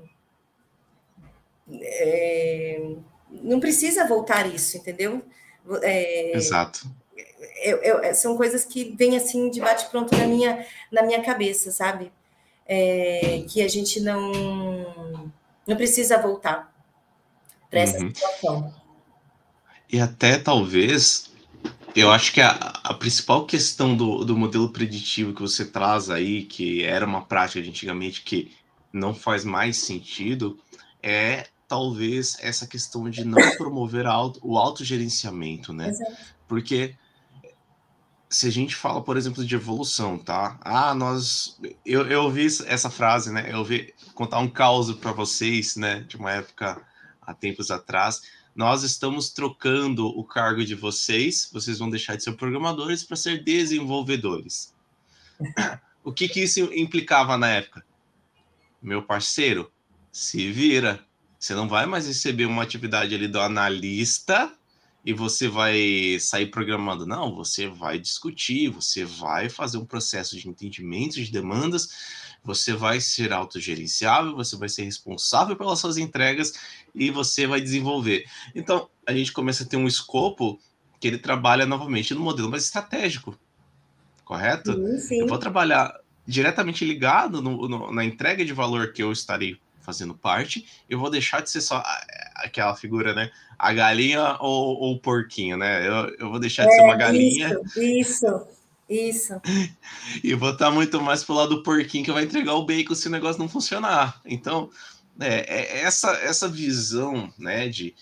É, 1.74 2.82
não 3.30 3.60
precisa 3.60 4.06
voltar 4.06 4.54
isso, 4.54 4.76
entendeu? 4.78 5.22
É, 5.82 6.36
Exato 6.36 7.01
eu, 7.64 7.78
eu, 7.78 8.00
é, 8.00 8.14
são 8.14 8.38
coisas 8.38 8.66
que 8.66 8.96
vêm 8.98 9.16
assim 9.16 9.50
de 9.50 9.60
bate 9.60 9.90
pronto 9.90 10.16
na 10.16 10.26
minha 10.26 10.66
na 10.92 11.04
minha 11.04 11.22
cabeça, 11.22 11.72
sabe? 11.72 12.12
É, 12.66 13.44
que 13.50 13.62
a 13.62 13.68
gente 13.68 14.00
não 14.00 15.32
não 15.68 15.76
precisa 15.76 16.22
voltar 16.22 16.74
para 17.70 17.80
essa 17.80 18.00
uhum. 18.00 18.14
situação. 18.14 18.74
E 19.92 20.00
até 20.00 20.38
talvez 20.38 21.32
eu 21.96 22.12
acho 22.12 22.32
que 22.32 22.42
a, 22.42 22.52
a 22.84 22.94
principal 22.94 23.46
questão 23.46 23.96
do, 23.96 24.24
do 24.24 24.38
modelo 24.38 24.70
preditivo 24.70 25.34
que 25.34 25.42
você 25.42 25.66
traz 25.66 26.10
aí, 26.10 26.44
que 26.44 26.84
era 26.84 27.06
uma 27.06 27.22
prática 27.26 27.62
de 27.62 27.70
antigamente 27.70 28.22
que 28.22 28.56
não 28.94 29.14
faz 29.14 29.44
mais 29.44 29.78
sentido, 29.78 30.58
é 31.02 31.48
talvez 31.68 32.38
essa 32.42 32.68
questão 32.68 33.10
de 33.10 33.24
não 33.24 33.40
promover 33.58 34.06
o 34.42 34.58
autogerenciamento, 34.58 35.72
né? 35.74 35.90
Exato. 35.90 36.12
Porque 36.48 36.96
se 38.32 38.48
a 38.48 38.50
gente 38.50 38.78
fala, 38.78 39.04
por 39.04 39.18
exemplo, 39.18 39.46
de 39.46 39.54
evolução, 39.54 40.18
tá? 40.18 40.58
Ah, 40.62 40.96
nós. 40.96 41.60
Eu, 41.86 42.08
eu 42.08 42.24
ouvi 42.24 42.46
essa 42.66 42.90
frase, 42.90 43.30
né? 43.30 43.52
Eu 43.52 43.60
ouvi 43.60 43.94
contar 44.16 44.40
um 44.40 44.48
caos 44.48 44.90
para 44.94 45.12
vocês, 45.12 45.76
né? 45.76 46.00
De 46.08 46.16
uma 46.16 46.32
época 46.32 46.82
há 47.22 47.34
tempos 47.34 47.70
atrás. 47.70 48.22
Nós 48.56 48.84
estamos 48.84 49.32
trocando 49.32 50.08
o 50.08 50.24
cargo 50.24 50.64
de 50.64 50.76
vocês, 50.76 51.50
vocês 51.52 51.78
vão 51.78 51.90
deixar 51.90 52.16
de 52.16 52.24
ser 52.24 52.32
programadores 52.34 53.04
para 53.04 53.18
ser 53.18 53.44
desenvolvedores. 53.44 54.74
O 56.04 56.12
que, 56.12 56.28
que 56.28 56.42
isso 56.42 56.62
implicava 56.74 57.38
na 57.38 57.48
época? 57.50 57.86
Meu 58.82 59.04
parceiro, 59.04 59.72
se 60.12 60.52
vira. 60.52 61.06
Você 61.38 61.54
não 61.54 61.68
vai 61.68 61.86
mais 61.86 62.08
receber 62.08 62.46
uma 62.46 62.64
atividade 62.64 63.14
ali 63.14 63.28
do 63.28 63.40
analista 63.40 64.52
e 65.04 65.14
você 65.14 65.48
vai 65.48 66.18
sair 66.20 66.48
programando. 66.48 67.06
Não, 67.06 67.34
você 67.36 67.68
vai 67.68 67.98
discutir, 67.98 68.70
você 68.70 69.04
vai 69.04 69.50
fazer 69.50 69.78
um 69.78 69.86
processo 69.86 70.38
de 70.38 70.48
entendimento 70.48 71.16
de 71.16 71.32
demandas, 71.32 71.90
você 72.44 72.74
vai 72.74 73.00
ser 73.00 73.34
autogerenciável, 73.34 74.36
você 74.36 74.56
vai 74.56 74.70
ser 74.70 74.84
responsável 74.84 75.56
pelas 75.56 75.80
suas 75.80 75.98
entregas 75.98 76.54
e 76.94 77.10
você 77.10 77.48
vai 77.48 77.62
desenvolver. 77.62 78.26
Então, 78.56 78.90
a 79.06 79.14
gente 79.14 79.32
começa 79.32 79.64
a 79.64 79.68
ter 79.68 79.78
um 79.78 79.88
escopo 79.88 80.60
que 81.00 81.08
ele 81.08 81.18
trabalha 81.18 81.66
novamente 81.66 82.14
no 82.14 82.20
modelo 82.20 82.50
mais 82.50 82.66
estratégico, 82.66 83.38
correto? 84.24 84.74
Sim, 84.74 85.00
sim. 85.00 85.20
Eu 85.20 85.28
vou 85.28 85.38
trabalhar 85.38 86.00
diretamente 86.28 86.86
ligado 86.86 87.42
no, 87.42 87.68
no, 87.68 87.92
na 87.92 88.06
entrega 88.06 88.46
de 88.46 88.54
valor 88.54 88.94
que 88.94 89.02
eu 89.02 89.12
estarei 89.12 89.60
fazendo 89.82 90.14
parte, 90.14 90.66
eu 90.90 91.00
vou 91.00 91.10
deixar 91.10 91.42
de 91.42 91.50
ser 91.50 91.62
só 91.62 91.84
aquela 92.36 92.76
figura, 92.76 93.14
né? 93.14 93.32
A 93.58 93.74
galinha 93.74 94.38
ou, 94.40 94.78
ou 94.80 94.94
o 94.94 95.00
porquinho, 95.00 95.58
né? 95.58 95.88
Eu, 95.88 96.16
eu 96.20 96.30
vou 96.30 96.40
deixar 96.40 96.66
de 96.66 96.72
é, 96.72 96.76
ser 96.76 96.82
uma 96.82 96.96
galinha. 96.96 97.60
Isso, 97.76 97.80
isso, 97.80 98.48
isso. 98.90 99.42
e 100.24 100.34
vou 100.34 100.52
estar 100.52 100.72
muito 100.72 101.02
mais 101.02 101.24
pro 101.24 101.36
lado 101.36 101.56
do 101.56 101.64
porquinho 101.64 102.06
que 102.06 102.12
vai 102.12 102.24
entregar 102.24 102.54
o 102.56 102.66
bacon 102.66 102.96
se 102.96 103.08
o 103.08 103.12
negócio 103.12 103.40
não 103.40 103.50
funcionar. 103.50 104.20
Então, 104.26 104.70
é, 105.20 105.56
é 105.56 105.82
essa, 105.82 106.12
essa 106.12 106.48
visão, 106.48 107.32
né, 107.38 107.68
de 107.68 107.94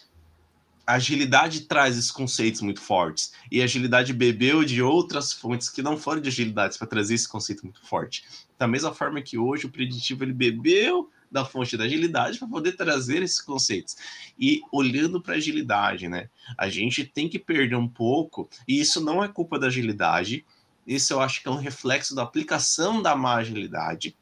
agilidade 0.95 1.61
traz 1.61 1.97
esses 1.97 2.11
conceitos 2.11 2.61
muito 2.61 2.81
fortes. 2.81 3.31
E 3.51 3.61
a 3.61 3.65
agilidade 3.65 4.11
bebeu 4.13 4.63
de 4.63 4.81
outras 4.81 5.31
fontes 5.31 5.69
que 5.69 5.81
não 5.81 5.97
foram 5.97 6.21
de 6.21 6.29
agilidades 6.29 6.77
para 6.77 6.87
trazer 6.87 7.13
esse 7.13 7.27
conceito 7.27 7.63
muito 7.63 7.85
forte. 7.85 8.23
Da 8.57 8.67
mesma 8.67 8.93
forma 8.93 9.21
que 9.21 9.37
hoje 9.37 9.67
o 9.67 9.69
preditivo 9.69 10.23
ele 10.23 10.33
bebeu 10.33 11.09
da 11.31 11.45
fonte 11.45 11.77
da 11.77 11.83
agilidade 11.83 12.39
para 12.39 12.47
poder 12.47 12.73
trazer 12.73 13.21
esses 13.21 13.41
conceitos. 13.41 13.95
E 14.37 14.61
olhando 14.71 15.21
para 15.21 15.33
a 15.33 15.37
agilidade, 15.37 16.07
né? 16.07 16.29
A 16.57 16.69
gente 16.69 17.03
tem 17.05 17.29
que 17.29 17.37
perder 17.37 17.75
um 17.75 17.87
pouco, 17.87 18.49
e 18.67 18.79
isso 18.79 18.99
não 18.99 19.23
é 19.23 19.27
culpa 19.27 19.59
da 19.59 19.67
agilidade, 19.67 20.45
isso 20.85 21.13
eu 21.13 21.21
acho 21.21 21.41
que 21.41 21.47
é 21.47 21.51
um 21.51 21.57
reflexo 21.57 22.15
da 22.15 22.23
aplicação 22.23 23.01
da 23.01 23.15
má 23.15 23.35
agilidade, 23.35 24.17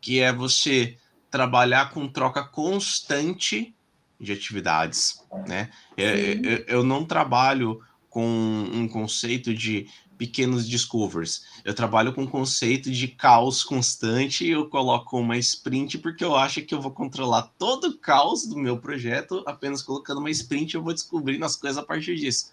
que 0.00 0.20
é 0.20 0.32
você 0.32 0.96
trabalhar 1.30 1.90
com 1.90 2.08
troca 2.08 2.44
constante 2.44 3.74
de 4.20 4.32
atividades, 4.32 5.24
né? 5.46 5.70
Eu, 5.96 6.08
é, 6.08 6.32
eu, 6.34 6.64
eu 6.66 6.84
não 6.84 7.04
trabalho 7.04 7.80
com 8.08 8.26
um 8.26 8.88
conceito 8.88 9.54
de 9.54 9.88
pequenos 10.18 10.68
discovers. 10.68 11.46
Eu 11.64 11.72
trabalho 11.72 12.12
com 12.12 12.24
o 12.24 12.28
conceito 12.28 12.90
de 12.90 13.06
caos 13.08 13.62
constante 13.62 14.46
eu 14.46 14.68
coloco 14.68 15.18
uma 15.18 15.38
sprint 15.38 15.98
porque 15.98 16.24
eu 16.24 16.36
acho 16.36 16.60
que 16.62 16.74
eu 16.74 16.80
vou 16.80 16.90
controlar 16.90 17.42
todo 17.56 17.84
o 17.84 17.96
caos 17.96 18.44
do 18.44 18.58
meu 18.58 18.78
projeto 18.78 19.42
apenas 19.46 19.80
colocando 19.80 20.18
uma 20.18 20.30
sprint 20.30 20.74
eu 20.74 20.82
vou 20.82 20.92
descobrindo 20.92 21.44
as 21.44 21.54
coisas 21.54 21.78
a 21.78 21.82
partir 21.82 22.16
disso. 22.16 22.52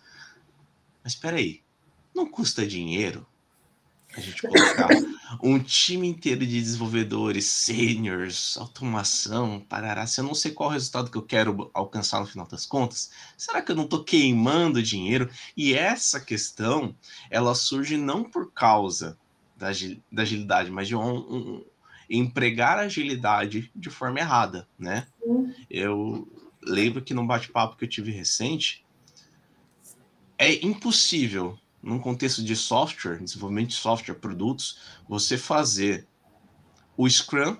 Mas 1.04 1.14
espera 1.14 1.38
aí. 1.38 1.62
não 2.14 2.30
custa 2.30 2.66
dinheiro 2.66 3.26
a 4.16 4.22
gente 4.22 4.42
colocar 4.42 4.90
um 5.42 5.60
time 5.60 6.08
inteiro 6.08 6.46
de 6.46 6.62
desenvolvedores, 6.62 7.46
seniors, 7.46 8.58
automação, 8.58 9.60
parará. 9.60 10.06
Se 10.06 10.22
eu 10.22 10.26
não 10.26 10.36
sei 10.36 10.52
qual 10.52 10.70
o 10.70 10.74
resultado 10.74 11.10
que 11.10 11.18
eu 11.18 11.22
quero 11.24 11.70
alcançar 11.74 12.20
no 12.20 12.28
final 12.28 12.48
das 12.48 12.66
contas, 12.66 13.12
será 13.38 13.62
que 13.62 13.72
eu 13.72 13.76
não 13.76 13.86
estou 13.86 14.04
queimando 14.04 14.82
dinheiro? 14.82 15.30
E 15.56 15.74
essa 15.74 16.20
questão, 16.20 16.96
ela 17.30 17.56
surge 17.56 17.98
não 17.98 18.24
por 18.24 18.52
causa 18.52 19.18
da, 19.58 19.70
da 20.12 20.22
agilidade, 20.22 20.70
mas 20.70 20.88
de 20.88 20.96
um, 20.96 21.16
um, 21.16 21.66
empregar 22.10 22.78
a 22.78 22.84
agilidade 22.84 23.72
de 23.76 23.90
forma 23.90 24.20
errada, 24.20 24.68
né? 24.78 25.08
Eu 25.70 26.28
lembro 26.62 27.02
que 27.02 27.14
num 27.14 27.26
bate-papo 27.26 27.78
que 27.78 27.86
eu 27.86 27.90
tive 27.90 28.12
recente, 28.12 28.86
é 30.38 30.66
impossível 30.66 31.58
num 31.86 32.00
contexto 32.00 32.44
de 32.44 32.56
software, 32.56 33.20
desenvolvimento 33.22 33.70
de 33.70 33.76
software, 33.76 34.16
produtos, 34.16 34.80
você 35.08 35.38
fazer 35.38 36.08
o 36.98 37.08
Scrum 37.08 37.58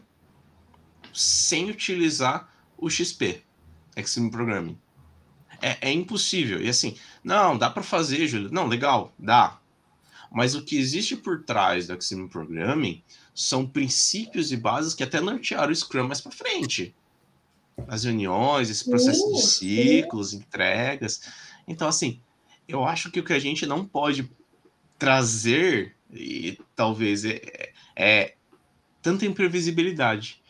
sem 1.14 1.70
utilizar 1.70 2.52
o 2.76 2.90
XP, 2.90 3.44
Extreme 3.96 4.32
Programming. 4.32 4.78
É, 5.62 5.90
é 5.90 5.92
impossível. 5.92 6.60
E 6.60 6.68
assim, 6.68 6.98
não, 7.24 7.56
dá 7.56 7.70
para 7.70 7.84
fazer, 7.84 8.28
Júlio. 8.28 8.52
Não, 8.52 8.68
legal, 8.68 9.14
dá. 9.18 9.60
Mas 10.32 10.56
o 10.56 10.64
que 10.64 10.76
existe 10.76 11.16
por 11.16 11.44
trás 11.44 11.86
do 11.88 11.94
Extreme 11.94 12.28
Programming 12.28 13.04
são 13.34 13.68
princípios 13.68 14.52
e 14.52 14.58
bases 14.58 14.96
que 14.96 15.04
até 15.04 15.22
nortearam 15.22 15.72
o 15.72 15.76
Scrum 15.76 16.08
mais 16.08 16.20
para 16.20 16.32
frente. 16.32 16.96
As 17.88 18.04
reuniões, 18.04 18.72
esse 18.72 18.90
processo 18.90 19.32
de 19.34 19.42
ciclos, 19.42 20.34
entregas. 20.34 21.22
Então, 21.68 21.88
assim, 21.88 22.20
eu 22.68 22.84
acho 22.86 23.12
que 23.12 23.20
o 23.20 23.24
que 23.24 23.34
a 23.34 23.40
gente 23.40 23.66
não 23.66 23.86
pode 23.86 24.30
trazer, 24.98 25.96
e 26.12 26.58
talvez, 26.76 27.26
é, 27.26 27.74
é 27.96 28.36
tanta 29.02 29.26
imprevisibilidade. 29.26 30.42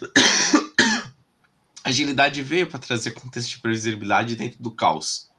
Agilidade 1.82 2.42
veio 2.42 2.66
para 2.66 2.78
trazer 2.78 3.12
contexto 3.12 3.50
de 3.50 3.58
previsibilidade 3.60 4.36
dentro 4.36 4.62
do 4.62 4.70
caos. 4.70 5.30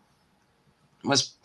Mas 1.04 1.38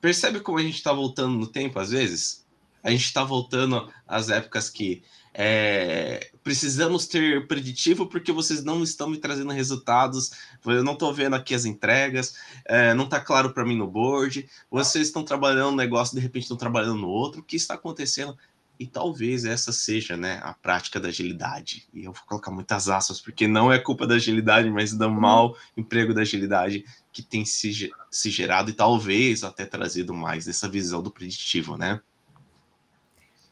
percebe 0.00 0.40
como 0.40 0.58
a 0.58 0.62
gente 0.62 0.74
está 0.74 0.92
voltando 0.92 1.36
no 1.36 1.46
tempo 1.46 1.78
às 1.78 1.90
vezes? 1.90 2.44
A 2.82 2.90
gente 2.90 3.04
está 3.04 3.24
voltando 3.24 3.92
às 4.06 4.28
épocas 4.28 4.70
que 4.70 5.02
é, 5.38 6.30
precisamos 6.42 7.06
ter 7.06 7.46
preditivo 7.46 8.06
porque 8.06 8.32
vocês 8.32 8.64
não 8.64 8.82
estão 8.82 9.10
me 9.10 9.18
trazendo 9.18 9.52
resultados. 9.52 10.30
Eu 10.64 10.82
não 10.82 10.94
estou 10.94 11.12
vendo 11.12 11.36
aqui 11.36 11.54
as 11.54 11.66
entregas, 11.66 12.36
é, 12.64 12.94
não 12.94 13.04
está 13.04 13.20
claro 13.20 13.52
para 13.52 13.64
mim 13.64 13.76
no 13.76 13.86
board. 13.86 14.48
Vocês 14.70 15.08
estão 15.08 15.22
trabalhando 15.22 15.74
um 15.74 15.76
negócio, 15.76 16.16
de 16.16 16.22
repente 16.22 16.44
estão 16.44 16.56
trabalhando 16.56 17.02
no 17.02 17.08
outro. 17.08 17.42
O 17.42 17.44
que 17.44 17.56
está 17.56 17.74
acontecendo? 17.74 18.34
E 18.80 18.86
talvez 18.86 19.44
essa 19.44 19.72
seja 19.72 20.16
né, 20.16 20.40
a 20.42 20.54
prática 20.54 20.98
da 20.98 21.08
agilidade. 21.08 21.86
E 21.92 22.04
eu 22.04 22.12
vou 22.12 22.22
colocar 22.26 22.50
muitas 22.50 22.88
aspas, 22.88 23.20
porque 23.20 23.46
não 23.46 23.70
é 23.70 23.78
culpa 23.78 24.06
da 24.06 24.14
agilidade, 24.14 24.70
mas 24.70 24.94
do 24.94 25.10
mau 25.10 25.54
emprego 25.76 26.14
da 26.14 26.22
agilidade 26.22 26.82
que 27.12 27.22
tem 27.22 27.44
se, 27.44 27.90
se 28.10 28.30
gerado 28.30 28.70
e 28.70 28.74
talvez 28.74 29.44
até 29.44 29.66
trazido 29.66 30.14
mais 30.14 30.46
dessa 30.46 30.66
visão 30.66 31.02
do 31.02 31.10
preditivo, 31.10 31.76
né? 31.76 32.00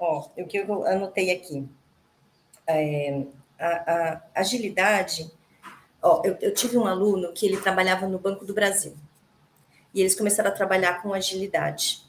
Ó, 0.04 0.28
o 0.36 0.46
que 0.46 0.58
eu 0.58 0.86
anotei 0.86 1.30
aqui. 1.30 1.66
É, 2.66 3.22
a, 3.58 3.68
a, 3.68 4.20
agilidade. 4.34 5.30
Ó, 6.02 6.20
eu, 6.24 6.36
eu 6.42 6.52
tive 6.52 6.76
um 6.76 6.86
aluno 6.86 7.32
que 7.32 7.46
ele 7.46 7.56
trabalhava 7.56 8.06
no 8.06 8.18
Banco 8.18 8.44
do 8.44 8.52
Brasil. 8.52 8.94
E 9.94 10.00
eles 10.00 10.14
começaram 10.14 10.50
a 10.50 10.52
trabalhar 10.52 11.00
com 11.00 11.14
agilidade, 11.14 12.02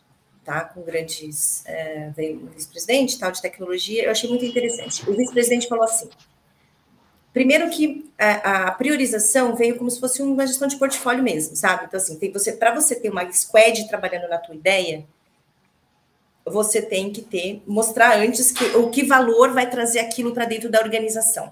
tá? 0.44 0.66
Com 0.66 0.82
grandes. 0.82 1.66
É, 1.66 2.10
vice-presidente 2.10 3.18
tal 3.18 3.32
de 3.32 3.42
tecnologia. 3.42 4.04
Eu 4.04 4.12
achei 4.12 4.30
muito 4.30 4.44
interessante. 4.44 5.10
O 5.10 5.16
vice-presidente 5.16 5.70
falou 5.70 5.86
assim: 5.86 6.10
Primeiro 7.32 7.70
que 7.70 8.12
a, 8.18 8.68
a, 8.68 8.72
priorização 8.72 9.56
veio 9.56 9.78
como 9.78 9.90
se 9.90 10.02
fosse 10.02 10.22
uma 10.22 10.46
gestão 10.46 10.68
de 10.68 10.78
portfólio 10.78 11.24
mesmo, 11.24 11.56
sabe? 11.56 11.86
Então, 11.86 11.98
assim, 11.98 12.20
você, 12.32 12.52
para 12.52 12.74
você 12.76 12.96
ter 12.96 13.10
uma 13.10 13.32
squad 13.32 13.88
trabalhando 13.88 14.28
na 14.28 14.38
tua 14.38 14.56
ideia, 14.56 15.06
você 16.46 16.82
tem 16.82 17.12
que 17.12 17.22
ter, 17.22 17.64
mostrar 17.66 18.18
antes 18.18 18.52
que, 18.52 18.64
o 18.78 18.90
que 18.90 19.04
valor 19.04 19.52
vai 19.52 19.70
trazer 19.70 20.00
aquilo 20.00 20.34
para 20.34 20.46
dentro 20.46 20.70
da 20.70 20.80
organização. 20.80 21.52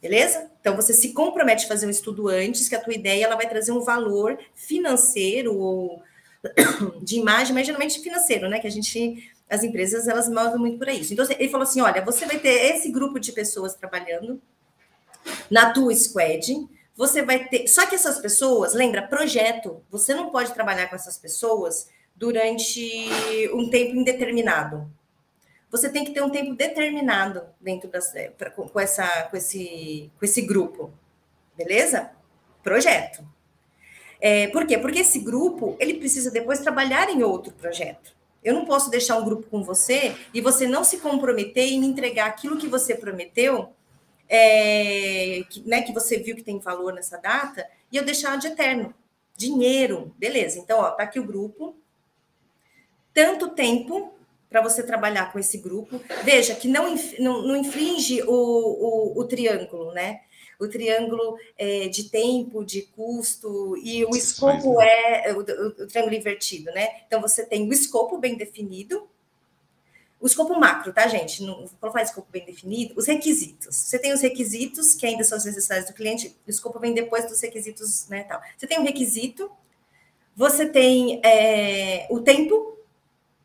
Beleza? 0.00 0.50
Então 0.60 0.76
você 0.76 0.94
se 0.94 1.12
compromete 1.12 1.64
a 1.64 1.68
fazer 1.68 1.86
um 1.86 1.90
estudo 1.90 2.28
antes, 2.28 2.68
que 2.68 2.74
a 2.74 2.80
tua 2.80 2.94
ideia 2.94 3.24
ela 3.24 3.36
vai 3.36 3.48
trazer 3.48 3.72
um 3.72 3.80
valor 3.80 4.38
financeiro 4.54 5.54
ou 5.58 6.02
de 7.02 7.16
imagem, 7.16 7.52
mas 7.52 7.66
geralmente 7.66 8.00
financeiro, 8.00 8.48
né? 8.48 8.60
Que 8.60 8.66
a 8.66 8.70
gente, 8.70 9.30
as 9.48 9.62
empresas, 9.62 10.08
elas 10.08 10.28
movem 10.28 10.58
muito 10.58 10.78
por 10.78 10.88
isso. 10.88 11.12
Então 11.12 11.26
ele 11.38 11.50
falou 11.50 11.64
assim: 11.64 11.80
olha, 11.82 12.02
você 12.02 12.24
vai 12.24 12.38
ter 12.38 12.74
esse 12.74 12.90
grupo 12.90 13.18
de 13.18 13.32
pessoas 13.32 13.74
trabalhando 13.74 14.40
na 15.50 15.72
tua 15.72 15.94
squad, 15.94 16.66
você 16.96 17.22
vai 17.22 17.48
ter. 17.48 17.68
Só 17.68 17.84
que 17.86 17.94
essas 17.94 18.18
pessoas, 18.18 18.72
lembra, 18.72 19.02
projeto, 19.02 19.82
você 19.90 20.14
não 20.14 20.30
pode 20.30 20.54
trabalhar 20.54 20.88
com 20.88 20.96
essas 20.96 21.18
pessoas 21.18 21.88
durante 22.20 23.08
um 23.54 23.70
tempo 23.70 23.96
indeterminado. 23.96 24.86
Você 25.70 25.88
tem 25.88 26.04
que 26.04 26.12
ter 26.12 26.22
um 26.22 26.28
tempo 26.28 26.54
determinado 26.54 27.42
dentro 27.58 27.88
das, 27.88 28.14
é, 28.14 28.28
pra, 28.28 28.50
com, 28.50 28.78
essa, 28.78 29.22
com, 29.30 29.36
esse, 29.38 30.10
com 30.18 30.24
esse 30.24 30.42
grupo, 30.42 30.92
beleza? 31.56 32.10
Projeto. 32.62 33.26
É, 34.20 34.48
por 34.48 34.66
quê? 34.66 34.76
Porque 34.76 34.98
esse 34.98 35.20
grupo 35.20 35.78
ele 35.80 35.94
precisa 35.94 36.30
depois 36.30 36.60
trabalhar 36.60 37.08
em 37.08 37.22
outro 37.22 37.54
projeto. 37.54 38.14
Eu 38.44 38.52
não 38.52 38.66
posso 38.66 38.90
deixar 38.90 39.16
um 39.16 39.24
grupo 39.24 39.46
com 39.48 39.62
você 39.62 40.14
e 40.34 40.42
você 40.42 40.66
não 40.66 40.84
se 40.84 40.98
comprometer 40.98 41.68
em 41.68 41.84
entregar 41.86 42.26
aquilo 42.26 42.58
que 42.58 42.68
você 42.68 42.94
prometeu, 42.94 43.72
é, 44.28 45.42
que, 45.48 45.66
né, 45.66 45.80
que 45.80 45.92
você 45.92 46.18
viu 46.18 46.36
que 46.36 46.42
tem 46.42 46.58
valor 46.58 46.92
nessa 46.92 47.16
data, 47.16 47.66
e 47.90 47.96
eu 47.96 48.04
deixar 48.04 48.36
de 48.36 48.48
eterno. 48.48 48.92
Dinheiro, 49.36 50.14
beleza. 50.18 50.58
Então, 50.58 50.80
ó, 50.80 50.90
tá 50.90 51.04
aqui 51.04 51.18
o 51.18 51.24
grupo, 51.24 51.79
tanto 53.20 53.48
tempo 53.50 54.14
para 54.48 54.62
você 54.62 54.82
trabalhar 54.82 55.30
com 55.30 55.38
esse 55.38 55.58
grupo. 55.58 56.00
Veja 56.24 56.54
que 56.54 56.66
não, 56.66 56.94
não, 57.18 57.42
não 57.42 57.56
infringe 57.56 58.22
o, 58.22 58.32
o, 58.32 59.20
o, 59.20 59.24
triângulo, 59.24 59.92
né? 59.92 60.22
O 60.58 60.66
triângulo 60.66 61.36
é, 61.58 61.88
de 61.88 62.04
tempo, 62.04 62.64
de 62.64 62.82
custo, 62.82 63.76
e 63.76 64.04
o 64.06 64.10
escopo 64.16 64.80
é 64.80 65.34
o, 65.34 65.40
o, 65.40 65.86
triângulo 65.86 66.16
invertido, 66.16 66.72
né? 66.72 67.02
Então 67.06 67.20
você 67.20 67.44
tem 67.44 67.68
o 67.68 67.72
escopo 67.72 68.16
bem 68.16 68.36
definido, 68.36 69.06
o 70.18 70.26
escopo 70.26 70.58
macro, 70.58 70.92
tá, 70.92 71.06
gente? 71.06 71.42
Não 71.42 71.66
vou 71.80 71.90
falar 71.90 72.02
escopo 72.02 72.28
bem 72.30 72.44
definido, 72.44 72.94
os 72.96 73.06
requisitos. 73.06 73.76
Você 73.76 73.98
tem 73.98 74.12
os 74.12 74.20
requisitos, 74.20 74.94
que 74.94 75.06
ainda 75.06 75.24
são 75.24 75.36
as 75.36 75.44
necessidades 75.44 75.86
do 75.86 75.94
cliente, 75.94 76.36
o 76.46 76.50
escopo 76.50 76.78
vem 76.78 76.94
depois 76.94 77.26
dos 77.26 77.40
requisitos, 77.40 78.08
né? 78.08 78.24
Tal. 78.24 78.40
Você 78.56 78.66
tem 78.66 78.78
um 78.78 78.84
requisito, 78.84 79.50
você 80.36 80.66
tem 80.66 81.20
é, 81.24 82.06
o 82.10 82.20
tempo, 82.20 82.79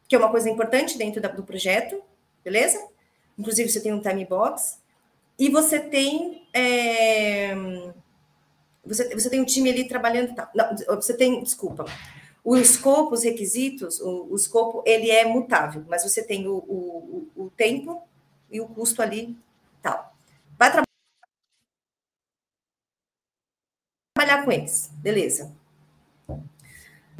que 0.07 0.15
é 0.15 0.19
uma 0.19 0.29
coisa 0.29 0.49
importante 0.49 0.97
dentro 0.97 1.21
do 1.35 1.43
projeto, 1.43 2.01
beleza? 2.43 2.87
Inclusive, 3.37 3.69
você 3.69 3.81
tem 3.81 3.93
um 3.93 4.01
time 4.01 4.25
box. 4.25 4.79
E 5.37 5.49
você 5.49 5.79
tem. 5.79 6.47
É, 6.53 7.53
você, 8.85 9.13
você 9.13 9.29
tem 9.29 9.41
um 9.41 9.45
time 9.45 9.69
ali 9.69 9.87
trabalhando. 9.87 10.33
Tá, 10.33 10.49
não, 10.55 10.95
você 10.95 11.15
tem, 11.15 11.43
desculpa. 11.43 11.85
O 12.43 12.55
escopo, 12.55 13.15
os 13.15 13.23
requisitos, 13.23 13.99
o, 13.99 14.27
o 14.29 14.35
escopo, 14.35 14.83
ele 14.85 15.09
é 15.09 15.25
mutável, 15.25 15.83
mas 15.87 16.03
você 16.03 16.23
tem 16.23 16.47
o, 16.47 16.57
o, 16.57 17.27
o 17.35 17.49
tempo 17.57 18.03
e 18.51 18.61
o 18.61 18.67
custo 18.67 19.01
ali 19.01 19.35
tal. 19.81 20.15
Vai 20.57 20.71
trabalhar 24.15 24.45
com 24.45 24.51
eles, 24.51 24.91
beleza 24.93 25.64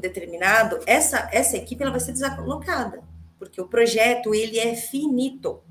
determinado, 0.08 0.80
essa, 0.86 1.30
essa 1.32 1.58
equipe 1.58 1.82
ela 1.82 1.92
vai 1.92 2.00
ser 2.00 2.12
desalocada, 2.12 3.04
porque 3.38 3.60
o 3.60 3.68
projeto 3.68 4.34
ele 4.34 4.60
é 4.60 4.76
finito. 4.76 5.62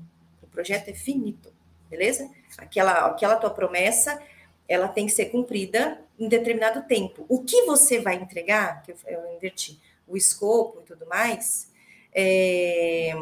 O 0.41 0.47
projeto 0.47 0.89
é 0.89 0.93
finito, 0.93 1.51
beleza? 1.89 2.29
Aquela, 2.57 3.07
aquela 3.07 3.35
tua 3.35 3.49
promessa, 3.49 4.21
ela 4.67 4.87
tem 4.87 5.05
que 5.05 5.11
ser 5.11 5.25
cumprida 5.25 5.99
em 6.17 6.27
determinado 6.27 6.83
tempo. 6.83 7.25
O 7.27 7.43
que 7.43 7.63
você 7.63 7.99
vai 7.99 8.15
entregar, 8.15 8.81
que 8.83 8.91
eu, 8.91 8.97
eu 9.07 9.35
inverti, 9.35 9.79
o 10.07 10.15
escopo 10.15 10.81
e 10.81 10.85
tudo 10.85 11.05
mais, 11.07 11.71
é, 12.13 13.13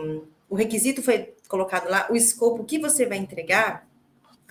o 0.49 0.55
requisito 0.55 1.01
foi 1.01 1.33
colocado 1.47 1.89
lá, 1.89 2.07
o 2.09 2.15
escopo, 2.15 2.61
o 2.61 2.65
que 2.65 2.77
você 2.77 3.05
vai 3.05 3.17
entregar, 3.17 3.87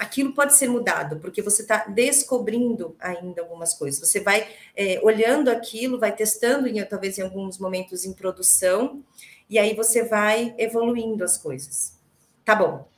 aquilo 0.03 0.33
pode 0.33 0.57
ser 0.57 0.69
mudado, 0.69 1.21
porque 1.21 1.41
você 1.41 1.63
está 1.63 1.85
descobrindo 1.87 2.97
ainda 2.99 3.41
algumas 3.41 3.73
coisas. 3.73 4.01
Você 4.01 4.19
vai 4.19 4.49
é, 4.77 5.01
olhando 5.03 5.49
aquilo, 5.49 5.99
vai 5.99 6.13
testando, 6.13 6.67
em, 6.67 6.85
talvez 6.85 7.19
em 7.19 7.23
alguns 7.23 7.57
momentos 7.57 8.05
em 8.05 8.13
produção, 8.13 9.01
e 9.49 9.61
aí 9.61 9.75
você 9.75 10.03
vai 10.03 10.55
evoluindo 10.59 11.23
as 11.23 11.39
coisas. 11.39 11.97
Tá 12.45 12.57
bom. 12.57 12.89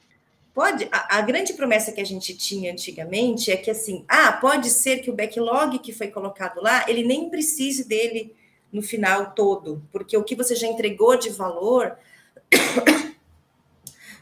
Pode, 0.54 0.88
a, 0.90 1.18
a, 1.18 1.20
grande 1.20 1.52
promessa 1.52 1.92
que 1.92 2.00
a 2.00 2.06
gente 2.06 2.34
tinha 2.34 2.72
antigamente 2.72 3.50
é 3.50 3.56
que 3.56 3.70
assim, 3.70 4.04
ah, 4.08 4.32
pode 4.32 4.70
ser 4.70 4.98
que 4.98 5.10
o 5.10 5.14
backlog 5.14 5.78
que 5.80 5.92
foi 5.92 6.08
colocado 6.08 6.62
lá, 6.62 6.88
ele 6.88 7.04
nem 7.04 7.28
precise 7.28 7.86
dele 7.86 8.34
no 8.72 8.80
final 8.80 9.32
todo, 9.32 9.82
porque 9.92 10.16
o 10.16 10.24
que 10.24 10.34
você 10.34 10.54
já 10.54 10.66
entregou 10.66 11.16
de 11.18 11.28
valor 11.28 11.98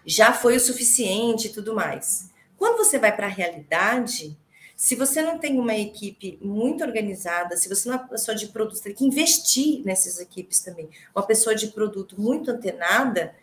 já 0.05 0.33
foi 0.33 0.57
o 0.57 0.61
suficiente 0.61 1.49
e 1.49 1.53
tudo 1.53 1.75
mais. 1.75 2.32
Quando 2.63 2.77
você 2.77 2.97
vai 2.97 3.11
para 3.11 3.27
a 3.27 3.29
realidade, 3.29 4.39
se 4.77 4.95
você 4.95 5.21
não 5.21 5.37
tem 5.37 5.59
uma 5.59 5.75
equipe 5.75 6.39
muito 6.41 6.85
organizada, 6.85 7.57
se 7.57 7.69
você 7.69 7.89
não 7.89 7.97
é 7.97 7.99
uma 7.99 8.07
pessoa 8.07 8.37
de 8.37 8.47
produto, 8.47 8.77
você 8.77 8.85
tem 8.85 8.95
que 8.95 9.05
investir 9.05 9.85
nessas 9.85 10.21
equipes 10.21 10.61
também. 10.61 10.89
Uma 11.13 11.27
pessoa 11.27 11.57
de 11.57 11.67
produto 11.67 12.15
muito 12.21 12.53
antenada 12.53 13.35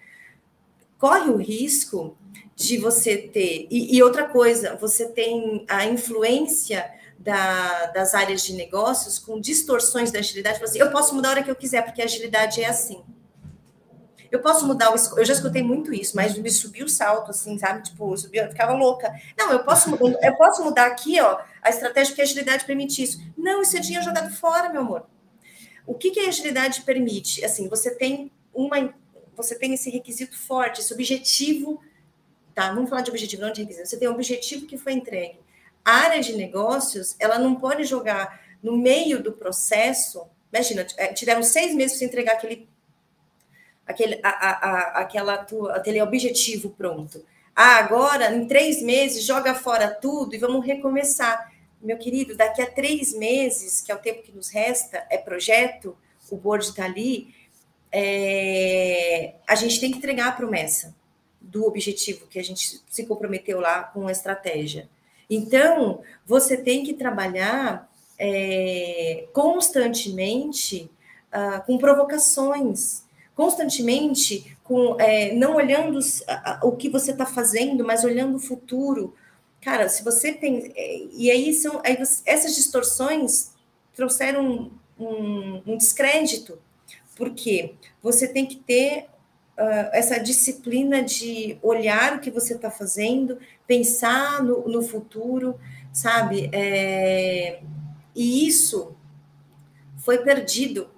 corre 0.97 1.29
o 1.31 1.35
risco 1.35 2.17
de 2.55 2.77
você 2.77 3.17
ter. 3.17 3.67
E, 3.69 3.97
e 3.97 4.01
outra 4.01 4.25
coisa, 4.25 4.77
você 4.77 5.09
tem 5.09 5.65
a 5.67 5.85
influência 5.85 6.89
da, 7.17 7.87
das 7.87 8.13
áreas 8.13 8.41
de 8.41 8.53
negócios 8.53 9.19
com 9.19 9.37
distorções 9.37 10.13
da 10.13 10.19
agilidade. 10.19 10.63
Assim, 10.63 10.79
eu 10.79 10.91
posso 10.91 11.13
mudar 11.13 11.27
a 11.27 11.31
hora 11.31 11.43
que 11.43 11.51
eu 11.51 11.57
quiser, 11.57 11.83
porque 11.83 12.01
a 12.01 12.05
agilidade 12.05 12.61
é 12.61 12.69
assim. 12.69 13.03
Eu 14.31 14.39
posso 14.41 14.65
mudar 14.67 14.91
o. 14.91 14.95
Eu 15.17 15.25
já 15.25 15.33
escutei 15.33 15.63
muito 15.63 15.93
isso, 15.93 16.15
mas 16.15 16.37
me 16.37 16.51
subiu 16.51 16.85
o 16.85 16.89
salto, 16.89 17.31
assim, 17.31 17.57
sabe? 17.57 17.83
Tipo, 17.83 18.15
subiu, 18.15 18.43
eu 18.43 18.49
ficava 18.49 18.73
louca. 18.73 19.11
Não, 19.37 19.51
eu 19.51 19.63
posso, 19.63 19.89
eu 20.21 20.35
posso 20.35 20.63
mudar 20.63 20.85
aqui, 20.85 21.19
ó, 21.19 21.39
a 21.61 21.69
estratégia 21.69 22.11
porque 22.11 22.21
a 22.21 22.25
agilidade 22.25 22.65
permite 22.65 23.01
isso. 23.01 23.21
Não, 23.37 23.61
isso 23.61 23.75
é 23.75 23.79
dinheiro 23.79 24.05
jogado 24.05 24.31
fora, 24.35 24.69
meu 24.69 24.81
amor. 24.81 25.05
O 25.85 25.95
que, 25.95 26.11
que 26.11 26.19
a 26.19 26.27
agilidade 26.27 26.83
permite? 26.83 27.43
Assim, 27.43 27.67
você 27.67 27.89
tem 27.95 28.31
uma. 28.53 28.93
Você 29.35 29.55
tem 29.55 29.73
esse 29.73 29.89
requisito 29.89 30.37
forte, 30.37 30.81
esse 30.81 30.93
objetivo. 30.93 31.81
Tá, 32.53 32.71
vamos 32.71 32.89
falar 32.89 33.01
de 33.01 33.09
objetivo, 33.09 33.41
não 33.41 33.51
de 33.51 33.61
requisito. 33.61 33.87
Você 33.87 33.97
tem 33.97 34.07
um 34.07 34.13
objetivo 34.13 34.67
que 34.67 34.77
foi 34.77 34.93
entregue. 34.93 35.39
A 35.83 35.93
área 35.93 36.21
de 36.21 36.35
negócios, 36.35 37.15
ela 37.19 37.39
não 37.39 37.55
pode 37.55 37.85
jogar 37.85 38.39
no 38.61 38.77
meio 38.77 39.23
do 39.23 39.31
processo. 39.31 40.27
Imagina, 40.53 40.85
é, 40.97 41.07
tiveram 41.13 41.41
seis 41.41 41.73
meses 41.73 41.97
para 41.97 42.05
entregar 42.05 42.33
aquele 42.33 42.68
aquele, 43.89 44.19
a, 44.23 44.29
a, 44.29 44.51
a, 44.51 44.81
aquela 45.01 45.37
tua, 45.39 45.75
aquele 45.75 45.99
objetivo 46.01 46.69
pronto. 46.69 47.25
Ah, 47.55 47.77
agora, 47.77 48.33
em 48.33 48.47
três 48.47 48.81
meses, 48.81 49.25
joga 49.25 49.55
fora 49.55 49.89
tudo 49.89 50.35
e 50.35 50.37
vamos 50.37 50.65
recomeçar. 50.65 51.51
Meu 51.81 51.97
querido, 51.97 52.37
daqui 52.37 52.61
a 52.61 52.69
três 52.69 53.13
meses, 53.13 53.81
que 53.81 53.91
é 53.91 53.95
o 53.95 53.99
tempo 53.99 54.21
que 54.21 54.31
nos 54.31 54.49
resta, 54.49 55.05
é 55.09 55.17
projeto, 55.17 55.97
o 56.29 56.37
board 56.37 56.65
está 56.65 56.85
ali, 56.85 57.33
é, 57.91 59.33
a 59.47 59.55
gente 59.55 59.79
tem 59.79 59.91
que 59.91 59.97
entregar 59.97 60.27
a 60.27 60.33
promessa 60.33 60.95
do 61.41 61.65
objetivo 61.65 62.27
que 62.27 62.37
a 62.37 62.43
gente 62.43 62.81
se 62.87 63.05
comprometeu 63.07 63.59
lá 63.59 63.83
com 63.83 64.07
a 64.07 64.11
estratégia. 64.11 64.87
Então, 65.27 66.01
você 66.25 66.55
tem 66.55 66.83
que 66.83 66.93
trabalhar 66.93 67.89
é, 68.19 69.27
constantemente 69.33 70.91
uh, 71.33 71.65
com 71.65 71.77
provocações, 71.77 73.03
constantemente 73.39 74.57
com 74.65 74.99
é, 74.99 75.33
não 75.33 75.55
olhando 75.55 75.97
o 76.61 76.73
que 76.73 76.89
você 76.89 77.11
está 77.11 77.25
fazendo, 77.25 77.85
mas 77.85 78.03
olhando 78.03 78.35
o 78.35 78.39
futuro. 78.39 79.15
Cara, 79.61 79.87
se 79.87 80.03
você 80.03 80.33
tem. 80.33 80.73
É, 80.75 80.97
e 81.13 81.31
aí 81.31 81.53
são. 81.53 81.81
Aí 81.85 81.95
você, 81.95 82.21
essas 82.25 82.53
distorções 82.53 83.51
trouxeram 83.95 84.45
um, 84.99 85.05
um, 85.05 85.63
um, 85.67 85.77
descrédito, 85.77 86.59
porque 87.15 87.75
você 88.03 88.27
tem 88.27 88.45
que 88.45 88.57
ter 88.57 89.05
uh, 89.57 89.87
essa 89.93 90.19
disciplina 90.19 91.01
de 91.01 91.57
olhar 91.61 92.17
o 92.17 92.19
que 92.19 92.29
você 92.29 92.55
está 92.55 92.69
fazendo, 92.69 93.37
pensar 93.65 94.43
no, 94.43 94.67
no 94.67 94.81
futuro, 94.81 95.57
sabe? 95.93 96.49
É, 96.51 97.61
e 98.13 98.45
isso 98.45 98.97
foi 99.99 100.17
perdido 100.17 100.89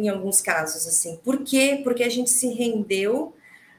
em 0.00 0.08
alguns 0.08 0.40
casos, 0.40 0.86
assim. 0.86 1.20
Por 1.24 1.44
quê? 1.44 1.80
Porque 1.84 2.02
a 2.02 2.08
gente 2.08 2.30
se 2.30 2.48
rendeu 2.52 3.34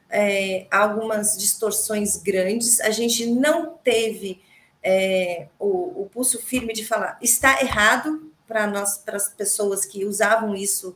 é, 0.08 0.66
a 0.70 0.78
algumas 0.78 1.36
distorções 1.36 2.16
grandes, 2.16 2.80
a 2.80 2.90
gente 2.90 3.26
não 3.26 3.78
teve 3.82 4.42
é, 4.82 5.46
o, 5.58 6.02
o, 6.02 6.10
pulso 6.12 6.40
firme 6.42 6.72
de 6.74 6.84
falar 6.84 7.18
está 7.22 7.60
errado 7.62 8.30
para 8.46 8.66
nós, 8.66 8.98
para 8.98 9.16
as 9.16 9.28
pessoas 9.28 9.86
que 9.86 10.04
usavam 10.04 10.54
isso, 10.54 10.90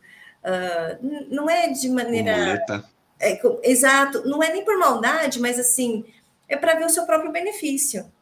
uh, 0.44 1.26
não 1.30 1.48
é 1.48 1.68
de 1.68 1.88
maneira. 1.88 2.62
É, 3.18 3.40
exato, 3.62 4.28
não 4.28 4.42
é 4.42 4.52
nem 4.52 4.62
por 4.62 4.76
maldade, 4.76 5.40
mas 5.40 5.58
assim, 5.58 6.04
é 6.46 6.56
para 6.56 6.74
ver 6.74 6.84
o 6.84 6.90
seu 6.90 7.06
próprio 7.06 7.32
benefício. 7.32 8.12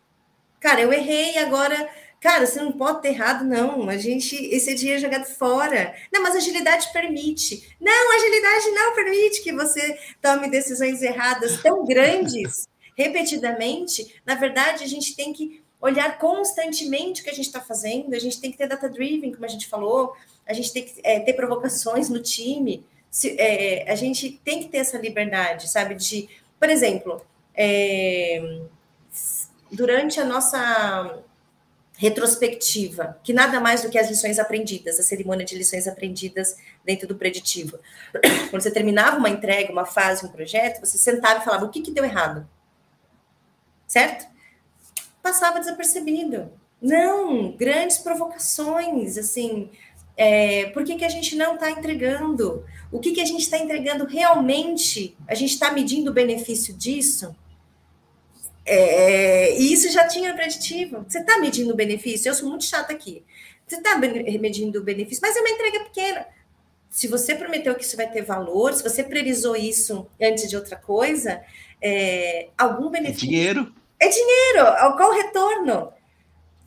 Cara, 0.61 0.80
eu 0.80 0.92
errei, 0.92 1.36
agora 1.38 1.88
Cara, 2.24 2.46
você 2.46 2.58
não 2.58 2.72
pode 2.72 3.02
ter 3.02 3.08
errado, 3.08 3.44
não. 3.44 3.86
A 3.86 3.98
gente, 3.98 4.34
esse 4.34 4.74
dinheiro 4.74 4.98
é 4.98 5.02
jogado 5.02 5.26
fora. 5.26 5.94
Não, 6.10 6.22
mas 6.22 6.34
agilidade 6.34 6.90
permite. 6.90 7.76
Não, 7.78 8.16
agilidade 8.16 8.70
não 8.70 8.94
permite 8.94 9.42
que 9.42 9.52
você 9.52 9.98
tome 10.22 10.48
decisões 10.48 11.02
erradas 11.02 11.60
tão 11.60 11.84
grandes, 11.84 12.66
repetidamente. 12.96 14.18
Na 14.24 14.36
verdade, 14.36 14.82
a 14.82 14.86
gente 14.86 15.14
tem 15.14 15.34
que 15.34 15.62
olhar 15.78 16.16
constantemente 16.18 17.20
o 17.20 17.24
que 17.24 17.30
a 17.30 17.34
gente 17.34 17.44
está 17.44 17.60
fazendo. 17.60 18.14
A 18.14 18.18
gente 18.18 18.40
tem 18.40 18.50
que 18.50 18.56
ter 18.56 18.68
data 18.68 18.88
driven, 18.88 19.30
como 19.30 19.44
a 19.44 19.48
gente 19.48 19.68
falou. 19.68 20.16
A 20.46 20.54
gente 20.54 20.72
tem 20.72 20.82
que 20.82 20.94
é, 21.04 21.20
ter 21.20 21.34
provocações 21.34 22.08
no 22.08 22.22
time. 22.22 22.86
Se, 23.10 23.38
é, 23.38 23.84
a 23.86 23.94
gente 23.94 24.40
tem 24.42 24.60
que 24.60 24.70
ter 24.70 24.78
essa 24.78 24.96
liberdade, 24.96 25.68
sabe? 25.68 25.94
De, 25.94 26.26
por 26.58 26.70
exemplo, 26.70 27.20
é, 27.54 28.60
durante 29.70 30.18
a 30.18 30.24
nossa 30.24 31.22
retrospectiva, 31.97 33.18
que 33.22 33.32
nada 33.32 33.61
mais 33.61 33.82
do 33.82 33.88
que 33.88 33.99
as 33.99 34.09
lições 34.09 34.38
aprendidas, 34.38 34.99
a 34.99 35.03
cerimônia 35.03 35.47
de 35.47 35.57
lições 35.57 35.86
aprendidas 35.86 36.57
dentro 36.84 37.07
do 37.07 37.14
preditivo. 37.14 37.78
Quando 38.51 38.62
você 38.62 38.70
terminava 38.70 39.16
uma 39.16 39.30
entrega, 39.30 39.72
uma 39.72 39.86
fase, 39.86 40.26
um 40.26 40.28
projeto, 40.28 40.80
você 40.80 40.99
sentava 40.99 41.40
e 41.40 41.45
falava 41.45 41.64
o 41.64 41.70
que, 41.70 41.80
que 41.80 41.92
deu 41.92 42.05
errado. 42.05 42.49
Certo? 43.86 44.26
Passava 45.22 45.61
desapercebido. 45.61 46.51
Não, 46.82 47.53
grandes 47.53 47.99
provocações, 47.99 49.16
assim, 49.16 49.70
é, 50.16 50.66
por 50.70 50.84
que, 50.84 50.97
que 50.97 51.05
a 51.05 51.09
gente 51.09 51.36
não 51.36 51.55
está 51.55 51.70
entregando? 51.70 52.64
O 52.90 52.99
que, 52.99 53.12
que 53.12 53.20
a 53.20 53.24
gente 53.24 53.42
está 53.42 53.57
entregando 53.57 54.05
realmente? 54.05 55.16
A 55.26 55.34
gente 55.34 55.55
está 55.55 55.72
medindo 55.72 56.11
o 56.11 56.14
benefício 56.14 56.74
disso? 56.74 57.34
É, 58.66 59.58
e 59.58 59.72
isso 59.72 59.90
já 59.90 60.06
tinha 60.06 60.34
preditivo. 60.34 61.04
Você 61.06 61.18
está 61.18 61.38
medindo 61.38 61.72
o 61.72 61.76
benefício? 61.76 62.28
Eu 62.28 62.34
sou 62.34 62.48
muito 62.48 62.64
chata 62.64 62.92
aqui. 62.92 63.24
Você 63.66 63.76
está 63.76 63.96
medindo 63.96 64.78
o 64.78 64.82
benefício, 64.82 65.20
mas 65.22 65.36
é 65.36 65.40
uma 65.40 65.50
entrega 65.50 65.80
pequena. 65.84 66.26
Se 66.90 67.08
você 67.08 67.34
prometeu 67.34 67.74
que 67.74 67.84
isso 67.84 67.96
vai 67.96 68.10
ter 68.10 68.22
valor, 68.22 68.72
se 68.72 68.82
você 68.82 69.02
priorizou 69.02 69.56
isso 69.56 70.06
antes 70.20 70.48
de 70.48 70.56
outra 70.56 70.76
coisa, 70.76 71.42
é, 71.80 72.48
algum 72.56 72.88
é 72.88 72.92
benefício. 72.92 73.26
É 73.26 73.28
dinheiro. 73.28 73.74
É 73.98 74.08
dinheiro. 74.08 74.96
Qual 74.96 75.10
o 75.10 75.14
retorno 75.14 75.92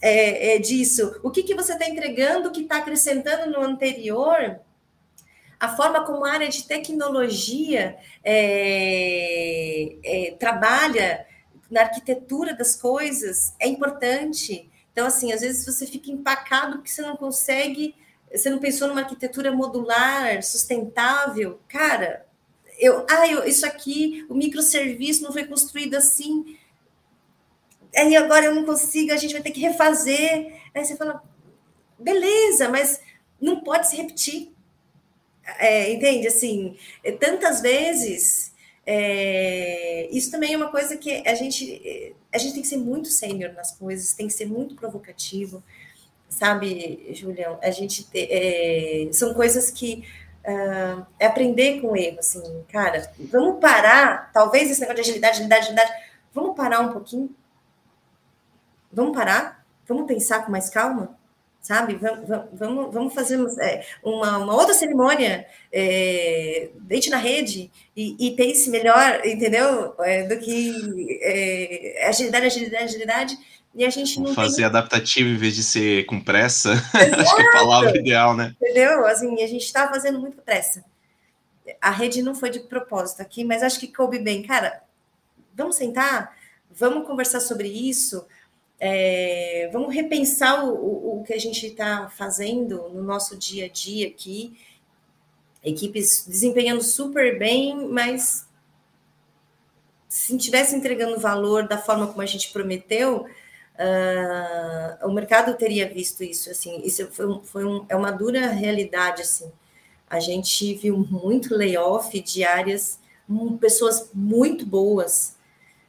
é, 0.02 0.56
é 0.56 0.60
disso? 0.60 1.20
O 1.24 1.32
que, 1.32 1.44
que 1.44 1.56
você 1.56 1.74
está 1.74 1.88
entregando 1.88 2.52
que 2.52 2.62
está 2.62 2.78
acrescentando 2.78 3.52
no 3.52 3.62
anterior? 3.62 4.60
a 5.60 5.76
forma 5.76 6.06
como 6.06 6.24
a 6.26 6.32
área 6.32 6.50
de 6.50 6.64
tecnologia 6.68 7.98
é, 8.24 9.96
é, 10.04 10.36
trabalha 10.40 11.26
na 11.70 11.82
arquitetura 11.82 12.54
das 12.54 12.76
coisas 12.76 13.54
é 13.60 13.68
importante. 13.68 14.70
Então, 14.92 15.06
assim, 15.06 15.32
às 15.32 15.42
vezes 15.42 15.66
você 15.66 15.86
fica 15.86 16.12
empacado 16.12 16.78
porque 16.78 16.90
você 16.90 17.02
não 17.02 17.16
consegue, 17.16 17.94
você 18.32 18.50
não 18.50 18.60
pensou 18.60 18.88
numa 18.88 19.02
arquitetura 19.02 19.52
modular, 19.52 20.42
sustentável. 20.42 21.60
Cara, 21.68 22.26
eu, 22.80 23.06
ah, 23.10 23.28
eu, 23.28 23.44
isso 23.44 23.66
aqui, 23.66 24.26
o 24.30 24.34
microserviço 24.34 25.24
não 25.24 25.34
foi 25.34 25.46
construído 25.46 25.96
assim. 25.96 26.58
Aí 27.96 28.16
agora 28.16 28.46
eu 28.46 28.56
não 28.56 28.66
consigo, 28.66 29.12
a 29.12 29.18
gente 29.18 29.34
vai 29.34 29.42
ter 29.42 29.52
que 29.52 29.60
refazer. 29.60 30.54
Aí 30.74 30.86
você 30.86 30.96
fala, 30.96 31.24
beleza, 31.98 32.70
mas 32.70 33.00
não 33.40 33.62
pode 33.62 33.90
se 33.90 33.96
repetir. 33.96 34.52
É, 35.60 35.94
entende? 35.94 36.28
Assim, 36.28 36.78
tantas 37.20 37.62
vezes 37.62 38.47
é, 38.90 40.08
isso 40.12 40.32
também 40.32 40.54
é 40.54 40.58
uma 40.58 40.72
coisa 40.72 40.96
que 40.96 41.22
a 41.28 41.36
gente, 41.36 42.16
a 42.34 42.38
gente 42.38 42.54
tem 42.54 42.62
que 42.62 42.70
ser 42.70 42.78
muito 42.78 43.10
sênior 43.10 43.52
nas 43.52 43.74
coisas, 43.74 44.14
tem 44.14 44.28
que 44.28 44.34
ser 44.34 44.46
muito 44.46 44.76
provocativo, 44.76 45.62
sabe, 46.30 47.10
Julião? 47.14 47.60
A 47.62 47.70
gente 47.70 48.08
é, 48.16 49.10
são 49.12 49.34
coisas 49.34 49.70
que 49.70 50.06
uh, 50.46 51.06
é 51.20 51.26
aprender 51.26 51.82
com 51.82 51.98
erro, 51.98 52.20
assim, 52.20 52.42
cara. 52.70 53.12
Vamos 53.20 53.60
parar, 53.60 54.32
talvez 54.32 54.72
esse 54.72 54.80
negócio 54.80 55.04
de 55.04 55.10
agilidade, 55.10 55.34
agilidade, 55.34 55.64
agilidade. 55.64 55.92
Vamos 56.34 56.56
parar 56.56 56.80
um 56.80 56.94
pouquinho. 56.94 57.36
Vamos 58.90 59.14
parar. 59.14 59.66
Vamos 59.86 60.08
pensar 60.08 60.46
com 60.46 60.52
mais 60.52 60.70
calma 60.70 61.17
sabe? 61.68 61.96
Vamos, 61.96 62.30
vamos, 62.54 62.94
vamos 62.94 63.14
fazer 63.14 63.38
é, 63.60 63.86
uma, 64.02 64.38
uma, 64.38 64.56
outra 64.56 64.74
cerimônia, 64.74 65.46
é, 65.70 66.70
deite 66.80 67.10
na 67.10 67.18
rede 67.18 67.70
e, 67.94 68.16
e 68.18 68.32
pense 68.38 68.70
melhor, 68.70 69.20
entendeu? 69.26 69.94
É, 70.00 70.24
do 70.24 70.38
que 70.40 71.20
é, 71.22 72.08
agilidade, 72.08 72.46
agilidade, 72.46 72.84
agilidade. 72.86 73.38
E 73.76 73.84
a 73.84 73.90
gente 73.90 74.18
não 74.22 74.34
fazer 74.34 74.56
tem... 74.56 74.66
adaptativo 74.66 75.28
em 75.28 75.36
vez 75.36 75.56
de 75.56 75.64
ser 75.64 76.06
com 76.06 76.22
pressa. 76.22 76.72
Acho 76.96 77.36
que 77.36 77.42
é 77.42 77.50
a 77.50 77.52
palavra 77.52 77.98
ideal, 77.98 78.34
né? 78.34 78.56
Entendeu? 78.62 79.06
Assim, 79.06 79.44
a 79.44 79.48
gente 79.48 79.66
está 79.66 79.90
fazendo 79.90 80.22
muito 80.22 80.42
pressa. 80.42 80.86
A 81.82 81.92
rede 81.92 82.24
não 82.24 82.34
foi 82.34 82.50
de 82.50 82.62
propósito 82.62 83.22
aqui, 83.22 83.44
mas 83.44 83.62
acho 83.62 83.78
que 83.78 83.90
coube 83.90 84.20
bem. 84.20 84.42
Cara, 84.42 84.82
vamos 85.54 85.76
sentar, 85.76 86.34
vamos 86.72 87.06
conversar 87.06 87.42
sobre 87.42 87.68
isso 87.68 88.26
é, 88.80 89.70
vamos 89.74 89.94
repensar 89.94 90.64
o, 90.64 90.74
o, 90.74 91.20
o 91.20 91.24
que 91.24 91.34
a 91.34 91.40
gente 91.40 91.66
está 91.66 92.10
fazendo 92.10 92.90
no 92.90 93.02
nosso 93.02 93.36
dia 93.36 93.66
a 93.66 93.70
dia 93.70 94.08
aqui. 94.08 94.60
Equipes 95.64 96.26
desempenhando 96.28 96.84
super 96.84 97.38
bem, 97.40 97.88
mas 97.88 98.48
se 100.08 100.36
estivesse 100.36 100.76
entregando 100.76 101.20
valor 101.20 101.68
da 101.68 101.78
forma 101.78 102.08
como 102.08 102.22
a 102.22 102.26
gente 102.26 102.52
prometeu, 102.54 103.26
uh, 103.78 105.08
o 105.08 105.12
mercado 105.12 105.58
teria 105.58 105.90
visto 105.90 106.24
isso. 106.24 106.50
Assim, 106.50 106.82
isso 106.84 107.08
foi, 107.12 107.42
foi 107.44 107.66
um, 107.66 107.86
é 107.90 107.96
uma 107.96 108.12
dura 108.12 108.48
realidade. 108.48 109.24
Assim, 109.24 109.52
a 110.10 110.20
gente 110.20 110.76
viu 110.76 110.98
muito 110.98 111.56
layoff 111.56 112.20
de 112.22 112.44
áreas, 112.44 113.00
um, 113.28 113.58
pessoas 113.58 114.10
muito 114.14 114.66
boas, 114.66 115.36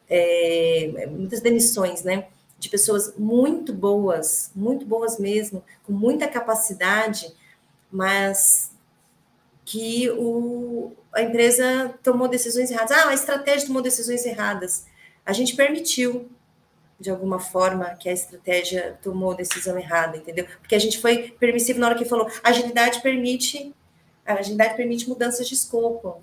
é, 0.09 1.07
muitas 1.11 1.41
demissões, 1.41 2.03
né? 2.03 2.27
De 2.59 2.69
pessoas 2.69 3.15
muito 3.17 3.73
boas, 3.73 4.51
muito 4.55 4.85
boas 4.85 5.19
mesmo, 5.19 5.63
com 5.85 5.93
muita 5.93 6.27
capacidade, 6.27 7.33
mas 7.91 8.73
que 9.65 10.11
o, 10.11 10.93
a 11.13 11.23
empresa 11.23 11.95
tomou 12.03 12.27
decisões 12.27 12.71
erradas. 12.71 12.91
Ah, 12.97 13.09
a 13.09 13.15
estratégia 13.15 13.67
tomou 13.67 13.83
decisões 13.83 14.25
erradas. 14.25 14.87
A 15.25 15.33
gente 15.33 15.55
permitiu, 15.55 16.29
de 16.99 17.11
alguma 17.11 17.39
forma, 17.39 17.95
que 17.97 18.09
a 18.09 18.13
estratégia 18.13 18.99
tomou 19.03 19.35
decisão 19.35 19.79
errada, 19.79 20.17
entendeu? 20.17 20.47
Porque 20.61 20.75
a 20.75 20.79
gente 20.79 20.99
foi 20.99 21.31
permissivo 21.39 21.79
na 21.79 21.89
hora 21.89 21.99
que 21.99 22.05
falou, 22.05 22.29
agilidade 22.43 23.01
permite, 23.03 23.75
agilidade 24.25 24.77
permite 24.77 25.09
mudanças 25.09 25.47
de 25.47 25.55
escopo, 25.55 26.19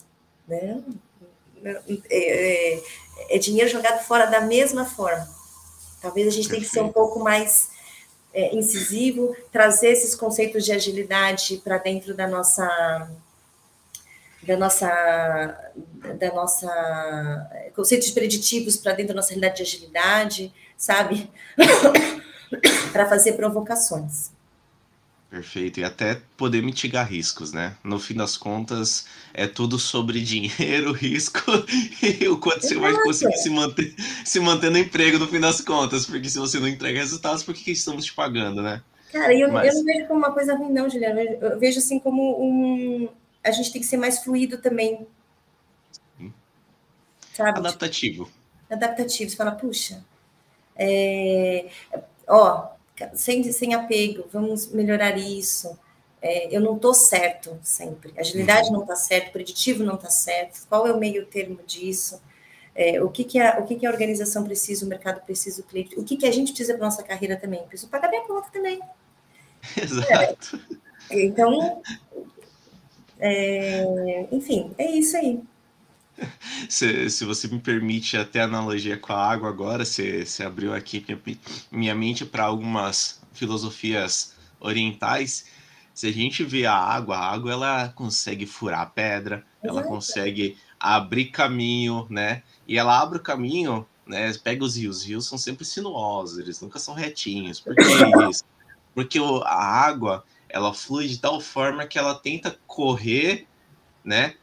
né? 0.47 0.83
É, 1.63 1.81
é, 2.09 2.83
é 3.29 3.37
dinheiro 3.37 3.69
jogado 3.69 4.03
fora 4.03 4.25
da 4.25 4.41
mesma 4.41 4.85
forma. 4.85 5.27
Talvez 6.05 6.27
a 6.27 6.29
gente 6.29 6.47
tenha 6.47 6.61
que 6.61 6.69
ser 6.69 6.81
um 6.81 6.91
pouco 6.91 7.19
mais 7.19 7.71
é, 8.31 8.55
incisivo, 8.55 9.35
trazer 9.51 9.87
esses 9.87 10.13
conceitos 10.13 10.63
de 10.63 10.71
agilidade 10.71 11.59
para 11.63 11.79
dentro 11.79 12.13
da 12.13 12.27
nossa 12.27 13.09
da 14.43 14.55
nossa 14.55 15.71
da 16.19 16.31
nossa 16.31 17.71
conceitos 17.75 18.11
preditivos 18.11 18.77
para 18.77 18.93
dentro 18.93 19.15
da 19.15 19.19
nossa 19.19 19.29
realidade 19.29 19.55
de 19.55 19.63
agilidade, 19.63 20.53
sabe? 20.77 21.27
para 22.93 23.09
fazer 23.09 23.33
provocações. 23.33 24.29
Perfeito, 25.35 25.81
e 25.81 25.83
até 25.83 26.21
poder 26.37 26.63
mitigar 26.63 27.05
riscos, 27.05 27.51
né? 27.51 27.75
No 27.83 27.99
fim 27.99 28.13
das 28.13 28.37
contas, 28.37 29.05
é 29.33 29.45
tudo 29.45 29.77
sobre 29.77 30.21
dinheiro, 30.21 30.93
risco 30.95 31.41
e 32.01 32.25
o 32.29 32.39
quanto 32.39 32.61
você 32.61 32.75
vai 32.75 32.93
conseguir 32.93 33.35
se 33.35 33.49
manter, 33.49 33.93
se 34.23 34.39
manter 34.39 34.71
no 34.71 34.77
emprego 34.77 35.19
no 35.19 35.27
fim 35.27 35.41
das 35.41 35.59
contas, 35.59 36.05
porque 36.05 36.29
se 36.29 36.39
você 36.39 36.57
não 36.57 36.69
entrega 36.69 36.99
resultados, 36.99 37.43
por 37.43 37.53
que, 37.53 37.69
estamos 37.69 38.05
te 38.05 38.13
pagando, 38.13 38.61
né? 38.61 38.81
Cara, 39.11 39.33
eu, 39.33 39.51
Mas... 39.51 39.67
eu 39.67 39.79
não 39.79 39.83
vejo 39.83 40.07
como 40.07 40.19
uma 40.19 40.31
coisa 40.31 40.55
ruim, 40.55 40.71
não, 40.71 40.89
Juliana. 40.89 41.21
Eu 41.21 41.59
vejo 41.59 41.79
assim 41.79 41.99
como 41.99 42.41
um. 42.41 43.09
A 43.43 43.51
gente 43.51 43.73
tem 43.73 43.81
que 43.81 43.87
ser 43.87 43.97
mais 43.97 44.23
fluido 44.23 44.59
também. 44.59 45.05
Sabe? 47.33 47.59
Adaptativo. 47.59 48.31
Adaptativo. 48.69 49.29
Você 49.29 49.35
fala, 49.35 49.51
puxa, 49.51 50.01
é... 50.77 51.67
ó, 52.25 52.74
sem, 53.13 53.43
sem 53.51 53.73
apego, 53.73 54.25
vamos 54.31 54.71
melhorar 54.71 55.17
isso. 55.17 55.77
É, 56.21 56.55
eu 56.55 56.59
não 56.59 56.75
estou 56.75 56.93
certo 56.93 57.57
sempre. 57.61 58.13
Agilidade 58.17 58.71
não 58.71 58.81
está 58.81 58.95
certo, 58.95 59.31
preditivo 59.31 59.83
não 59.83 59.95
está 59.95 60.09
certo. 60.09 60.65
Qual 60.67 60.87
é 60.87 60.91
o 60.91 60.99
meio 60.99 61.25
termo 61.25 61.59
disso? 61.65 62.21
É, 62.73 63.01
o 63.01 63.09
que, 63.09 63.23
que, 63.23 63.39
a, 63.39 63.59
o 63.59 63.65
que, 63.65 63.75
que 63.75 63.85
a 63.85 63.91
organização 63.91 64.43
precisa, 64.43 64.85
o 64.85 64.89
mercado 64.89 65.21
precisa, 65.21 65.61
o 65.61 65.63
cliente, 65.63 65.97
o 65.97 66.03
que, 66.03 66.17
que 66.17 66.25
a 66.25 66.31
gente 66.31 66.49
precisa 66.49 66.73
para 66.73 66.85
nossa 66.85 67.03
carreira 67.03 67.37
também? 67.37 67.63
Preciso 67.67 67.89
pagar 67.89 68.09
minha 68.09 68.23
conta 68.23 68.49
também. 68.51 68.79
Exato. 69.77 70.59
É, 71.09 71.25
então, 71.25 71.81
é, 73.19 74.27
enfim, 74.31 74.73
é 74.77 74.91
isso 74.91 75.15
aí. 75.15 75.41
Se, 76.69 77.09
se 77.09 77.25
você 77.25 77.47
me 77.47 77.59
permite 77.59 78.17
até 78.17 78.41
analogia 78.41 78.97
com 78.97 79.13
a 79.13 79.31
água 79.31 79.49
agora, 79.49 79.83
você, 79.83 80.25
você 80.25 80.43
abriu 80.43 80.73
aqui 80.73 81.05
minha, 81.07 81.39
minha 81.71 81.95
mente 81.95 82.25
para 82.25 82.45
algumas 82.45 83.21
filosofias 83.33 84.33
orientais. 84.59 85.45
Se 85.93 86.07
a 86.07 86.11
gente 86.11 86.43
vê 86.43 86.65
a 86.65 86.73
água, 86.73 87.17
a 87.17 87.31
água 87.31 87.51
ela 87.51 87.89
consegue 87.89 88.45
furar 88.45 88.81
a 88.81 88.85
pedra, 88.85 89.45
ela 89.61 89.83
consegue 89.83 90.57
abrir 90.79 91.25
caminho, 91.25 92.07
né? 92.09 92.43
E 92.67 92.77
ela 92.77 92.99
abre 92.99 93.17
o 93.17 93.21
caminho, 93.21 93.85
né? 94.05 94.33
Pega 94.43 94.63
os 94.63 94.75
rios, 94.75 94.97
os 94.97 95.03
rios 95.03 95.27
são 95.27 95.37
sempre 95.37 95.65
sinuosos, 95.65 96.37
eles 96.37 96.59
nunca 96.61 96.79
são 96.79 96.93
retinhos. 96.93 97.59
Por 97.59 97.75
que 97.75 97.81
isso? 98.29 98.43
Porque 98.93 99.19
a 99.19 99.55
água 99.55 100.23
ela 100.49 100.73
flui 100.73 101.07
de 101.07 101.17
tal 101.17 101.39
forma 101.41 101.85
que 101.85 101.97
ela 101.97 102.15
tenta 102.15 102.57
correr, 102.65 103.47
né? 104.03 104.35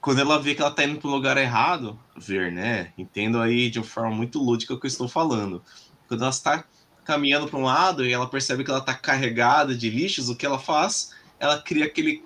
Quando 0.00 0.20
ela 0.20 0.40
vê 0.40 0.54
que 0.54 0.62
ela 0.62 0.70
tá 0.70 0.84
indo 0.84 0.98
para 0.98 1.08
o 1.08 1.12
lugar 1.12 1.36
errado, 1.36 1.98
ver, 2.16 2.50
né? 2.50 2.92
Entendo 2.96 3.40
aí 3.40 3.68
de 3.68 3.78
uma 3.78 3.84
forma 3.84 4.10
muito 4.10 4.42
lúdica 4.42 4.74
o 4.74 4.80
que 4.80 4.86
eu 4.86 4.88
estou 4.88 5.08
falando. 5.08 5.62
Quando 6.08 6.22
ela 6.22 6.30
está 6.30 6.64
caminhando 7.04 7.48
para 7.48 7.58
um 7.58 7.64
lado 7.64 8.06
e 8.06 8.12
ela 8.12 8.28
percebe 8.28 8.64
que 8.64 8.70
ela 8.70 8.80
está 8.80 8.94
carregada 8.94 9.74
de 9.74 9.90
lixos, 9.90 10.28
o 10.28 10.36
que 10.36 10.46
ela 10.46 10.58
faz? 10.58 11.14
Ela 11.38 11.60
cria 11.60 11.84
aquele, 11.84 12.24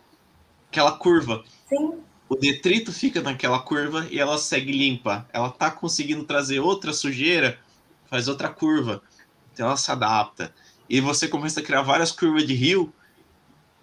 aquela 0.70 0.92
curva. 0.92 1.42
Sim. 1.68 1.94
O 2.28 2.36
detrito 2.36 2.92
fica 2.92 3.20
naquela 3.20 3.58
curva 3.58 4.06
e 4.10 4.18
ela 4.18 4.38
segue 4.38 4.72
limpa. 4.72 5.28
Ela 5.32 5.50
tá 5.50 5.70
conseguindo 5.70 6.24
trazer 6.24 6.60
outra 6.60 6.92
sujeira, 6.92 7.58
faz 8.06 8.28
outra 8.28 8.48
curva. 8.48 9.02
Então 9.52 9.66
ela 9.66 9.76
se 9.76 9.90
adapta. 9.90 10.54
E 10.88 11.00
você 11.00 11.26
começa 11.28 11.60
a 11.60 11.62
criar 11.62 11.82
várias 11.82 12.12
curvas 12.12 12.46
de 12.46 12.54
rio 12.54 12.92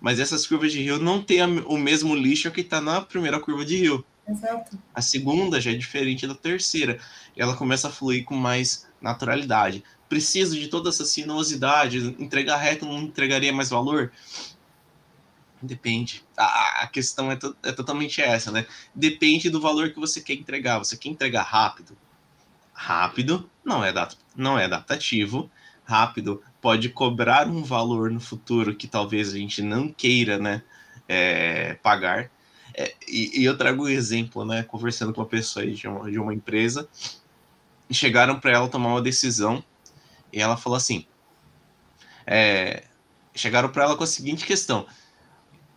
mas 0.02 0.20
essas 0.20 0.48
curvas 0.48 0.72
de 0.72 0.82
rio 0.82 0.98
não 0.98 1.22
têm 1.22 1.44
o 1.44 1.78
mesmo 1.78 2.16
lixo 2.16 2.50
que 2.50 2.62
está 2.62 2.82
na 2.82 3.00
primeira 3.00 3.40
curva 3.40 3.64
de 3.64 3.78
rio. 3.78 4.06
Exato. 4.28 4.78
A 4.94 5.02
segunda 5.02 5.62
já 5.62 5.72
é 5.72 5.76
diferente 5.76 6.26
da 6.26 6.34
terceira. 6.34 7.00
E 7.38 7.42
ela 7.42 7.56
começa 7.56 7.88
a 7.88 7.92
fluir 7.92 8.26
com 8.26 8.36
mais 8.36 8.88
naturalidade. 9.00 9.84
Preciso 10.10 10.60
de 10.60 10.68
toda 10.68 10.90
essa 10.90 11.06
sinuosidade. 11.06 12.16
Entregar 12.20 12.58
reto 12.58 12.86
não 12.86 13.04
entregaria 13.04 13.54
mais 13.54 13.70
valor? 13.70 14.12
Depende. 15.62 16.24
A, 16.36 16.84
a 16.84 16.88
questão 16.88 17.32
é, 17.32 17.36
to, 17.36 17.56
é 17.62 17.72
totalmente 17.72 18.22
essa, 18.22 18.52
né? 18.52 18.66
Depende 18.96 19.52
do 19.52 19.62
valor 19.62 19.92
que 19.92 20.00
você 20.00 20.20
quer 20.20 20.34
entregar. 20.34 20.80
Você 20.80 20.98
quer 20.98 21.10
entregar 21.10 21.44
rápido? 21.44 21.96
Rápido 22.74 23.48
não 23.64 23.86
é, 23.86 23.94
não 24.36 24.58
é 24.58 24.66
adaptativo. 24.66 25.50
Rápido 25.86 26.42
pode 26.62 26.90
cobrar 26.90 27.48
um 27.48 27.64
valor 27.64 28.12
no 28.12 28.20
futuro 28.20 28.76
que 28.76 28.88
talvez 28.88 29.34
a 29.34 29.38
gente 29.38 29.62
não 29.62 29.92
queira, 29.92 30.38
né, 30.38 30.62
é, 31.08 31.74
pagar. 31.76 32.30
É, 32.74 32.94
e, 33.08 33.42
e, 33.42 33.44
eu 33.44 33.58
trago 33.58 33.84
um 33.84 33.90
exemplo, 33.90 34.46
né, 34.46 34.64
conversando 34.64 35.12
com 35.12 35.22
uma 35.22 35.28
pessoa 35.28 35.66
de 35.66 35.88
uma, 35.88 36.10
de 36.10 36.20
uma 36.20 36.34
empresa, 36.34 36.88
chegaram 37.90 38.40
para 38.40 38.52
ela 38.52 38.70
tomar 38.70 38.90
uma 38.90 39.02
decisão 39.02 39.62
e 40.32 40.40
ela 40.40 40.56
falou 40.56 40.78
assim, 40.78 41.06
é, 42.26 42.84
chegaram 43.36 43.70
para 43.70 43.84
ela 43.84 43.98
com 43.98 44.04
a 44.04 44.08
seguinte 44.08 44.46
questão, 44.46 44.86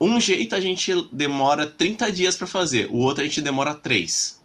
um 0.01 0.20
jeito 0.20 0.55
a 0.55 0.61
gente 0.61 0.93
demora 1.11 1.66
30 1.66 2.12
dias 2.12 2.37
para 2.37 2.47
fazer, 2.47 2.89
o 2.91 2.97
outro 2.97 3.22
a 3.22 3.26
gente 3.26 3.41
demora 3.41 3.74
3. 3.74 4.43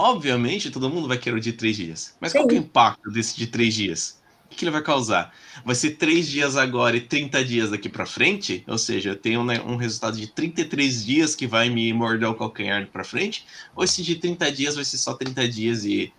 Obviamente, 0.00 0.70
todo 0.70 0.88
mundo 0.88 1.08
vai 1.08 1.18
querer 1.18 1.36
o 1.36 1.40
de 1.40 1.52
três 1.52 1.76
dias. 1.76 2.14
Mas 2.20 2.30
Sim. 2.30 2.38
qual 2.38 2.50
é 2.50 2.52
o 2.52 2.56
impacto 2.56 3.10
desse 3.10 3.36
de 3.36 3.48
três 3.48 3.74
dias? 3.74 4.22
O 4.44 4.54
que 4.54 4.64
ele 4.64 4.70
vai 4.70 4.80
causar? 4.80 5.34
Vai 5.64 5.74
ser 5.74 5.96
três 5.96 6.28
dias 6.28 6.56
agora 6.56 6.96
e 6.96 7.00
30 7.00 7.44
dias 7.44 7.70
daqui 7.70 7.88
para 7.88 8.06
frente? 8.06 8.62
Ou 8.68 8.78
seja, 8.78 9.10
eu 9.10 9.16
tenho 9.16 9.42
né, 9.42 9.60
um 9.60 9.74
resultado 9.74 10.16
de 10.16 10.28
33 10.28 11.04
dias 11.04 11.34
que 11.34 11.48
vai 11.48 11.68
me 11.68 11.92
morder 11.92 12.28
o 12.28 12.34
calcanhar 12.36 12.86
para 12.86 13.02
frente? 13.02 13.44
Ou 13.74 13.82
esse 13.82 14.04
de 14.04 14.14
30 14.14 14.52
dias 14.52 14.76
vai 14.76 14.84
ser 14.84 14.98
só 14.98 15.14
30 15.14 15.48
dias 15.48 15.84
e, 15.84 16.12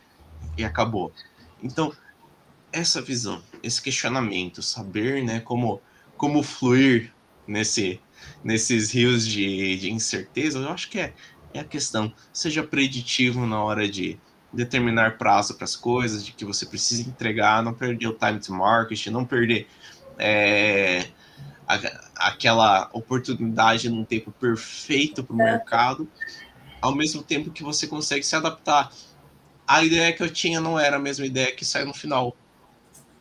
e 0.57 0.65
acabou? 0.65 1.13
Então, 1.63 1.93
essa 2.73 3.01
visão, 3.01 3.41
esse 3.63 3.82
questionamento, 3.82 4.61
saber 4.61 5.23
né, 5.23 5.39
como, 5.39 5.82
como 6.17 6.43
fluir 6.43 7.13
nesse, 7.47 7.97
nesses 8.43 8.91
rios 8.91 9.25
de, 9.25 9.77
de 9.77 9.89
incerteza, 9.89 10.59
eu 10.59 10.69
acho 10.69 10.89
que 10.89 10.99
é, 10.99 11.13
é 11.54 11.60
a 11.60 11.64
questão. 11.64 12.14
Seja 12.32 12.64
preditivo 12.64 13.45
na 13.45 13.64
hora 13.64 13.89
de 13.89 14.18
determinar 14.52 15.18
prazo 15.18 15.56
para 15.56 15.66
as 15.66 15.76
coisas, 15.76 16.26
de 16.26 16.32
que 16.32 16.43
você 16.43 16.66
precisa 16.66 17.08
entregar, 17.08 17.64
não 17.64 17.74
perder 17.74 18.08
o 18.08 18.14
time 18.14 18.39
to 18.39 18.54
market, 18.54 19.08
não 19.08 19.26
perder 19.26 19.68
é, 20.18 21.08
a, 21.68 21.76
aquela 22.28 22.89
oportunidade 22.93 23.89
num 23.89 24.04
tempo 24.04 24.32
perfeito 24.32 25.24
para 25.24 25.36
o 25.36 25.41
é. 25.41 25.52
mercado, 25.52 26.08
ao 26.82 26.95
mesmo 26.95 27.22
tempo 27.22 27.52
que 27.52 27.64
você 27.64 27.88
consegue 27.88 28.26
se 28.26 28.36
adaptar. 28.36 28.91
A 29.68 29.84
ideia 29.84 30.12
que 30.12 30.24
eu 30.24 30.30
tinha 30.32 30.60
não 30.60 30.80
era 30.80 30.95
a 30.95 31.00
mesma 31.00 31.26
ideia 31.26 31.52
que 31.56 31.64
saiu 31.64 31.86
no 31.86 31.93
final, 31.93 32.36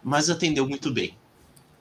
mas 0.02 0.30
atendeu 0.30 0.66
muito 0.66 0.90
bem. 0.90 1.16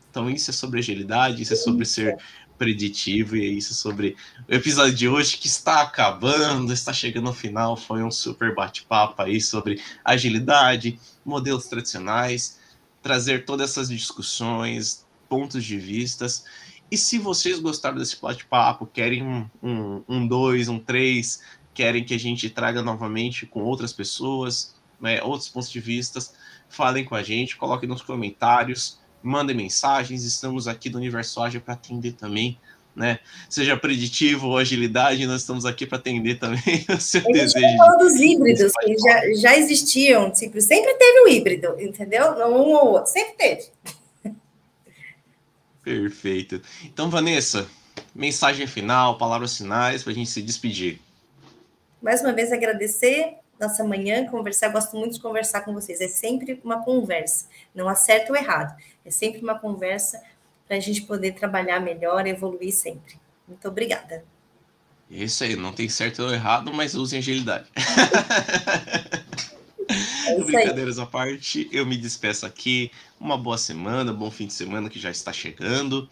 Então, 0.09 0.29
isso 0.29 0.49
é 0.49 0.53
sobre 0.53 0.79
agilidade, 0.79 1.41
isso 1.41 1.53
é 1.53 1.55
sobre 1.55 1.85
ser 1.85 2.17
preditivo, 2.57 3.35
e 3.35 3.45
é 3.45 3.49
isso 3.49 3.73
sobre 3.73 4.15
o 4.47 4.53
episódio 4.53 4.93
de 4.93 5.07
hoje 5.07 5.37
que 5.37 5.47
está 5.47 5.81
acabando, 5.81 6.73
está 6.73 6.91
chegando 6.91 7.27
ao 7.27 7.33
final. 7.33 7.77
Foi 7.77 8.03
um 8.03 8.11
super 8.11 8.53
bate-papo 8.55 9.21
aí 9.21 9.39
sobre 9.39 9.81
agilidade, 10.03 10.99
modelos 11.23 11.67
tradicionais, 11.67 12.59
trazer 13.01 13.45
todas 13.45 13.71
essas 13.71 13.89
discussões, 13.89 15.05
pontos 15.29 15.63
de 15.63 15.77
vistas. 15.77 16.43
E 16.89 16.97
se 16.97 17.17
vocês 17.17 17.59
gostaram 17.59 17.97
desse 17.97 18.19
bate-papo, 18.21 18.85
querem 18.85 19.23
um, 19.23 19.49
um, 19.61 20.03
um 20.07 20.27
dois, 20.27 20.67
um 20.67 20.79
três, 20.79 21.41
querem 21.73 22.03
que 22.03 22.13
a 22.13 22.19
gente 22.19 22.49
traga 22.49 22.81
novamente 22.81 23.45
com 23.45 23.61
outras 23.61 23.93
pessoas, 23.93 24.75
né, 24.99 25.21
outros 25.21 25.49
pontos 25.49 25.69
de 25.69 25.79
vistas, 25.79 26.33
falem 26.69 27.05
com 27.05 27.13
a 27.13 27.21
gente, 27.21 27.55
coloquem 27.55 27.87
nos 27.87 28.01
comentários 28.01 28.99
mandem 29.27 29.55
mensagens, 29.55 30.23
estamos 30.23 30.67
aqui 30.67 30.89
do 30.89 30.97
Universo 30.97 31.41
Ágil 31.41 31.61
para 31.61 31.73
atender 31.73 32.13
também, 32.13 32.57
né? 32.95 33.19
Seja 33.49 33.77
preditivo 33.77 34.47
ou 34.47 34.57
agilidade, 34.57 35.27
nós 35.27 35.41
estamos 35.41 35.65
aqui 35.65 35.85
para 35.85 35.97
atender 35.97 36.39
também 36.39 36.85
o 36.89 36.99
seu 36.99 37.21
a 37.21 37.31
desejo. 37.31 37.59
Gente 37.59 37.77
falou 37.77 37.99
dos 37.99 38.15
híbridos, 38.15 38.71
que 38.83 38.97
já, 38.97 39.33
já 39.35 39.57
existiam, 39.57 40.31
tipo, 40.31 40.59
sempre 40.61 40.93
teve 40.95 41.19
o 41.21 41.27
híbrido, 41.27 41.79
entendeu? 41.79 42.35
Não 42.35 42.53
um 42.53 42.73
ou 42.73 42.91
outro, 42.93 43.11
sempre 43.11 43.33
teve. 43.33 43.67
Perfeito. 45.83 46.61
Então, 46.83 47.09
Vanessa, 47.09 47.67
mensagem 48.13 48.67
final, 48.67 49.17
palavras 49.17 49.57
finais 49.57 50.03
para 50.03 50.11
a 50.11 50.15
gente 50.15 50.29
se 50.29 50.41
despedir. 50.41 50.99
Mais 52.01 52.21
uma 52.21 52.33
vez 52.33 52.51
agradecer 52.51 53.35
nossa 53.59 53.83
manhã, 53.83 54.25
conversar. 54.27 54.69
gosto 54.69 54.95
muito 54.95 55.13
de 55.13 55.19
conversar 55.19 55.61
com 55.61 55.73
vocês. 55.73 55.99
É 56.01 56.07
sempre 56.07 56.59
uma 56.63 56.83
conversa, 56.83 57.47
não 57.73 57.89
há 57.89 57.95
certo 57.95 58.31
ou 58.31 58.35
errado. 58.35 58.75
É 59.05 59.11
sempre 59.11 59.41
uma 59.41 59.57
conversa 59.57 60.21
para 60.67 60.77
a 60.77 60.79
gente 60.79 61.01
poder 61.03 61.33
trabalhar 61.33 61.79
melhor, 61.79 62.27
evoluir 62.27 62.73
sempre. 62.73 63.19
Muito 63.47 63.67
obrigada. 63.67 64.23
Isso 65.09 65.43
aí, 65.43 65.55
não 65.55 65.71
tem 65.71 65.87
certo 65.87 66.23
ou 66.23 66.33
errado, 66.33 66.73
mas 66.73 66.93
usem 66.93 67.19
agilidade. 67.19 67.67
É 70.27 70.43
Brincadeiras 70.43 70.99
à 70.99 71.05
parte, 71.05 71.69
eu 71.71 71.85
me 71.85 71.95
despeço 71.95 72.45
aqui. 72.45 72.91
Uma 73.17 73.37
boa 73.37 73.57
semana, 73.57 74.11
bom 74.11 74.29
fim 74.29 74.45
de 74.45 74.53
semana 74.53 74.89
que 74.89 74.99
já 74.99 75.09
está 75.09 75.31
chegando 75.31 76.09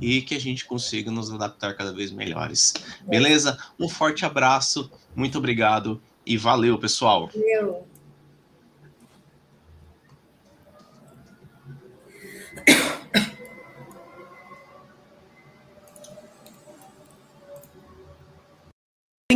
e 0.00 0.22
que 0.22 0.34
a 0.34 0.40
gente 0.40 0.64
consiga 0.64 1.10
nos 1.10 1.30
adaptar 1.30 1.74
cada 1.74 1.92
vez 1.92 2.10
melhores. 2.10 2.72
Beleza? 3.02 3.58
Um 3.78 3.86
forte 3.86 4.24
abraço, 4.24 4.90
muito 5.14 5.36
obrigado 5.36 6.00
e 6.28 6.36
valeu, 6.36 6.78
pessoal. 6.78 7.30
Valeu. 7.34 7.87